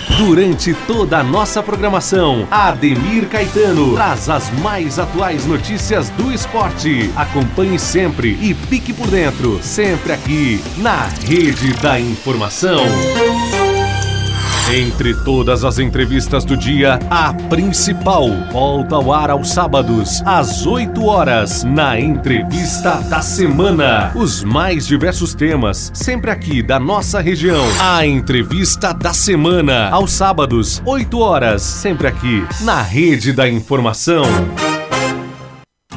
Durante 0.23 0.75
toda 0.85 1.17
a 1.17 1.23
nossa 1.23 1.63
programação, 1.63 2.47
Ademir 2.51 3.27
Caetano 3.27 3.95
traz 3.95 4.29
as 4.29 4.51
mais 4.59 4.99
atuais 4.99 5.47
notícias 5.47 6.11
do 6.11 6.31
esporte. 6.31 7.09
Acompanhe 7.15 7.79
sempre 7.79 8.37
e 8.39 8.53
fique 8.53 8.93
por 8.93 9.07
dentro, 9.07 9.59
sempre 9.63 10.13
aqui 10.13 10.63
na 10.77 11.07
Rede 11.25 11.73
da 11.81 11.99
Informação. 11.99 12.83
Entre 14.73 15.13
todas 15.13 15.65
as 15.65 15.79
entrevistas 15.79 16.45
do 16.45 16.55
dia, 16.55 16.97
a 17.09 17.33
principal 17.49 18.29
volta 18.53 18.95
ao 18.95 19.11
ar 19.11 19.29
aos 19.29 19.49
sábados, 19.49 20.21
às 20.25 20.65
8 20.65 21.03
horas, 21.03 21.65
na 21.65 21.99
Entrevista 21.99 23.01
da 23.09 23.21
Semana. 23.21 24.13
Os 24.15 24.45
mais 24.45 24.87
diversos 24.87 25.35
temas, 25.35 25.91
sempre 25.93 26.31
aqui 26.31 26.63
da 26.63 26.79
nossa 26.79 27.19
região. 27.19 27.65
A 27.81 28.05
Entrevista 28.05 28.93
da 28.93 29.13
Semana, 29.13 29.89
aos 29.89 30.13
sábados, 30.13 30.81
8 30.85 31.19
horas, 31.19 31.61
sempre 31.61 32.07
aqui, 32.07 32.41
na 32.61 32.81
Rede 32.81 33.33
da 33.33 33.49
Informação. 33.49 34.23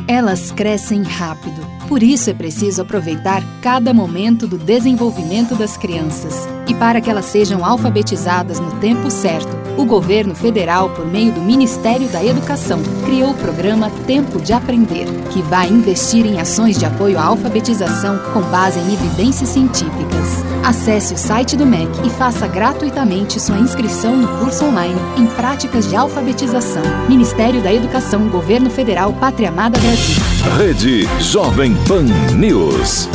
Elas 0.06 0.50
crescem 0.52 1.02
rápido, 1.02 1.66
por 1.88 2.02
isso 2.02 2.28
é 2.28 2.34
preciso 2.34 2.82
aproveitar 2.82 3.42
cada 3.62 3.94
momento 3.94 4.46
do 4.46 4.58
desenvolvimento 4.58 5.54
das 5.54 5.78
crianças. 5.78 6.46
E 6.68 6.74
para 6.74 7.00
que 7.00 7.08
elas 7.08 7.24
sejam 7.24 7.64
alfabetizadas 7.64 8.60
no 8.60 8.72
tempo 8.80 9.10
certo, 9.10 9.56
o 9.76 9.84
governo 9.84 10.34
federal, 10.34 10.90
por 10.90 11.06
meio 11.06 11.32
do 11.32 11.40
Ministério 11.40 12.08
da 12.08 12.24
Educação, 12.24 12.80
criou 13.04 13.30
o 13.30 13.34
programa 13.34 13.90
Tempo 14.06 14.40
de 14.40 14.52
Aprender, 14.52 15.06
que 15.30 15.42
vai 15.42 15.68
investir 15.68 16.26
em 16.26 16.40
ações 16.40 16.78
de 16.78 16.84
apoio 16.84 17.18
à 17.18 17.24
alfabetização 17.24 18.18
com 18.32 18.40
base 18.42 18.78
em 18.78 18.92
evidências 18.92 19.50
científicas. 19.50 20.44
Acesse 20.64 21.14
o 21.14 21.18
site 21.18 21.56
do 21.56 21.66
MEC 21.66 21.90
e 22.04 22.10
faça 22.10 22.46
gratuitamente 22.46 23.40
sua 23.40 23.58
inscrição 23.58 24.16
no 24.16 24.28
curso 24.38 24.64
online 24.64 25.00
em 25.18 25.26
práticas 25.26 25.88
de 25.88 25.96
alfabetização. 25.96 26.82
Ministério 27.08 27.62
da 27.62 27.72
Educação, 27.72 28.28
Governo 28.28 28.70
Federal, 28.70 29.12
Pátria 29.14 29.48
Amada 29.48 29.78
Brasil. 29.78 30.22
Rede 30.56 31.08
Jovem 31.20 31.74
Pan 31.86 32.04
News. 32.34 33.08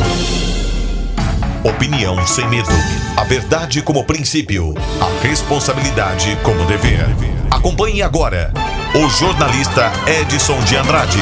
Opinião 1.62 2.26
sem 2.26 2.48
medo. 2.48 2.70
A 3.18 3.22
verdade 3.22 3.82
como 3.82 4.06
princípio. 4.06 4.72
A 4.98 5.22
responsabilidade 5.22 6.34
como 6.42 6.64
dever. 6.64 7.04
Acompanhe 7.50 8.00
agora 8.00 8.50
o 8.96 9.06
jornalista 9.10 9.92
Edson 10.08 10.58
de 10.64 10.76
Andrade. 10.76 11.18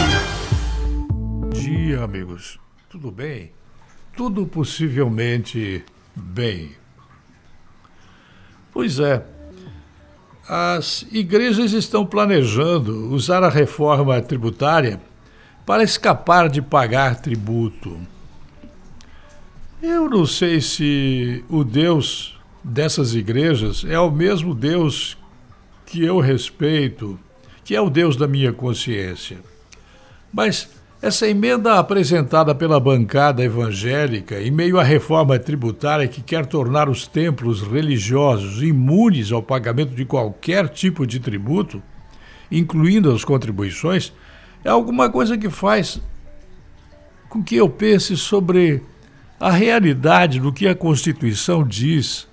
Bom 1.11 1.49
dia, 1.51 2.05
amigos. 2.05 2.61
Tudo 2.89 3.11
bem? 3.11 3.51
Tudo 4.17 4.47
possivelmente 4.47 5.85
bem. 6.15 6.71
Pois 8.73 9.01
é. 9.01 9.25
As 10.49 11.05
igrejas 11.11 11.73
estão 11.73 12.07
planejando 12.07 13.13
usar 13.13 13.43
a 13.43 13.51
reforma 13.51 14.23
tributária 14.23 15.01
para 15.67 15.83
escapar 15.83 16.49
de 16.49 16.63
pagar 16.63 17.17
tributo. 17.17 17.99
Eu 19.81 20.11
não 20.11 20.27
sei 20.27 20.61
se 20.61 21.45
o 21.49 21.63
Deus 21.63 22.37
dessas 22.65 23.15
igrejas 23.15 23.85
é 23.89 23.99
o 23.99 24.11
mesmo 24.11 24.53
Deus 24.53 25.17
que 25.87 26.05
eu 26.05 26.19
respeito, 26.19 27.17
que 27.65 27.77
é 27.77 27.81
o 27.81 27.89
Deus 27.89 28.17
da 28.17 28.27
minha 28.27 28.53
consciência. 28.53 29.39
Mas 30.33 30.69
essa 31.01 31.29
emenda 31.29 31.79
apresentada 31.79 32.57
pela 32.57 32.81
bancada 32.81 33.45
evangélica, 33.45 34.43
em 34.43 34.51
meio 34.51 34.81
à 34.81 34.83
reforma 34.83 35.39
tributária 35.39 36.09
que 36.09 36.23
quer 36.23 36.45
tornar 36.45 36.89
os 36.89 37.07
templos 37.07 37.63
religiosos 37.63 38.61
imunes 38.61 39.31
ao 39.31 39.45
pagamento 39.45 39.95
de 39.95 40.05
qualquer 40.05 40.69
tipo 40.69 41.07
de 41.07 41.21
tributo, 41.21 41.81
incluindo 42.51 43.13
as 43.13 43.25
contribuições, 43.25 44.13
é 44.65 44.71
alguma 44.71 45.09
coisa 45.09 45.39
que 45.39 45.49
faz 45.49 46.01
com 47.29 47.45
que 47.45 47.55
eu 47.55 47.69
pense 47.69 48.17
sobre 48.17 48.83
a 49.41 49.51
realidade 49.51 50.41
do 50.41 50.53
que 50.53 50.67
a 50.67 50.75
Constituição 50.75 51.67
diz 51.67 52.27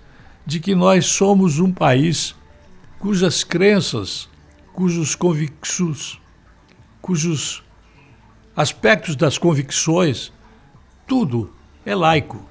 de 0.45 0.59
que 0.59 0.73
nós 0.73 1.05
somos 1.05 1.59
um 1.59 1.71
país 1.71 2.35
cujas 2.99 3.43
crenças, 3.43 4.27
cujos 4.73 5.15
convicções, 5.15 6.19
cujos 7.01 7.63
aspectos 8.55 9.15
das 9.15 9.37
convicções, 9.37 10.31
tudo 11.05 11.53
é 11.85 11.93
laico. 11.93 12.43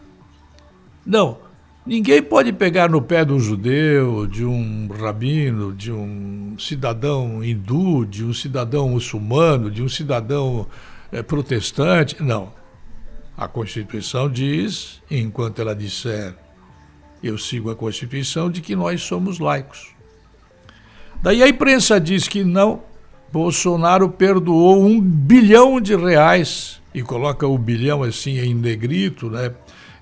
Não, 1.04 1.38
ninguém 1.84 2.22
pode 2.22 2.52
pegar 2.52 2.88
no 2.88 3.02
pé 3.02 3.24
de 3.24 3.32
um 3.32 3.40
judeu, 3.40 4.26
de 4.26 4.44
um 4.44 4.88
rabino, 4.88 5.72
de 5.72 5.90
um 5.90 6.56
cidadão 6.58 7.42
hindu, 7.42 8.06
de 8.06 8.24
um 8.24 8.32
cidadão 8.32 8.88
muçulmano, 8.90 9.70
de 9.70 9.82
um 9.82 9.88
cidadão 9.88 10.66
é, 11.10 11.22
protestante. 11.22 12.22
Não. 12.22 12.63
A 13.36 13.48
Constituição 13.48 14.30
diz, 14.30 15.02
enquanto 15.10 15.60
ela 15.60 15.74
disser, 15.74 16.34
eu 17.20 17.36
sigo 17.36 17.68
a 17.68 17.74
Constituição, 17.74 18.48
de 18.48 18.60
que 18.60 18.76
nós 18.76 19.02
somos 19.02 19.40
laicos. 19.40 19.92
Daí 21.20 21.42
a 21.42 21.48
imprensa 21.48 22.00
diz 22.00 22.28
que 22.28 22.44
não, 22.44 22.82
Bolsonaro 23.32 24.08
perdoou 24.08 24.84
um 24.84 25.00
bilhão 25.00 25.80
de 25.80 25.96
reais 25.96 26.80
e 26.94 27.02
coloca 27.02 27.44
o 27.44 27.58
bilhão 27.58 28.04
assim 28.04 28.38
em 28.38 28.54
negrito, 28.54 29.28
né? 29.28 29.52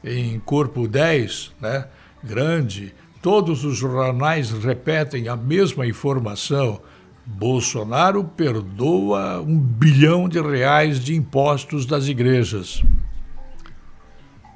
em 0.04 0.38
corpo 0.40 0.86
10, 0.86 1.52
né? 1.58 1.86
grande. 2.22 2.92
Todos 3.22 3.64
os 3.64 3.78
jornais 3.78 4.50
repetem 4.50 5.28
a 5.28 5.36
mesma 5.36 5.86
informação. 5.86 6.82
Bolsonaro 7.24 8.24
perdoa 8.24 9.40
um 9.40 9.58
bilhão 9.58 10.28
de 10.28 10.40
reais 10.40 11.00
de 11.00 11.14
impostos 11.14 11.86
das 11.86 12.08
igrejas. 12.08 12.82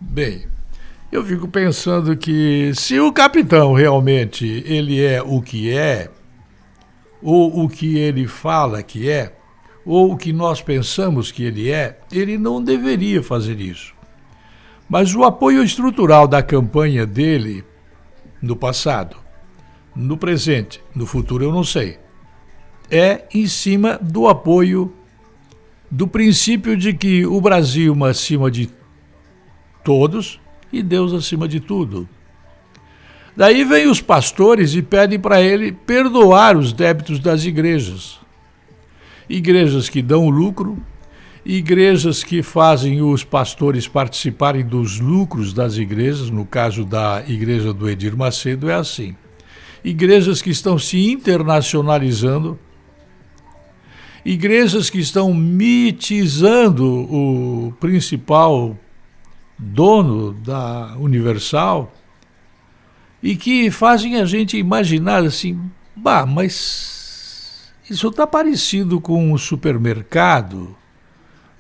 Bem, 0.09 0.47
eu 1.13 1.23
fico 1.25 1.47
pensando 1.47 2.17
que 2.17 2.73
se 2.75 2.99
o 2.99 3.13
capitão 3.13 3.75
realmente 3.75 4.63
ele 4.67 5.05
é 5.05 5.23
o 5.23 5.43
que 5.43 5.71
é, 5.71 6.11
ou 7.23 7.65
o 7.65 7.69
que 7.69 7.99
ele 7.99 8.27
fala 8.27 8.83
que 8.83 9.11
é, 9.11 9.35
ou 9.85 10.13
o 10.13 10.17
que 10.17 10.33
nós 10.33 10.63
pensamos 10.63 11.31
que 11.31 11.45
ele 11.45 11.71
é, 11.71 11.99
ele 12.11 12.39
não 12.39 12.63
deveria 12.63 13.23
fazer 13.23 13.61
isso. 13.61 13.95
Mas 14.89 15.15
o 15.15 15.23
apoio 15.23 15.63
estrutural 15.63 16.27
da 16.27 16.43
campanha 16.43 17.05
dele 17.05 17.63
no 18.41 18.57
passado, 18.57 19.17
no 19.95 20.17
presente, 20.17 20.83
no 20.95 21.05
futuro 21.05 21.45
eu 21.45 21.53
não 21.53 21.65
sei, 21.65 21.99
é 22.91 23.25
em 23.35 23.47
cima 23.47 23.99
do 24.01 24.29
apoio 24.29 24.95
do 25.91 26.09
princípio 26.09 26.77
de 26.77 26.95
que 26.95 27.27
o 27.27 27.41
Brasil 27.41 27.95
acima 28.05 28.51
de 28.51 28.71
todos 29.87 30.41
e 30.73 30.83
Deus 30.83 31.15
acima 31.15 31.47
de 31.47 31.61
tudo. 31.61 32.09
Daí 33.37 33.63
vem 33.63 33.87
os 33.87 34.01
pastores 34.01 34.75
e 34.75 34.83
pedem 34.83 35.21
para 35.21 35.41
ele 35.41 35.71
perdoar 35.71 36.57
os 36.57 36.73
débitos 36.73 37.21
das 37.21 37.45
igrejas. 37.45 38.19
Igrejas 39.29 39.89
que 39.89 40.03
dão 40.03 40.29
lucro, 40.29 40.77
igrejas 41.45 42.25
que 42.25 42.43
fazem 42.43 43.01
os 43.01 43.23
pastores 43.23 43.87
participarem 43.87 44.67
dos 44.67 44.99
lucros 44.99 45.53
das 45.53 45.77
igrejas, 45.77 46.31
no 46.31 46.45
caso 46.45 46.85
da 46.85 47.23
igreja 47.29 47.73
do 47.73 47.89
Edir 47.89 48.17
Macedo 48.17 48.69
é 48.69 48.75
assim. 48.75 49.15
Igrejas 49.85 50.43
que 50.43 50.51
estão 50.51 50.77
se 50.81 51.09
internacionalizando, 51.13 52.59
igrejas 54.25 54.91
que 54.91 54.99
estão 54.99 55.33
mitizando 55.33 56.85
o 56.85 57.73
principal 57.79 58.77
dono 59.59 60.33
da 60.33 60.97
Universal, 60.99 61.93
e 63.23 63.37
que 63.37 63.71
fazem 63.71 64.17
a 64.17 64.25
gente 64.25 64.57
imaginar 64.57 65.25
assim, 65.25 65.61
bah, 65.95 66.27
mas 66.27 67.73
isso 67.89 68.09
está 68.09 68.27
parecido 68.27 69.01
com 69.01 69.33
um 69.33 69.39
supermercado. 69.39 70.77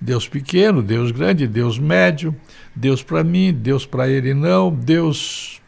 Deus 0.01 0.28
pequeno, 0.28 0.82
Deus 0.82 1.11
grande, 1.11 1.47
Deus 1.47 1.78
médio, 1.78 2.36
Deus 2.74 3.03
para 3.03 3.24
mim, 3.24 3.53
Deus 3.53 3.86
para 3.86 4.09
ele 4.09 4.34
não, 4.34 4.70
Deus 4.70 5.62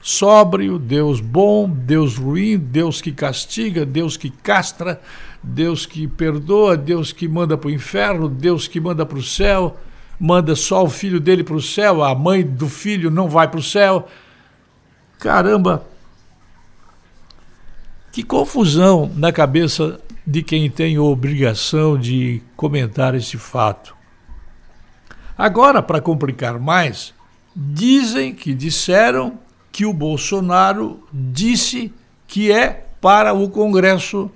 sóbrio, 0.00 0.78
Deus 0.78 1.20
bom, 1.20 1.68
Deus 1.68 2.16
ruim, 2.16 2.56
Deus 2.56 3.00
que 3.00 3.10
castiga, 3.10 3.84
Deus 3.84 4.16
que 4.16 4.30
castra, 4.30 5.00
Deus 5.42 5.84
que 5.84 6.06
perdoa, 6.06 6.76
Deus 6.76 7.10
que 7.10 7.26
manda 7.26 7.58
para 7.58 7.68
o 7.68 7.72
inferno, 7.72 8.28
Deus 8.28 8.68
que 8.68 8.78
manda 8.78 9.04
para 9.04 9.18
o 9.18 9.22
céu, 9.22 9.76
manda 10.18 10.56
só 10.56 10.84
o 10.84 10.90
filho 10.90 11.20
dele 11.20 11.44
para 11.44 11.56
o 11.56 11.62
céu, 11.62 12.02
a 12.02 12.14
mãe 12.14 12.42
do 12.42 12.68
filho 12.68 13.10
não 13.10 13.28
vai 13.28 13.48
para 13.48 13.60
o 13.60 13.62
céu. 13.62 14.08
Caramba! 15.18 15.84
Que 18.12 18.22
confusão 18.22 19.10
na 19.14 19.30
cabeça 19.30 20.00
de 20.26 20.42
quem 20.42 20.70
tem 20.70 20.98
obrigação 20.98 21.98
de 21.98 22.42
comentar 22.56 23.14
esse 23.14 23.36
fato. 23.36 23.94
Agora, 25.36 25.82
para 25.82 26.00
complicar 26.00 26.58
mais, 26.58 27.12
dizem 27.54 28.34
que 28.34 28.54
disseram 28.54 29.38
que 29.70 29.84
o 29.84 29.92
Bolsonaro 29.92 31.06
disse 31.12 31.92
que 32.26 32.50
é 32.50 32.86
para 33.00 33.34
o 33.34 33.50
Congresso 33.50 34.30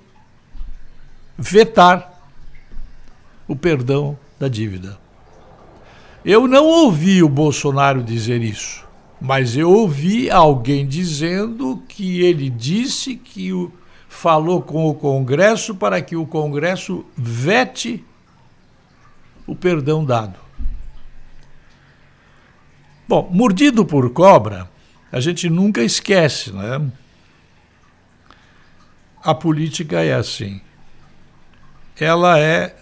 vetar 1.35 2.21
o 3.47 3.55
perdão 3.55 4.17
da 4.39 4.47
dívida. 4.47 5.00
Eu 6.23 6.47
não 6.47 6.65
ouvi 6.65 7.23
o 7.23 7.29
Bolsonaro 7.29 8.03
dizer 8.03 8.41
isso. 8.41 8.85
Mas 9.19 9.55
eu 9.55 9.71
ouvi 9.71 10.29
alguém 10.29 10.87
dizendo 10.87 11.83
que 11.87 12.21
ele 12.21 12.49
disse 12.49 13.15
que 13.15 13.53
o, 13.53 13.71
falou 14.09 14.61
com 14.61 14.87
o 14.87 14.93
Congresso 14.93 15.75
para 15.75 16.01
que 16.01 16.15
o 16.15 16.25
Congresso 16.25 17.05
vete 17.15 18.03
o 19.45 19.55
perdão 19.55 20.03
dado. 20.03 20.39
Bom, 23.07 23.29
mordido 23.31 23.85
por 23.85 24.09
cobra, 24.11 24.69
a 25.11 25.19
gente 25.19 25.49
nunca 25.49 25.83
esquece, 25.83 26.51
né? 26.51 26.81
A 29.23 29.35
política 29.35 30.03
é 30.03 30.13
assim. 30.13 30.61
Ela 31.99 32.39
é 32.39 32.75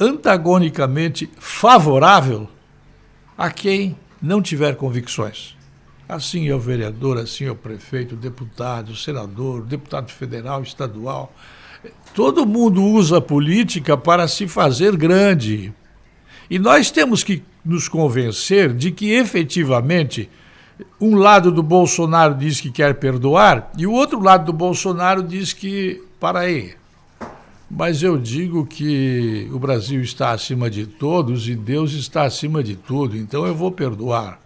antagonicamente 0.00 1.30
favorável 1.38 2.48
a 3.38 3.50
quem 3.50 3.96
não 4.20 4.42
tiver 4.42 4.74
convicções. 4.74 5.56
Assim 6.08 6.48
é 6.48 6.54
o 6.54 6.58
vereador, 6.58 7.18
assim 7.18 7.44
é 7.44 7.50
o 7.50 7.54
prefeito, 7.54 8.16
o 8.16 8.18
deputado, 8.18 8.90
o 8.90 8.96
senador, 8.96 9.60
o 9.60 9.64
deputado 9.64 10.10
federal, 10.10 10.62
estadual. 10.62 11.32
Todo 12.14 12.44
mundo 12.44 12.82
usa 12.82 13.18
a 13.18 13.20
política 13.20 13.96
para 13.96 14.26
se 14.26 14.48
fazer 14.48 14.96
grande. 14.96 15.72
E 16.50 16.58
nós 16.58 16.90
temos 16.90 17.22
que 17.22 17.44
nos 17.64 17.88
convencer 17.88 18.74
de 18.74 18.90
que 18.90 19.12
efetivamente 19.12 20.28
um 21.00 21.14
lado 21.14 21.52
do 21.52 21.62
Bolsonaro 21.62 22.34
diz 22.34 22.60
que 22.60 22.70
quer 22.70 22.94
perdoar 22.94 23.70
e 23.76 23.86
o 23.86 23.92
outro 23.92 24.20
lado 24.20 24.46
do 24.46 24.52
Bolsonaro 24.52 25.22
diz 25.22 25.52
que 25.52 26.02
para 26.18 26.40
aí. 26.40 26.74
Mas 27.70 28.02
eu 28.02 28.16
digo 28.16 28.64
que 28.64 29.48
o 29.52 29.58
Brasil 29.58 30.00
está 30.00 30.30
acima 30.30 30.70
de 30.70 30.86
todos 30.86 31.48
e 31.48 31.54
Deus 31.54 31.92
está 31.92 32.22
acima 32.22 32.62
de 32.62 32.74
tudo, 32.76 33.16
então 33.16 33.46
eu 33.46 33.54
vou 33.54 33.70
perdoar. 33.70 34.40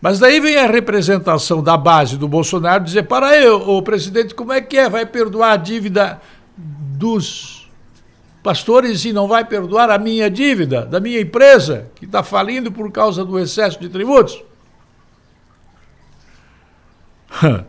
Mas 0.00 0.18
daí 0.18 0.40
vem 0.40 0.56
a 0.56 0.66
representação 0.66 1.62
da 1.62 1.76
base 1.76 2.16
do 2.16 2.26
Bolsonaro 2.26 2.82
dizer: 2.84 3.04
para 3.04 3.28
aí, 3.28 3.48
o 3.48 3.82
presidente, 3.82 4.34
como 4.34 4.52
é 4.52 4.60
que 4.60 4.76
é? 4.76 4.88
Vai 4.88 5.06
perdoar 5.06 5.52
a 5.52 5.56
dívida 5.56 6.20
dos 6.56 7.70
pastores 8.42 9.04
e 9.04 9.12
não 9.12 9.28
vai 9.28 9.44
perdoar 9.44 9.90
a 9.90 9.98
minha 9.98 10.30
dívida 10.30 10.86
da 10.86 10.98
minha 11.00 11.20
empresa, 11.20 11.90
que 11.96 12.04
está 12.04 12.22
falindo 12.22 12.72
por 12.72 12.90
causa 12.90 13.24
do 13.24 13.38
excesso 13.38 13.80
de 13.80 13.88
tributos? 13.88 14.42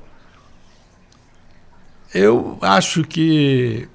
Eu 2.14 2.58
acho 2.62 3.04
que 3.04 3.88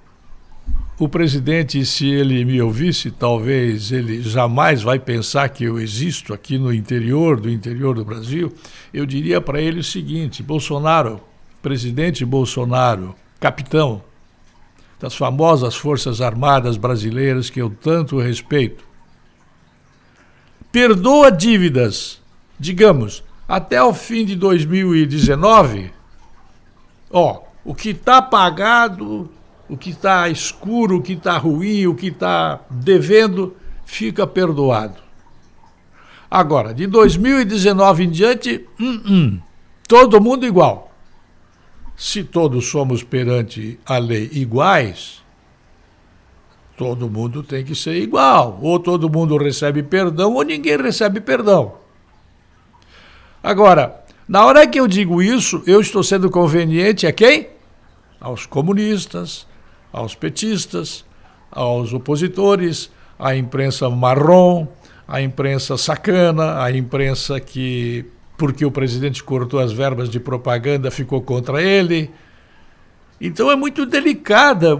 o 0.97 1.09
presidente, 1.09 1.85
se 1.85 2.07
ele 2.07 2.45
me 2.45 2.63
ouvisse, 2.63 3.11
talvez 3.11 3.91
ele 3.91 4.23
jamais 4.23 4.83
vai 4.83 4.99
pensar 4.99 5.49
que 5.49 5.65
eu 5.65 5.81
existo 5.81 6.33
aqui 6.33 6.57
no 6.57 6.73
interior 6.73 7.41
do 7.41 7.51
interior 7.51 7.97
do 7.97 8.05
Brasil. 8.05 8.53
Eu 8.93 9.05
diria 9.05 9.41
para 9.41 9.61
ele 9.61 9.81
o 9.81 9.85
seguinte: 9.85 10.41
Bolsonaro, 10.41 11.21
presidente 11.61 12.25
Bolsonaro, 12.25 13.15
capitão 13.41 14.03
das 15.01 15.17
famosas 15.17 15.75
Forças 15.75 16.21
Armadas 16.21 16.77
Brasileiras 16.77 17.51
que 17.51 17.61
eu 17.61 17.71
tanto 17.71 18.21
respeito, 18.21 18.85
perdoa 20.71 21.31
dívidas, 21.31 22.23
digamos, 22.59 23.25
até 23.49 23.83
o 23.83 23.93
fim 23.93 24.25
de 24.25 24.37
2019. 24.37 25.91
Ó, 27.11 27.43
o 27.65 27.75
que 27.75 27.91
está 27.91 28.23
pagado 28.23 29.29
o 29.69 29.77
que 29.77 29.91
está 29.91 30.29
escuro, 30.29 30.99
o 30.99 31.03
que 31.03 31.15
está 31.15 31.37
ruim, 31.39 31.87
o 31.87 31.95
que 31.95 32.09
está 32.09 32.61
devendo, 32.71 33.57
fica 33.85 34.27
perdoado. 34.27 35.03
Agora, 36.31 36.75
de 36.75 36.87
2019 36.87 38.05
em 38.05 38.11
diante, 38.11 38.67
hum, 38.81 39.03
hum, 39.07 39.41
todo 39.87 40.21
mundo 40.21 40.45
igual. 40.45 40.93
Se 41.97 42.25
todos 42.25 42.67
somos 42.67 43.05
perante 43.05 43.79
a 43.87 43.99
lei 43.99 44.29
iguais, 44.33 45.23
todo 46.77 47.09
mundo 47.09 47.43
tem 47.43 47.65
que 47.65 47.75
ser 47.75 47.95
igual. 47.95 48.59
Ou 48.61 48.81
todo 48.81 49.09
mundo 49.09 49.37
recebe 49.37 49.83
perdão, 49.83 50.35
ou 50.35 50.43
ninguém 50.43 50.77
recebe 50.77 51.21
perdão. 51.21 51.77
Agora, 53.43 54.05
na 54.27 54.45
hora 54.45 54.67
que 54.67 54.81
eu 54.81 54.89
digo 54.89 55.23
isso, 55.23 55.63
eu 55.67 55.81
estou 55.81 56.03
sendo 56.03 56.31
conveniente 56.31 57.07
a 57.07 57.13
quem? 57.13 57.51
Aos 58.21 58.47
comunistas, 58.47 59.47
aos 59.95 60.17
petistas, 60.17 61.05
aos 61.53 61.93
opositores, 61.93 62.91
à 63.17 63.37
imprensa 63.37 63.89
marrom, 63.89 64.67
à 65.07 65.23
imprensa 65.23 65.79
sacana, 65.79 66.61
à 66.61 66.77
imprensa 66.77 67.39
que, 67.39 68.05
porque 68.37 68.65
o 68.65 68.73
presidente 68.73 69.23
cortou 69.23 69.61
as 69.61 69.73
verbas 69.73 70.11
de 70.11 70.19
propaganda, 70.19 70.91
ficou 70.91 71.23
contra 71.23 71.63
ele. 71.63 72.11
Então 73.21 73.49
é 73.53 73.55
muito 73.55 73.87
delicada 73.87 74.77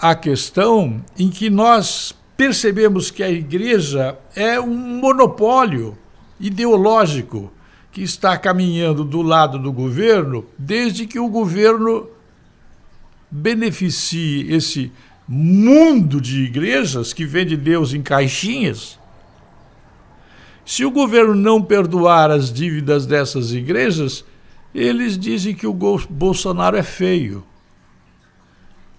a 0.00 0.14
questão 0.14 1.04
em 1.18 1.28
que 1.28 1.50
nós 1.50 2.14
percebemos 2.36 3.10
que 3.10 3.24
a 3.24 3.30
igreja 3.30 4.16
é 4.36 4.60
um 4.60 4.76
monopólio 5.00 5.98
ideológico 6.38 7.52
que 7.90 8.02
está 8.02 8.38
caminhando 8.38 9.04
do 9.04 9.22
lado 9.22 9.58
do 9.58 9.72
governo 9.72 10.46
desde 10.56 11.04
que 11.04 11.18
o 11.18 11.28
governo 11.28 12.08
beneficie 13.32 14.52
esse 14.52 14.92
mundo 15.26 16.20
de 16.20 16.42
igrejas 16.42 17.14
que 17.14 17.24
vende 17.24 17.56
Deus 17.56 17.94
em 17.94 18.02
caixinhas, 18.02 18.98
se 20.64 20.84
o 20.84 20.90
governo 20.90 21.34
não 21.34 21.60
perdoar 21.60 22.30
as 22.30 22.52
dívidas 22.52 23.06
dessas 23.06 23.52
igrejas, 23.52 24.24
eles 24.74 25.18
dizem 25.18 25.54
que 25.54 25.66
o 25.66 25.72
Bolsonaro 25.72 26.76
é 26.76 26.82
feio. 26.82 27.44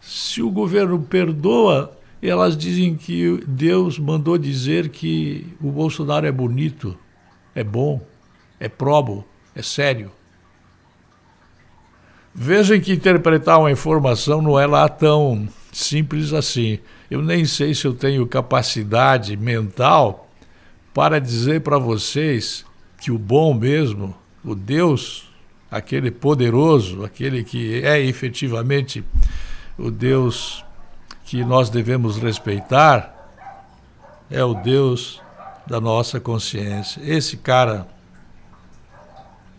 Se 0.02 0.42
o 0.42 0.50
governo 0.50 1.00
perdoa, 1.00 1.98
elas 2.22 2.58
dizem 2.58 2.96
que 2.96 3.44
Deus 3.48 3.98
mandou 3.98 4.38
dizer 4.38 4.90
que 4.90 5.48
o 5.62 5.72
Bolsonaro 5.72 6.26
é 6.26 6.32
bonito, 6.32 6.98
é 7.56 7.64
bom, 7.64 8.06
é 8.60 8.68
probo, 8.68 9.26
é 9.56 9.62
sério. 9.62 10.12
Vejam 12.36 12.80
que 12.80 12.94
interpretar 12.94 13.60
uma 13.60 13.72
informação 13.72 14.42
não 14.42 14.60
é 14.60 14.66
lá 14.66 14.90
tão 14.90 15.48
simples 15.72 16.34
assim. 16.34 16.80
Eu 17.10 17.22
nem 17.22 17.46
sei 17.46 17.76
se 17.76 17.86
eu 17.86 17.94
tenho 17.94 18.26
capacidade 18.26 19.38
mental 19.38 20.28
para 20.96 21.22
dizer 21.22 21.62
para 21.62 21.78
vocês 21.78 22.66
que 23.00 23.12
o 23.12 23.20
bom 23.20 23.54
mesmo, 23.54 24.16
o 24.44 24.56
Deus, 24.56 25.30
aquele 25.70 26.10
poderoso, 26.10 27.06
aquele 27.06 27.44
que 27.44 27.84
é 27.84 28.02
efetivamente 28.02 29.04
o 29.78 29.92
Deus 29.92 30.66
que 31.26 31.44
nós 31.44 31.70
devemos 31.70 32.18
respeitar, 32.18 33.12
é 34.32 34.44
o 34.44 34.56
Deus 34.56 35.22
da 35.68 35.80
nossa 35.80 36.20
consciência. 36.20 37.00
Esse 37.04 37.38
cara, 37.38 37.88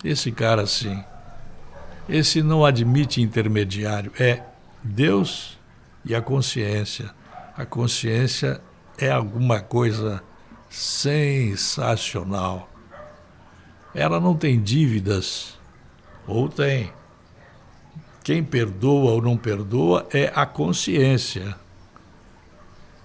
esse 0.03 0.33
cara 0.33 0.66
sim 0.66 1.01
esse 2.09 2.42
não 2.42 2.64
admite 2.64 3.20
intermediário, 3.20 4.12
é 4.18 4.42
Deus 4.82 5.59
e 6.05 6.14
a 6.14 6.20
consciência. 6.20 7.11
A 7.57 7.64
consciência 7.64 8.61
é 8.98 9.11
alguma 9.11 9.61
coisa 9.61 10.22
sensacional. 10.68 12.68
Ela 13.94 14.20
não 14.20 14.34
tem 14.34 14.61
dívidas, 14.61 15.57
ou 16.26 16.48
tem. 16.48 16.92
Quem 18.24 18.42
perdoa 18.42 19.12
ou 19.12 19.22
não 19.22 19.36
perdoa 19.36 20.09
é 20.12 20.32
a 20.34 20.44
consciência. 20.44 21.55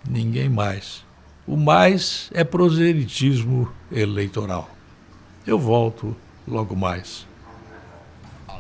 Ninguém 0.07 0.49
mais. 0.49 1.05
O 1.45 1.55
mais 1.55 2.31
é 2.33 2.43
proselitismo 2.43 3.71
eleitoral. 3.91 4.69
Eu 5.45 5.59
volto 5.59 6.15
logo 6.47 6.75
mais. 6.75 7.28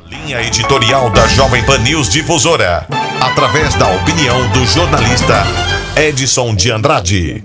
Linha 0.09 0.41
editorial 0.41 1.11
da 1.11 1.27
Jovem 1.27 1.63
Pan 1.63 1.77
News 1.77 2.09
Difusora, 2.09 2.87
através 3.21 3.75
da 3.75 3.87
opinião 3.93 4.49
do 4.49 4.65
jornalista 4.65 5.43
Edson 5.95 6.55
de 6.55 6.71
Andrade. 6.71 7.43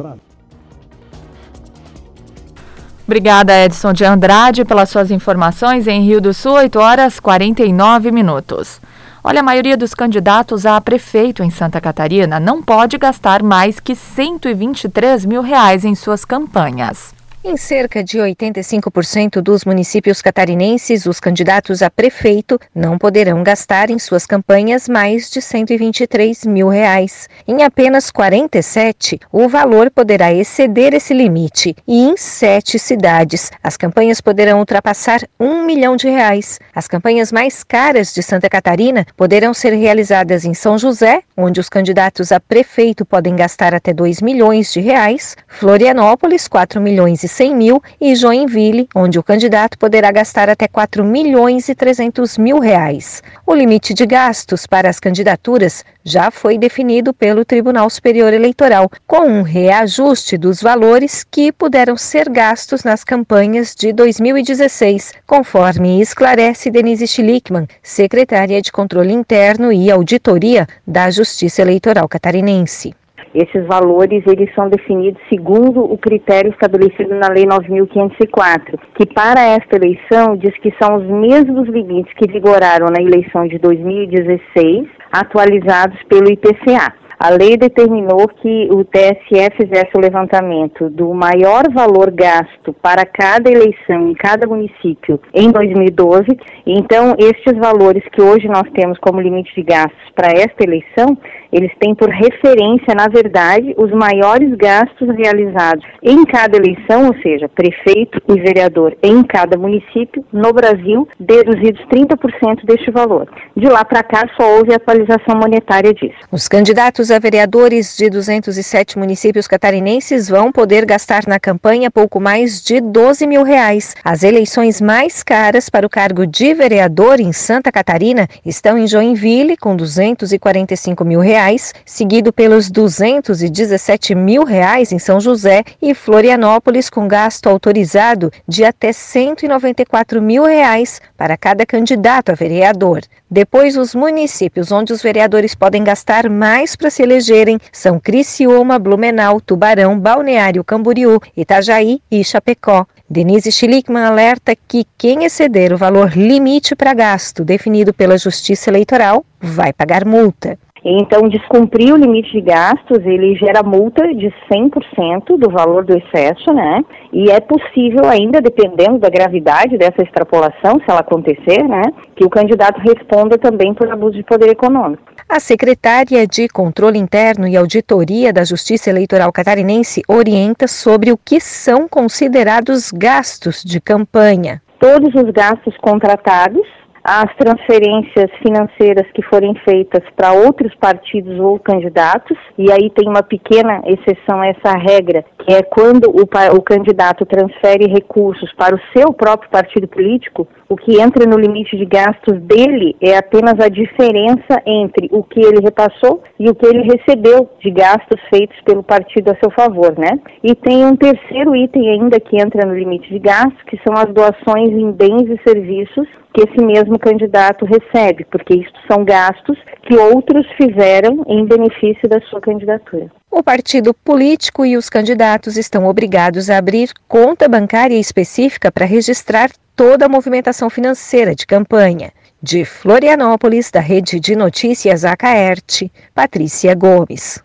Obrigada, 3.07 3.62
Edson 3.67 3.93
de 3.93 4.03
Andrade, 4.03 4.65
pelas 4.65 4.89
suas 4.89 5.11
informações 5.11 5.87
em 5.87 6.07
Rio 6.07 6.23
do 6.23 6.33
Sul, 6.33 6.53
8 6.53 6.79
horas 6.79 7.21
49 7.21 8.11
minutos. 8.11 8.81
Olha, 9.23 9.41
a 9.41 9.43
maioria 9.43 9.77
dos 9.77 9.93
candidatos 9.93 10.65
a 10.65 10.81
prefeito 10.81 11.43
em 11.43 11.51
Santa 11.51 11.83
Catarina 11.83 12.41
não 12.41 12.62
pode 12.62 12.97
gastar 12.97 13.43
mais 13.43 13.79
que 13.79 13.95
123 13.95 15.27
mil 15.27 15.43
reais 15.43 15.85
em 15.85 15.95
suas 15.95 16.25
campanhas. 16.25 17.12
Em 17.47 17.59
cerca 17.59 18.03
de 18.03 18.16
85% 18.16 19.42
dos 19.42 19.66
municípios 19.66 20.22
catarinenses, 20.22 21.05
os 21.05 21.20
candidatos 21.20 21.82
a 21.82 21.90
prefeito 21.90 22.59
não 22.74 22.97
poderão 22.97 23.42
gastar 23.42 23.90
em 23.90 23.99
suas 23.99 24.24
campanhas 24.24 24.88
mais 24.88 25.30
de 25.30 25.42
123 25.42 26.47
mil 26.47 26.70
reais. 26.70 27.28
Em 27.47 27.62
apenas 27.62 28.11
47, 28.11 29.20
o 29.30 29.47
valor 29.47 29.90
poderá 29.90 30.32
exceder 30.32 30.95
esse 30.95 31.12
limite 31.12 31.76
e 31.86 32.05
em 32.05 32.16
sete 32.16 32.78
cidades, 32.78 33.53
as 33.62 33.76
campanhas 33.76 34.22
poderão 34.22 34.61
ultrapassar 34.61 35.20
um 35.38 35.66
milhão 35.66 35.97
de 35.97 36.09
reais. 36.09 36.59
As 36.74 36.88
campanhas 36.88 37.30
mais 37.30 37.62
caras 37.62 38.14
de 38.14 38.22
Santa 38.22 38.49
Catarina 38.49 39.05
poderão 39.18 39.53
ser 39.53 39.74
realizadas 39.74 40.47
em 40.47 40.55
São 40.55 40.78
José, 40.78 41.20
onde 41.36 41.61
os 41.61 41.68
candidatos 41.68 42.32
a 42.32 42.40
prefeito 42.40 43.05
podem 43.05 43.36
gastar 43.36 43.74
até 43.74 43.92
2 43.92 44.22
milhões 44.22 44.72
de 44.72 44.80
reais, 44.80 45.36
Florianópolis, 45.47 46.49
4 46.49 46.80
milhões 46.80 47.22
e 47.22 47.34
100 47.35 47.57
mil 47.57 47.82
e 48.01 48.14
Joinville, 48.14 48.89
onde 48.95 49.18
o 49.18 49.22
candidato 49.22 49.76
poderá 49.76 50.12
gastar 50.12 50.49
até 50.49 50.68
4 50.68 51.03
milhões 51.03 51.68
e 51.68 51.74
300 51.74 52.39
mil 52.39 52.61
reais. 52.61 53.24
O 53.45 53.53
limite 53.53 53.93
de 53.93 54.07
gastos 54.07 54.68
para 54.68 54.89
as 54.89 55.01
candidaturas 55.01 55.85
já 56.05 56.30
foi 56.30 56.57
definido 56.57 57.12
pelo 57.12 57.45
Tribunal 57.45 57.91
Superior 57.91 58.32
Eleitoral, 58.32 58.89
com 59.05 59.26
um 59.26 59.43
reajuste 59.43 60.39
dos 60.39 60.62
valores 60.62 61.24
que 61.28 61.51
puderam 61.51 61.97
ser 61.97 62.28
gastos 62.28 62.85
nas 62.85 63.03
campanhas 63.03 63.74
de 63.74 63.93
2016, 63.93 65.14
conforme 65.26 66.01
esclarece 66.01 66.70
Denise 66.70 67.09
Schlickman, 67.09 67.66
secretária 67.82 68.62
de 68.62 68.70
Controle 68.70 69.12
Interno 69.12 69.72
e 69.72 69.91
Auditoria 69.91 70.68
da 70.87 71.11
Justiça 71.11 71.62
Eleitoral 71.62 72.09
Catarinense. 72.09 72.95
Esses 73.35 73.66
valores 73.66 74.22
eles 74.28 74.55
são 74.55 74.68
definidos 74.68 75.20
segundo 75.28 75.82
o 75.82 75.99
critério 75.99 76.53
estabelecido 76.53 77.16
na 77.16 77.28
Lei 77.28 77.45
9.504, 77.45 78.78
que 78.95 79.07
para 79.12 79.43
esta 79.43 79.74
eleição 79.74 80.37
diz 80.37 80.57
que 80.59 80.72
são 80.80 80.97
os 80.97 81.05
mesmos 81.05 81.68
limites 81.68 82.14
que 82.14 82.30
vigoraram 82.30 82.87
na 82.87 83.03
eleição 83.03 83.49
de 83.49 83.59
2016, 83.59 84.87
atualizados 85.11 86.01
pelo 86.05 86.30
IPCA. 86.30 86.95
A 87.18 87.30
lei 87.30 87.57
determinou 87.57 88.28
que 88.28 88.68
o 88.70 88.85
TSE 88.85 89.49
fizesse 89.57 89.91
o 89.97 90.01
levantamento 90.01 90.91
do 90.91 91.14
maior 91.14 91.62
valor 91.72 92.11
gasto 92.11 92.72
para 92.82 93.07
cada 93.07 93.51
eleição 93.51 94.11
em 94.11 94.14
cada 94.14 94.47
município 94.47 95.18
em 95.32 95.51
2012. 95.51 96.26
Então, 96.66 97.14
estes 97.18 97.57
valores 97.59 98.03
que 98.12 98.20
hoje 98.20 98.47
nós 98.49 98.68
temos 98.74 98.99
como 98.99 99.20
limite 99.20 99.55
de 99.55 99.62
gastos 99.62 100.11
para 100.14 100.32
esta 100.32 100.64
eleição, 100.64 101.16
eles 101.55 101.70
têm 101.78 101.94
por 101.94 102.09
referência, 102.11 102.92
na 102.96 103.07
verdade, 103.07 103.76
os 103.78 103.92
maiores 103.92 104.52
gastos 104.57 105.09
realizados 105.16 105.84
em 106.02 106.24
cada 106.24 106.57
eleição, 106.57 107.07
ou 107.07 107.14
seja, 107.22 107.48
prefeito 107.48 108.20
e 108.28 108.40
vereador 108.40 108.96
em 109.00 109.22
cada 109.22 109.57
município 109.57 110.24
no 110.32 110.52
Brasil, 110.52 111.07
deduzidos 111.18 111.80
30% 111.86 112.64
deste 112.64 112.90
valor. 112.90 113.30
De 113.57 113.68
lá 113.68 113.84
para 113.84 114.02
cá, 114.02 114.28
só 114.36 114.57
houve 114.57 114.74
atualização 114.74 115.36
monetária 115.36 115.94
disso. 115.94 116.16
Os 116.32 116.48
candidatos 116.48 117.12
a 117.12 117.20
vereadores 117.20 117.96
de 117.96 118.11
207 118.11 118.98
municípios 118.98 119.46
catarinenses 119.46 120.28
vão 120.28 120.50
poder 120.50 120.84
gastar 120.84 121.22
na 121.28 121.38
campanha 121.38 121.88
pouco 121.88 122.18
mais 122.18 122.64
de 122.64 122.80
12 122.80 123.28
mil 123.28 123.44
reais. 123.44 123.94
As 124.05 124.24
eleições 124.24 124.80
mais 124.80 125.22
caras 125.22 125.70
para 125.70 125.86
o 125.86 125.90
cargo 125.90 126.26
de 126.26 126.52
vereador 126.52 127.20
em 127.20 127.32
Santa 127.32 127.70
Catarina 127.70 128.26
estão 128.44 128.76
em 128.76 128.88
Joinville, 128.88 129.57
com 129.57 129.76
245 129.76 131.05
mil 131.05 131.20
reais, 131.20 131.43
seguido 131.84 132.32
pelos 132.32 132.70
217 132.70 134.14
mil 134.14 134.45
reais 134.45 134.92
em 134.92 134.99
São 134.99 135.20
José 135.20 135.62
e 135.80 135.95
Florianópolis, 135.95 136.88
com 136.88 137.07
gasto 137.07 137.49
autorizado 137.49 138.30
de 138.49 138.64
até 138.64 138.92
194 138.92 140.22
mil 140.22 140.45
reais 140.45 141.01
para 141.16 141.36
cada 141.36 141.66
candidato 141.66 142.30
a 142.30 142.34
vereador. 142.34 143.03
Depois, 143.30 143.76
os 143.76 143.95
municípios 143.95 144.70
onde 144.70 144.92
os 144.92 145.03
vereadores 145.03 145.55
podem 145.55 145.82
gastar 145.82 146.30
mais 146.30 146.76
para 146.76 146.90
se 146.90 147.03
elegerem 147.03 147.59
são 147.72 147.99
Criciúma, 147.99 148.78
Blumenau, 148.78 149.40
Tubarão, 149.40 149.99
Balneário 149.99 150.64
Camboriú, 150.64 151.20
Itajaí 151.36 152.01
e 152.11 152.24
Chapecó. 152.24 152.86
Denise 153.09 153.53
Schlickman 153.53 154.05
alerta 154.05 154.57
que 154.57 154.86
quem 154.97 155.24
exceder 155.24 155.72
o 155.72 155.76
valor 155.76 156.16
limite 156.16 156.74
para 156.74 156.95
gasto 156.95 157.45
definido 157.45 157.92
pela 157.92 158.16
Justiça 158.16 158.70
Eleitoral 158.70 159.24
vai 159.40 159.72
pagar 159.72 160.05
multa. 160.07 160.59
Então, 160.85 161.28
descumprir 161.28 161.95
o 161.95 161.97
limite 161.97 162.30
de 162.30 162.43
gastos, 162.43 162.99
ele 163.07 163.35
gera 163.37 163.62
multa 163.62 164.07
de 164.14 164.30
100% 164.53 165.39
do 165.39 165.51
valor 165.51 165.82
do 165.85 165.97
excesso, 165.97 166.53
né? 166.53 166.85
E 167.11 167.30
é 167.30 167.41
possível 167.41 168.05
ainda, 168.05 168.41
dependendo 168.41 168.99
da 168.99 169.09
gravidade 169.09 169.78
dessa 169.78 170.03
extrapolação, 170.03 170.78
se 170.78 170.85
ela 170.87 171.01
acontecer, 171.01 171.62
né, 171.64 171.82
que 172.14 172.24
o 172.24 172.28
candidato 172.28 172.80
responda 172.80 173.39
também 173.39 173.72
por 173.72 173.91
abuso 173.91 174.16
de 174.16 174.22
poder 174.24 174.51
econômico. 174.51 175.03
A 175.26 175.41
secretária 175.41 176.26
de 176.26 176.49
Controle 176.49 176.99
Interno 176.99 177.49
e 177.49 177.57
Auditoria 177.57 178.32
da 178.32 178.45
Justiça 178.45 178.91
Eleitoral 178.91 179.32
Catarinense 179.32 180.03
orienta 180.07 180.68
sobre 180.68 181.11
o 181.11 181.16
que 181.16 181.41
são 181.41 181.89
considerados 181.89 182.91
gastos 182.93 183.62
de 183.64 183.80
campanha. 183.80 184.61
Todos 184.78 185.14
os 185.14 185.30
gastos 185.30 185.74
contratados 185.78 186.66
as 187.05 187.26
transferências 187.36 188.30
financeiras 188.42 189.07
que 189.12 189.20
forem 189.22 189.55
feitas 189.57 190.02
para 190.16 190.32
outros 190.32 190.74
partidos 190.76 191.38
ou 191.38 191.59
candidatos, 191.59 192.38
e 192.57 192.72
aí 192.72 192.88
tem 192.88 193.07
uma 193.07 193.22
pequena 193.22 193.82
exceção 193.84 194.40
a 194.40 194.46
essa 194.46 194.72
regra, 194.72 195.22
que 195.38 195.52
é 195.52 195.62
quando 195.62 196.07
o, 196.09 196.22
o 196.22 196.62
candidato 196.62 197.26
transfere 197.26 197.86
recursos 197.88 198.50
para 198.55 198.74
o 198.74 198.80
seu 198.96 199.12
próprio 199.12 199.50
partido 199.50 199.86
político, 199.86 200.48
o 200.69 200.77
que 200.77 201.01
entra 201.01 201.27
no 201.27 201.39
limite 201.39 201.77
de 201.77 201.85
gastos 201.85 202.41
dele 202.43 202.97
é 203.01 203.17
apenas 203.17 203.55
a 203.61 203.69
diferença 203.69 204.62
entre 204.67 205.09
o 205.12 205.23
que 205.23 205.41
ele 205.41 205.61
repassou 205.61 206.23
e 206.39 206.49
o 206.49 206.55
que 206.55 206.67
ele 206.67 206.83
recebeu 206.83 207.49
de 207.61 207.71
gastos 207.71 208.21
feitos 208.29 208.61
pelo 208.65 208.83
partido 208.83 209.31
a 209.31 209.37
seu 209.37 209.51
favor, 209.51 209.95
né? 209.99 210.19
E 210.43 210.55
tem 210.55 210.85
um 210.85 210.97
terceiro 210.97 211.55
item 211.55 211.91
ainda 211.91 212.21
que 212.21 212.37
entra 212.41 212.67
no 212.67 212.75
limite 212.75 213.09
de 213.11 213.19
gastos, 213.19 213.62
que 213.65 213.81
são 213.87 213.95
as 213.97 214.12
doações 214.12 214.71
em 214.71 214.91
bens 214.93 215.29
e 215.29 215.41
serviços 215.47 216.09
que 216.35 216.43
esse 216.43 216.65
mesmo 216.65 216.99
candidato 216.99 217.65
recebe, 217.65 218.25
porque 218.25 218.55
isto 218.55 218.79
são 218.91 219.05
gastos 219.05 219.57
que 219.85 219.97
outros 219.97 220.45
fizeram 220.57 221.23
em 221.29 221.47
benefício 221.47 222.09
da 222.09 222.21
sua 222.23 222.41
candidatura. 222.41 223.09
O 223.37 223.43
partido 223.43 223.93
político 223.93 224.64
e 224.64 224.76
os 224.76 224.89
candidatos 224.89 225.57
estão 225.57 225.87
obrigados 225.87 226.49
a 226.49 226.57
abrir 226.57 226.93
conta 227.09 227.49
bancária 227.49 227.99
específica 227.99 228.70
para 228.70 228.87
registrar 228.87 229.51
toda 229.74 230.07
a 230.07 230.09
movimentação 230.09 230.70
financeira 230.70 231.35
de 231.35 231.45
campanha. 231.45 232.12
De 232.41 232.64
Florianópolis, 232.64 233.72
da 233.72 233.80
Rede 233.80 234.20
de 234.20 234.37
Notícias 234.37 235.05
Acaerte, 235.05 235.91
Patrícia 236.14 236.76
Gomes. 236.76 237.43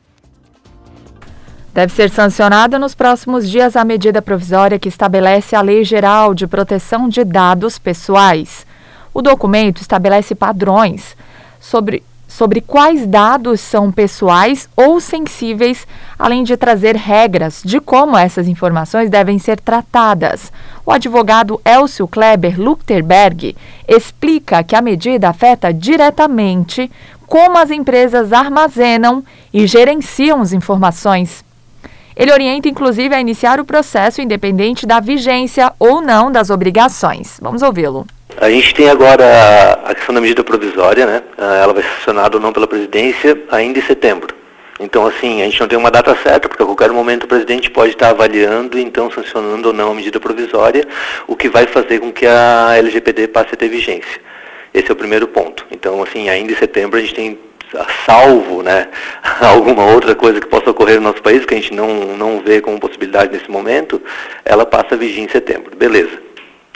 Deve 1.74 1.92
ser 1.92 2.12
sancionada 2.12 2.78
nos 2.78 2.94
próximos 2.94 3.50
dias 3.50 3.76
a 3.76 3.84
medida 3.84 4.22
provisória 4.22 4.78
que 4.78 4.90
estabelece 4.90 5.56
a 5.56 5.62
Lei 5.62 5.84
Geral 5.84 6.36
de 6.36 6.46
Proteção 6.46 7.10
de 7.10 7.24
Dados 7.24 7.80
Pessoais. 7.80 8.64
O 9.12 9.24
documento 9.24 9.82
estabelece 9.82 10.36
padrões 10.36 11.18
sobre 11.60 12.04
sobre 12.40 12.62
quais 12.62 13.06
dados 13.06 13.60
são 13.60 13.92
pessoais 13.92 14.70
ou 14.74 15.02
sensíveis, 15.02 15.86
além 16.18 16.42
de 16.42 16.56
trazer 16.56 16.96
regras 16.96 17.62
de 17.66 17.82
como 17.82 18.16
essas 18.16 18.48
informações 18.48 19.10
devem 19.10 19.38
ser 19.38 19.60
tratadas. 19.60 20.50
O 20.86 20.92
advogado 20.94 21.60
Elcio 21.66 22.08
Kleber 22.08 22.58
Lukterberg 22.58 23.58
explica 23.86 24.64
que 24.64 24.74
a 24.74 24.82
medida 24.82 25.28
afeta 25.28 25.74
diretamente 25.74 26.90
como 27.28 27.58
as 27.58 27.72
empresas 27.72 28.32
armazenam 28.32 29.22
e 29.54 29.68
gerenciam 29.68 30.40
as 30.40 30.54
informações. 30.54 31.44
Ele 32.16 32.32
orienta, 32.32 32.70
inclusive, 32.70 33.14
a 33.14 33.20
iniciar 33.20 33.60
o 33.60 33.66
processo 33.66 34.22
independente 34.22 34.86
da 34.86 35.02
vigência 35.02 35.74
ou 35.78 36.00
não 36.00 36.32
das 36.32 36.50
obrigações. 36.50 37.38
Vamos 37.42 37.62
ouvi-lo. 37.62 38.08
A 38.42 38.50
gente 38.50 38.74
tem 38.74 38.90
agora 38.90 39.82
a 39.84 39.94
questão 39.94 40.16
da 40.16 40.22
medida 40.22 40.46
provisória, 40.46 41.06
né? 41.06 41.22
Ah, 41.38 41.60
ela 41.62 41.74
vai 41.74 41.84
ser 41.84 41.90
sancionada 41.98 42.38
ou 42.38 42.42
não 42.42 42.54
pela 42.54 42.66
presidência 42.66 43.38
ainda 43.52 43.80
em 43.80 43.82
setembro. 43.82 44.34
Então, 44.80 45.06
assim, 45.06 45.42
a 45.42 45.46
gente 45.46 45.60
não 45.60 45.68
tem 45.68 45.78
uma 45.78 45.92
data 45.92 46.16
certa, 46.24 46.48
porque 46.48 46.64
a 46.64 46.66
qualquer 46.66 46.90
momento 46.90 47.26
o 47.26 47.28
presidente 47.28 47.70
pode 47.70 47.92
estar 47.92 48.12
avaliando, 48.12 48.80
então 48.80 49.12
sancionando 49.12 49.68
ou 49.68 49.74
não 49.74 49.92
a 49.92 49.94
medida 49.94 50.22
provisória, 50.22 50.88
o 51.28 51.36
que 51.36 51.50
vai 51.50 51.68
fazer 51.68 52.00
com 52.00 52.14
que 52.14 52.26
a 52.26 52.78
LGPD 52.78 53.28
passe 53.28 53.50
a 53.56 53.58
ter 53.58 53.68
vigência. 53.68 54.22
Esse 54.74 54.90
é 54.90 54.94
o 54.94 54.96
primeiro 54.96 55.28
ponto. 55.28 55.66
Então, 55.70 56.02
assim, 56.02 56.30
ainda 56.30 56.54
em 56.54 56.56
setembro 56.56 56.98
a 56.98 57.02
gente 57.02 57.14
tem 57.16 57.38
salvo 58.06 58.64
né, 58.64 58.88
alguma 59.42 59.86
outra 59.92 60.16
coisa 60.16 60.40
que 60.40 60.48
possa 60.48 60.72
ocorrer 60.72 60.96
no 60.96 61.10
nosso 61.10 61.22
país, 61.22 61.46
que 61.46 61.56
a 61.56 61.58
gente 61.58 61.74
não, 61.74 62.16
não 62.16 62.40
vê 62.40 62.62
como 62.62 62.80
possibilidade 62.80 63.34
nesse 63.34 63.52
momento, 63.52 64.02
ela 64.46 64.66
passa 64.66 64.96
a 64.96 64.98
vigir 64.98 65.26
em 65.26 65.28
setembro. 65.28 65.76
Beleza 65.76 66.29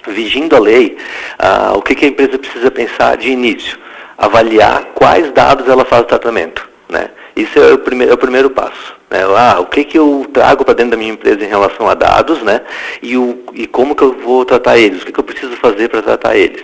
vigindo 0.08 0.56
a 0.56 0.60
lei, 0.60 0.97
ah, 1.39 1.74
o 1.76 1.82
que, 1.82 1.95
que, 1.95 2.06
a 2.06 2.08
empresa 2.10 2.38
precisa 2.38 2.70
pensar 2.72 3.18
de 3.18 3.30
início? 3.30 3.78
Avaliar 4.18 4.86
quais 4.93 5.32
dados 5.32 5.68
ela 5.68 5.86
faz 5.86 6.04
o 6.04 6.06
tratamento. 6.06 6.70
Né? 6.89 7.10
Isso 7.36 7.58
é 7.60 7.74
o 7.74 7.80
primeiro, 7.80 8.12
é 8.12 8.16
o 8.16 8.18
primeiro 8.18 8.49
passo. 8.49 8.95
Né? 9.10 9.20
Ah, 9.36 9.60
o 9.60 9.66
que, 9.66 9.84
que 9.84 9.97
eu 9.97 10.28
trago 10.32 10.64
para 10.64 10.76
dentro 10.76 10.91
da 10.91 10.97
minha 10.97 11.14
empresa 11.14 11.43
em 11.43 11.47
relação 11.47 11.89
a 11.89 11.93
dados 11.93 12.41
né? 12.41 12.62
e, 13.01 13.18
o, 13.18 13.43
e 13.54 13.66
como 13.66 13.95
que 13.95 14.04
eu 14.04 14.14
vou 14.14 14.45
tratar 14.45 14.78
eles, 14.78 15.01
o 15.01 15.06
que, 15.06 15.12
que 15.12 15.20
eu 15.20 15.24
preciso 15.24 15.56
fazer 15.58 15.89
para 15.89 16.01
tratar 16.01 16.36
eles. 16.36 16.64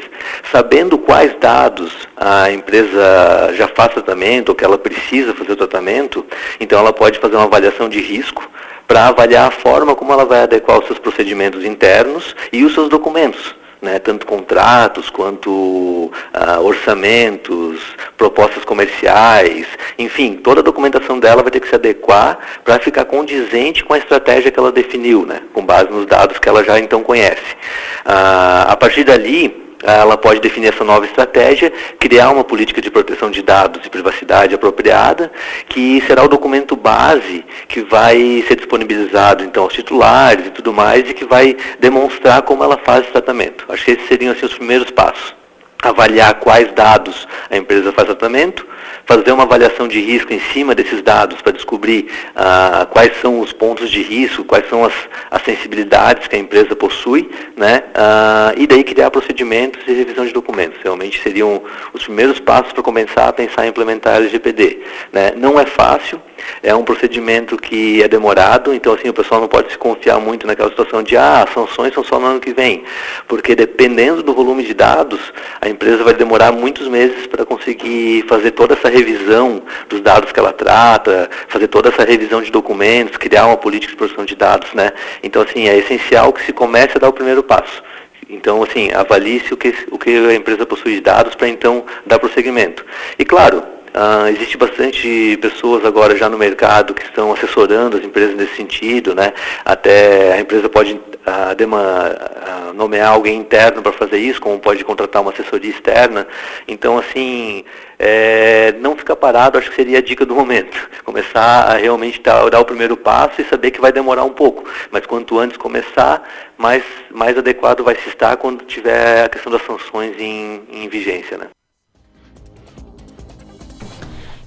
Sabendo 0.51 0.97
quais 0.97 1.35
dados 1.39 1.91
a 2.15 2.51
empresa 2.51 3.53
já 3.53 3.67
faz 3.67 3.93
tratamento 3.93 4.49
ou 4.49 4.55
que 4.55 4.65
ela 4.65 4.77
precisa 4.77 5.33
fazer 5.33 5.53
o 5.53 5.57
tratamento, 5.57 6.25
então 6.59 6.79
ela 6.79 6.93
pode 6.93 7.19
fazer 7.19 7.35
uma 7.35 7.45
avaliação 7.45 7.89
de 7.89 7.99
risco 7.99 8.49
para 8.89 9.05
avaliar 9.05 9.47
a 9.47 9.51
forma 9.51 9.95
como 9.95 10.11
ela 10.11 10.25
vai 10.25 10.41
adequar 10.41 10.79
os 10.79 10.87
seus 10.87 10.97
procedimentos 10.97 11.63
internos 11.63 12.35
e 12.51 12.65
os 12.65 12.73
seus 12.73 12.89
documentos. 12.89 13.55
Né, 13.81 13.97
tanto 13.97 14.25
contratos 14.25 15.09
quanto 15.09 16.11
ah, 16.33 16.59
orçamentos, 16.59 17.79
propostas 18.17 18.65
comerciais, 18.65 19.65
enfim, 19.97 20.33
toda 20.33 20.59
a 20.59 20.63
documentação 20.63 21.17
dela 21.17 21.41
vai 21.41 21.49
ter 21.49 21.61
que 21.61 21.69
se 21.69 21.75
adequar 21.75 22.37
para 22.65 22.77
ficar 22.77 23.05
condizente 23.05 23.85
com 23.85 23.93
a 23.93 23.97
estratégia 23.97 24.51
que 24.51 24.59
ela 24.59 24.69
definiu, 24.69 25.25
né, 25.25 25.43
com 25.53 25.65
base 25.65 25.89
nos 25.89 26.05
dados 26.05 26.37
que 26.37 26.49
ela 26.49 26.61
já 26.61 26.77
então 26.77 27.01
conhece. 27.01 27.55
Ah, 28.03 28.65
a 28.69 28.75
partir 28.75 29.05
dali, 29.05 29.68
ela 29.83 30.17
pode 30.17 30.41
definir 30.41 30.73
essa 30.73 30.83
nova 30.83 31.05
estratégia, 31.05 31.71
criar 31.97 32.31
uma 32.31 32.43
política 32.43 32.81
de 32.81 32.91
proteção 32.91 33.31
de 33.31 33.41
dados 33.41 33.85
e 33.85 33.89
privacidade 33.89 34.53
apropriada, 34.53 35.31
que 35.69 36.03
será 36.05 36.23
o 36.23 36.27
documento 36.27 36.75
base 36.75 37.45
que 37.67 37.81
vai 37.81 38.43
ser 38.47 38.57
disponibilizado 38.57 39.43
então 39.43 39.63
aos 39.63 39.73
titulares 39.73 40.47
e 40.47 40.51
tudo 40.51 40.73
mais 40.73 41.09
e 41.09 41.13
que 41.13 41.25
vai 41.25 41.55
demonstrar 41.79 42.41
como 42.41 42.63
ela 42.63 42.77
faz 42.77 43.03
esse 43.03 43.11
tratamento. 43.11 43.65
Acho 43.69 43.85
que 43.85 43.91
esses 43.91 44.07
seriam 44.07 44.33
assim, 44.33 44.45
os 44.45 44.53
primeiros 44.53 44.91
passos. 44.91 45.35
Avaliar 45.81 46.33
quais 46.35 46.69
dados 46.73 47.25
a 47.49 47.55
empresa 47.55 47.93
faz 47.93 48.05
tratamento, 48.05 48.67
fazer 49.09 49.31
uma 49.31 49.41
avaliação 49.41 49.87
de 49.87 49.99
risco 49.99 50.31
em 50.31 50.39
cima 50.53 50.75
desses 50.75 51.01
dados 51.01 51.41
para 51.41 51.51
descobrir 51.51 52.11
ah, 52.35 52.87
quais 52.91 53.19
são 53.19 53.39
os 53.39 53.51
pontos 53.51 53.89
de 53.89 54.03
risco, 54.03 54.43
quais 54.43 54.69
são 54.69 54.85
as, 54.85 54.93
as 55.31 55.41
sensibilidades 55.41 56.27
que 56.27 56.35
a 56.35 56.39
empresa 56.39 56.75
possui, 56.75 57.27
né? 57.57 57.85
Ah, 57.95 58.53
e 58.55 58.67
daí 58.67 58.83
criar 58.83 59.09
procedimentos 59.09 59.81
e 59.87 59.93
revisão 59.93 60.27
de 60.27 60.31
documentos. 60.31 60.79
Realmente 60.83 61.19
seriam 61.23 61.59
os 61.91 62.03
primeiros 62.03 62.39
passos 62.39 62.71
para 62.71 62.83
começar 62.83 63.27
a 63.27 63.33
pensar 63.33 63.65
em 63.65 63.69
implementar 63.69 64.13
a 64.13 64.17
LGPD. 64.17 64.79
Né? 65.11 65.33
Não 65.35 65.59
é 65.59 65.65
fácil, 65.65 66.21
é 66.61 66.75
um 66.75 66.83
procedimento 66.83 67.57
que 67.57 68.03
é 68.03 68.07
demorado, 68.07 68.73
então 68.73 68.93
assim 68.93 69.09
o 69.09 69.13
pessoal 69.13 69.41
não 69.41 69.47
pode 69.47 69.71
se 69.71 69.77
confiar 69.77 70.19
muito 70.19 70.45
naquela 70.45 70.69
situação 70.69 71.03
de 71.03 71.15
ah, 71.17 71.43
as 71.43 71.53
sanções 71.53 71.93
são 71.93 72.03
só 72.03 72.19
no 72.19 72.27
ano 72.27 72.39
que 72.39 72.53
vem, 72.53 72.83
porque 73.27 73.55
dependendo 73.55 74.23
do 74.23 74.33
volume 74.33 74.63
de 74.63 74.73
dados, 74.73 75.19
a 75.61 75.69
empresa 75.69 76.03
vai 76.03 76.13
demorar 76.13 76.51
muitos 76.51 76.87
meses 76.87 77.27
para 77.27 77.45
conseguir 77.45 78.25
fazer 78.27 78.51
toda 78.51 78.73
essa 78.73 78.89
revisão 78.89 79.61
dos 79.87 80.01
dados 80.01 80.31
que 80.31 80.39
ela 80.39 80.53
trata, 80.53 81.29
fazer 81.47 81.67
toda 81.67 81.89
essa 81.89 82.03
revisão 82.03 82.41
de 82.41 82.51
documentos, 82.51 83.17
criar 83.17 83.47
uma 83.47 83.57
política 83.57 83.91
de 83.91 83.97
proteção 83.97 84.25
de 84.25 84.35
dados, 84.35 84.73
né? 84.73 84.91
Então, 85.23 85.41
assim, 85.41 85.67
é 85.67 85.77
essencial 85.77 86.33
que 86.33 86.45
se 86.45 86.53
comece 86.53 86.97
a 86.97 86.99
dar 86.99 87.09
o 87.09 87.13
primeiro 87.13 87.43
passo. 87.43 87.83
Então, 88.29 88.61
assim, 88.61 88.91
avalie-se 88.93 89.51
o 89.53 89.57
que, 89.57 89.73
o 89.89 89.97
que 89.97 90.11
a 90.11 90.35
empresa 90.35 90.65
possui 90.65 90.93
de 90.93 91.01
dados 91.01 91.33
para 91.33 91.47
então 91.47 91.83
dar 92.05 92.19
prosseguimento. 92.19 92.85
E 93.17 93.25
claro, 93.25 93.63
Uh, 93.89 94.27
existe 94.29 94.55
bastante 94.55 95.37
pessoas 95.41 95.83
agora 95.83 96.15
já 96.15 96.29
no 96.29 96.37
mercado 96.37 96.93
que 96.93 97.03
estão 97.03 97.33
assessorando 97.33 97.97
as 97.97 98.03
empresas 98.03 98.35
nesse 98.35 98.55
sentido, 98.55 99.15
né? 99.15 99.33
Até 99.65 100.33
a 100.33 100.39
empresa 100.39 100.69
pode 100.69 100.93
uh, 100.93 101.55
dema, 101.55 101.79
uh, 101.79 102.73
nomear 102.73 103.11
alguém 103.11 103.39
interno 103.39 103.81
para 103.81 103.91
fazer 103.91 104.17
isso, 104.17 104.39
como 104.39 104.59
pode 104.59 104.83
contratar 104.83 105.21
uma 105.21 105.31
assessoria 105.31 105.71
externa. 105.71 106.27
Então, 106.67 106.97
assim, 106.97 107.63
é, 107.97 108.73
não 108.79 108.95
ficar 108.95 109.15
parado, 109.15 109.57
acho 109.57 109.69
que 109.69 109.75
seria 109.75 109.97
a 109.97 110.01
dica 110.01 110.25
do 110.25 110.35
momento. 110.35 110.89
Começar 111.03 111.63
a 111.63 111.75
realmente 111.75 112.21
dar, 112.21 112.49
dar, 112.49 112.59
o 112.59 112.65
primeiro 112.65 112.95
passo 112.95 113.41
e 113.41 113.45
saber 113.45 113.71
que 113.71 113.81
vai 113.81 113.91
demorar 113.91 114.23
um 114.23 114.33
pouco. 114.33 114.63
Mas 114.91 115.05
quanto 115.05 115.37
antes 115.39 115.57
começar, 115.57 116.23
mais, 116.57 116.83
mais 117.11 117.37
adequado 117.37 117.83
vai 117.83 117.95
se 117.95 118.07
estar 118.07 118.37
quando 118.37 118.63
tiver 118.65 119.25
a 119.25 119.29
questão 119.29 119.51
das 119.51 119.63
sanções 119.63 120.15
em, 120.19 120.61
em 120.71 120.87
vigência, 120.87 121.37
né? 121.37 121.47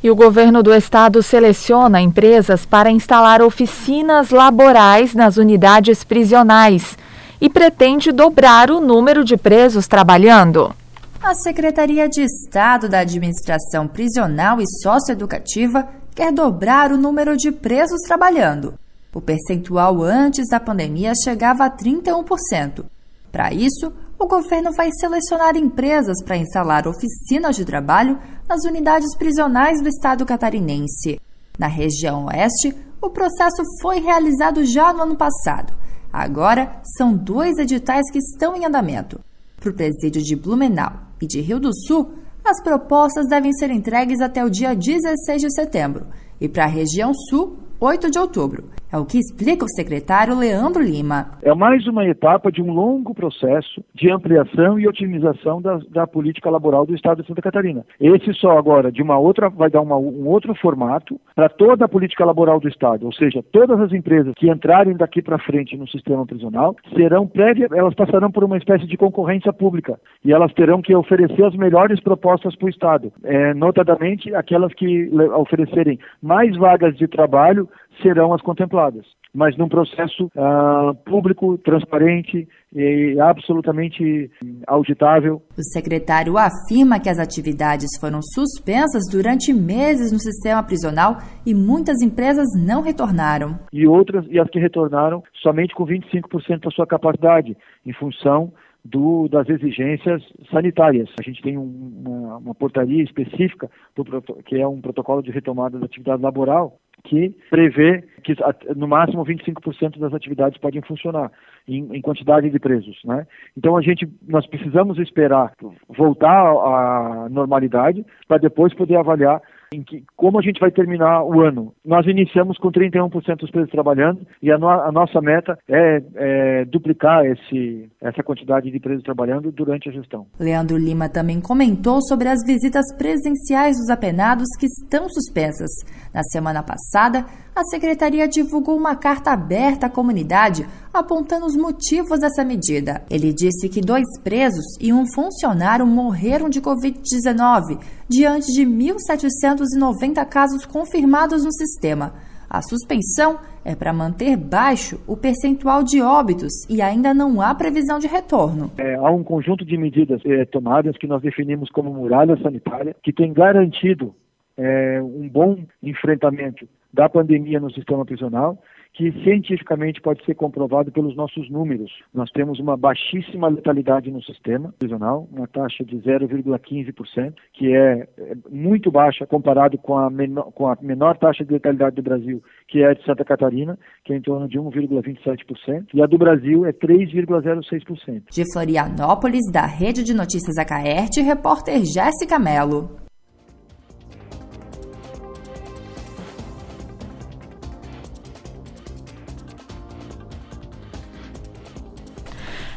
E 0.02 0.10
o 0.10 0.16
governo 0.16 0.62
do 0.62 0.74
estado 0.74 1.22
seleciona 1.22 2.00
empresas 2.00 2.66
para 2.66 2.90
instalar 2.90 3.40
oficinas 3.40 4.30
laborais 4.30 5.14
nas 5.14 5.36
unidades 5.36 6.02
prisionais 6.02 6.98
e 7.40 7.48
pretende 7.48 8.10
dobrar 8.10 8.70
o 8.70 8.80
número 8.80 9.24
de 9.24 9.36
presos 9.36 9.86
trabalhando. 9.86 10.74
A 11.22 11.34
Secretaria 11.34 12.08
de 12.08 12.20
Estado 12.20 12.88
da 12.88 12.98
Administração 12.98 13.86
Prisional 13.86 14.60
e 14.60 14.64
Socioeducativa 14.82 15.88
quer 16.14 16.32
dobrar 16.32 16.90
o 16.90 16.98
número 16.98 17.36
de 17.36 17.52
presos 17.52 18.02
trabalhando. 18.02 18.74
O 19.14 19.20
percentual 19.20 20.02
antes 20.02 20.48
da 20.48 20.58
pandemia 20.58 21.12
chegava 21.14 21.64
a 21.64 21.70
31%. 21.70 22.84
Para 23.30 23.52
isso, 23.52 23.92
o 24.22 24.28
governo 24.28 24.70
vai 24.72 24.88
selecionar 24.92 25.56
empresas 25.56 26.22
para 26.22 26.36
instalar 26.36 26.86
oficinas 26.86 27.56
de 27.56 27.64
trabalho 27.64 28.20
nas 28.48 28.64
unidades 28.64 29.16
prisionais 29.16 29.82
do 29.82 29.88
estado 29.88 30.24
catarinense. 30.24 31.20
Na 31.58 31.66
região 31.66 32.26
oeste, 32.26 32.72
o 33.00 33.10
processo 33.10 33.62
foi 33.80 33.98
realizado 33.98 34.64
já 34.64 34.92
no 34.92 35.02
ano 35.02 35.16
passado. 35.16 35.74
Agora, 36.12 36.80
são 36.96 37.16
dois 37.16 37.58
editais 37.58 38.08
que 38.12 38.18
estão 38.18 38.54
em 38.54 38.64
andamento. 38.64 39.18
Para 39.58 39.70
o 39.70 39.74
presídio 39.74 40.22
de 40.22 40.36
Blumenau 40.36 40.92
e 41.20 41.26
de 41.26 41.40
Rio 41.40 41.58
do 41.58 41.74
Sul, 41.74 42.12
as 42.44 42.62
propostas 42.62 43.26
devem 43.26 43.52
ser 43.52 43.70
entregues 43.70 44.20
até 44.20 44.44
o 44.44 44.50
dia 44.50 44.74
16 44.74 45.42
de 45.42 45.52
setembro 45.52 46.06
e 46.40 46.48
para 46.48 46.64
a 46.64 46.68
região 46.68 47.12
sul, 47.28 47.56
8 47.84 48.12
de 48.12 48.18
outubro. 48.20 48.62
É 48.92 48.96
o 48.98 49.06
que 49.06 49.18
explica 49.18 49.64
o 49.64 49.68
secretário 49.68 50.38
Leandro 50.38 50.82
Lima. 50.82 51.30
É 51.42 51.52
mais 51.54 51.86
uma 51.86 52.06
etapa 52.06 52.52
de 52.52 52.60
um 52.62 52.70
longo 52.70 53.14
processo 53.14 53.82
de 53.94 54.10
ampliação 54.10 54.78
e 54.78 54.86
otimização 54.86 55.62
da, 55.62 55.80
da 55.88 56.06
política 56.06 56.50
laboral 56.50 56.84
do 56.84 56.94
Estado 56.94 57.22
de 57.22 57.26
Santa 57.26 57.40
Catarina. 57.40 57.84
Esse 57.98 58.34
só 58.34 58.58
agora 58.58 58.92
de 58.92 59.02
uma 59.02 59.18
outra 59.18 59.48
vai 59.48 59.70
dar 59.70 59.80
uma, 59.80 59.96
um 59.96 60.28
outro 60.28 60.54
formato 60.54 61.18
para 61.34 61.48
toda 61.48 61.86
a 61.86 61.88
política 61.88 62.24
laboral 62.24 62.60
do 62.60 62.68
Estado, 62.68 63.06
ou 63.06 63.12
seja, 63.14 63.42
todas 63.50 63.80
as 63.80 63.92
empresas 63.92 64.34
que 64.36 64.50
entrarem 64.50 64.94
daqui 64.94 65.22
para 65.22 65.38
frente 65.38 65.74
no 65.74 65.88
sistema 65.88 66.26
prisional 66.26 66.76
serão 66.94 67.26
prévias, 67.26 67.72
elas 67.72 67.94
passarão 67.94 68.30
por 68.30 68.44
uma 68.44 68.58
espécie 68.58 68.86
de 68.86 68.96
concorrência 68.98 69.54
pública 69.54 69.98
e 70.22 70.32
elas 70.32 70.52
terão 70.52 70.82
que 70.82 70.94
oferecer 70.94 71.44
as 71.44 71.56
melhores 71.56 71.98
propostas 71.98 72.54
para 72.54 72.66
o 72.66 72.70
Estado, 72.70 73.10
é, 73.24 73.54
notadamente 73.54 74.34
aquelas 74.34 74.72
que 74.74 75.10
oferecerem 75.34 75.98
mais 76.22 76.54
vagas 76.58 76.94
de 76.96 77.08
trabalho 77.08 77.66
serão 78.02 78.32
as 78.32 78.42
contempladas, 78.42 79.04
mas 79.34 79.56
num 79.56 79.68
processo 79.68 80.24
uh, 80.26 80.94
público, 81.04 81.58
transparente 81.58 82.48
e 82.74 83.18
absolutamente 83.20 84.30
auditável. 84.66 85.42
O 85.56 85.62
secretário 85.62 86.36
afirma 86.38 86.98
que 86.98 87.08
as 87.08 87.18
atividades 87.18 87.88
foram 88.00 88.20
suspensas 88.22 89.02
durante 89.10 89.52
meses 89.52 90.12
no 90.12 90.18
sistema 90.18 90.62
prisional 90.62 91.18
e 91.46 91.54
muitas 91.54 92.00
empresas 92.02 92.46
não 92.56 92.82
retornaram. 92.82 93.58
E 93.72 93.86
outras, 93.86 94.24
e 94.28 94.38
as 94.38 94.48
que 94.48 94.58
retornaram, 94.58 95.22
somente 95.42 95.74
com 95.74 95.86
25% 95.86 96.60
da 96.60 96.70
sua 96.70 96.86
capacidade, 96.86 97.56
em 97.84 97.92
função 97.92 98.52
do, 98.84 99.28
das 99.28 99.48
exigências 99.48 100.22
sanitárias. 100.50 101.08
A 101.18 101.22
gente 101.22 101.42
tem 101.42 101.56
um, 101.56 102.02
uma, 102.04 102.36
uma, 102.38 102.54
portaria 102.54 103.02
específica, 103.02 103.70
do, 103.94 104.04
que 104.44 104.56
é 104.56 104.66
um 104.66 104.80
protocolo 104.80 105.22
de 105.22 105.30
retomada 105.30 105.78
da 105.78 105.86
atividade 105.86 106.22
laboral, 106.22 106.78
que 107.04 107.34
prevê 107.50 108.04
que 108.22 108.34
no 108.76 108.86
máximo 108.86 109.24
25% 109.24 109.98
das 109.98 110.14
atividades 110.14 110.58
podem 110.58 110.80
funcionar 110.82 111.30
em, 111.66 111.96
em, 111.96 112.00
quantidade 112.00 112.48
de 112.48 112.58
presos, 112.58 113.00
né? 113.04 113.26
Então 113.56 113.76
a 113.76 113.82
gente 113.82 114.08
nós 114.28 114.46
precisamos 114.46 114.98
esperar 114.98 115.52
voltar 115.88 116.46
à 116.46 117.28
normalidade 117.28 118.04
para 118.28 118.38
depois 118.38 118.72
poder 118.74 118.96
avaliar 118.96 119.42
em 119.72 119.82
que, 119.82 120.04
como 120.16 120.38
a 120.38 120.42
gente 120.42 120.60
vai 120.60 120.70
terminar 120.70 121.24
o 121.24 121.40
ano. 121.40 121.74
Nós 121.84 122.06
iniciamos 122.06 122.58
com 122.58 122.70
31% 122.70 123.36
dos 123.36 123.50
presos 123.50 123.70
trabalhando 123.70 124.26
e 124.42 124.50
a, 124.50 124.58
no, 124.58 124.68
a 124.68 124.92
nossa 124.92 125.20
meta 125.20 125.58
é, 125.68 126.02
é, 126.14 126.64
duplicar 126.66 127.24
esse, 127.24 127.88
essa 128.00 128.22
quantidade 128.22 128.70
de 128.70 128.80
presos 128.80 129.02
trabalhando 129.02 129.50
durante 129.50 129.88
a 129.88 129.92
gestão. 129.92 130.26
Leandro 130.38 130.76
Lima 130.76 131.08
também 131.08 131.40
comentou 131.40 132.00
sobre 132.02 132.28
as 132.28 132.44
visitas 132.44 132.84
presenciais 132.96 133.76
dos 133.76 133.90
apenados 133.90 134.46
que 134.58 134.66
estão 134.66 135.08
suspensas. 135.08 135.70
Na 136.14 136.22
semana 136.24 136.62
passada, 136.62 137.24
a 137.54 137.64
secretaria 137.64 138.26
divulgou 138.26 138.76
uma 138.76 138.96
carta 138.96 139.30
aberta 139.30 139.86
à 139.86 139.90
comunidade 139.90 140.66
apontando 140.92 141.44
os 141.44 141.54
motivos 141.54 142.18
dessa 142.18 142.42
medida. 142.42 143.02
Ele 143.10 143.32
disse 143.32 143.68
que 143.68 143.80
dois 143.80 144.06
presos 144.22 144.64
e 144.80 144.90
um 144.90 145.04
funcionário 145.06 145.86
morreram 145.86 146.48
de 146.48 146.62
Covid-19 146.62 147.78
diante 148.08 148.52
de 148.52 148.62
1.790 148.62 150.26
casos 150.26 150.64
confirmados 150.64 151.44
no 151.44 151.52
sistema. 151.52 152.14
A 152.48 152.62
suspensão 152.62 153.38
é 153.64 153.74
para 153.74 153.92
manter 153.92 154.36
baixo 154.36 154.98
o 155.06 155.16
percentual 155.16 155.82
de 155.82 156.00
óbitos 156.02 156.52
e 156.68 156.80
ainda 156.80 157.14
não 157.14 157.40
há 157.40 157.54
previsão 157.54 157.98
de 157.98 158.06
retorno. 158.06 158.70
É, 158.78 158.94
há 158.94 159.10
um 159.10 159.22
conjunto 159.22 159.64
de 159.64 159.76
medidas 159.76 160.20
é, 160.24 160.44
tomadas 160.46 160.96
que 160.96 161.06
nós 161.06 161.22
definimos 161.22 161.70
como 161.70 161.92
muralha 161.92 162.36
sanitária, 162.42 162.96
que 163.02 163.12
tem 163.12 163.32
garantido 163.32 164.14
é, 164.56 165.00
um 165.02 165.28
bom 165.28 165.58
enfrentamento 165.82 166.66
da 166.92 167.08
pandemia 167.08 167.58
no 167.58 167.72
sistema 167.72 168.04
prisional, 168.04 168.58
que 168.94 169.10
cientificamente 169.24 170.00
pode 170.00 170.24
ser 170.24 170.34
comprovado 170.34 170.92
pelos 170.92 171.16
nossos 171.16 171.48
números. 171.50 171.90
Nós 172.12 172.30
temos 172.30 172.58
uma 172.60 172.76
baixíssima 172.76 173.48
letalidade 173.48 174.10
no 174.10 174.22
sistema 174.22 174.72
prisional, 174.78 175.26
uma 175.32 175.48
taxa 175.48 175.82
de 175.82 175.96
0,15%, 175.96 177.32
que 177.54 177.74
é, 177.74 178.06
é 178.18 178.36
muito 178.50 178.90
baixa 178.90 179.26
comparado 179.26 179.78
com 179.78 179.96
a, 179.96 180.10
menor, 180.10 180.52
com 180.52 180.68
a 180.68 180.76
menor 180.82 181.16
taxa 181.16 181.44
de 181.44 181.52
letalidade 181.52 181.96
do 181.96 182.02
Brasil, 182.02 182.42
que 182.68 182.82
é 182.82 182.90
a 182.90 182.94
de 182.94 183.02
Santa 183.04 183.24
Catarina, 183.24 183.78
que 184.04 184.12
é 184.12 184.16
em 184.16 184.20
torno 184.20 184.46
de 184.46 184.58
1,27%, 184.58 185.86
e 185.94 186.02
a 186.02 186.06
do 186.06 186.18
Brasil 186.18 186.66
é 186.66 186.72
3,06%. 186.72 188.24
De 188.30 188.52
Florianópolis, 188.52 189.50
da 189.50 189.64
Rede 189.64 190.04
de 190.04 190.12
Notícias 190.12 190.58
Acaerte, 190.58 191.22
repórter 191.22 191.82
Jéssica 191.84 192.38
Mello. 192.38 193.01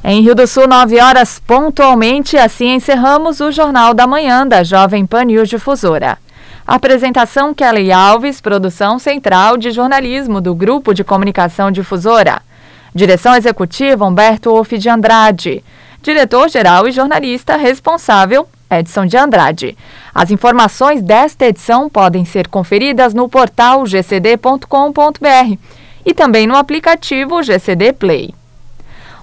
Em 0.08 0.22
Rio 0.22 0.36
do 0.36 0.46
Sul, 0.46 0.68
9 0.68 1.02
horas 1.02 1.40
pontualmente, 1.40 2.38
assim 2.38 2.76
encerramos 2.76 3.40
o 3.40 3.52
Jornal 3.52 3.92
da 3.92 4.06
Manhã 4.06 4.46
da 4.46 4.64
Jovem 4.64 5.04
Pan 5.04 5.24
News 5.24 5.50
Difusora. 5.50 6.20
Apresentação 6.68 7.56
Kelly 7.56 7.92
Alves, 7.92 8.40
produção 8.40 9.00
central 9.00 9.58
de 9.58 9.72
jornalismo 9.72 10.40
do 10.40 10.54
Grupo 10.54 10.94
de 10.94 11.04
Comunicação 11.04 11.72
Difusora. 11.72 12.40
Direção 12.94 13.36
executiva 13.36 14.06
Humberto 14.06 14.52
Wolff 14.52 14.78
de 14.78 14.88
Andrade. 14.88 15.64
Diretor-geral 16.04 16.88
e 16.88 16.92
jornalista 16.92 17.58
responsável 17.58 18.48
Edson 18.70 19.08
de 19.08 19.18
Andrade. 19.18 19.76
As 20.14 20.30
informações 20.30 21.02
desta 21.02 21.48
edição 21.48 21.90
podem 21.90 22.26
ser 22.26 22.48
conferidas 22.48 23.16
no 23.16 23.28
portal 23.28 23.84
gcd.com.br 23.88 25.58
e 26.06 26.14
também 26.14 26.46
no 26.46 26.56
aplicativo 26.56 27.42
GCD 27.42 27.92
Play. 27.92 28.45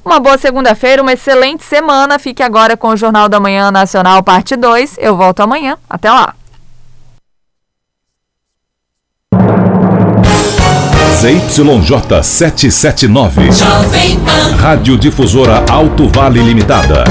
Uma 0.04 0.18
boa 0.18 0.36
segunda-feira, 0.36 1.00
uma 1.00 1.12
excelente 1.12 1.64
semana. 1.64 2.18
Fique 2.18 2.42
agora 2.42 2.76
com 2.76 2.88
o 2.88 2.96
Jornal 2.96 3.28
da 3.28 3.38
Manhã 3.38 3.70
Nacional, 3.70 4.22
parte 4.22 4.56
2. 4.56 4.96
Eu 4.98 5.16
volto 5.16 5.40
amanhã. 5.40 5.76
Até 5.88 6.10
lá. 6.10 6.34
ZYJ 11.22 12.22
779. 12.22 13.50
Rádio 14.58 14.98
Difusora 14.98 15.64
Alto 15.70 16.08
Vale 16.08 16.42
Limitada. 16.42 17.04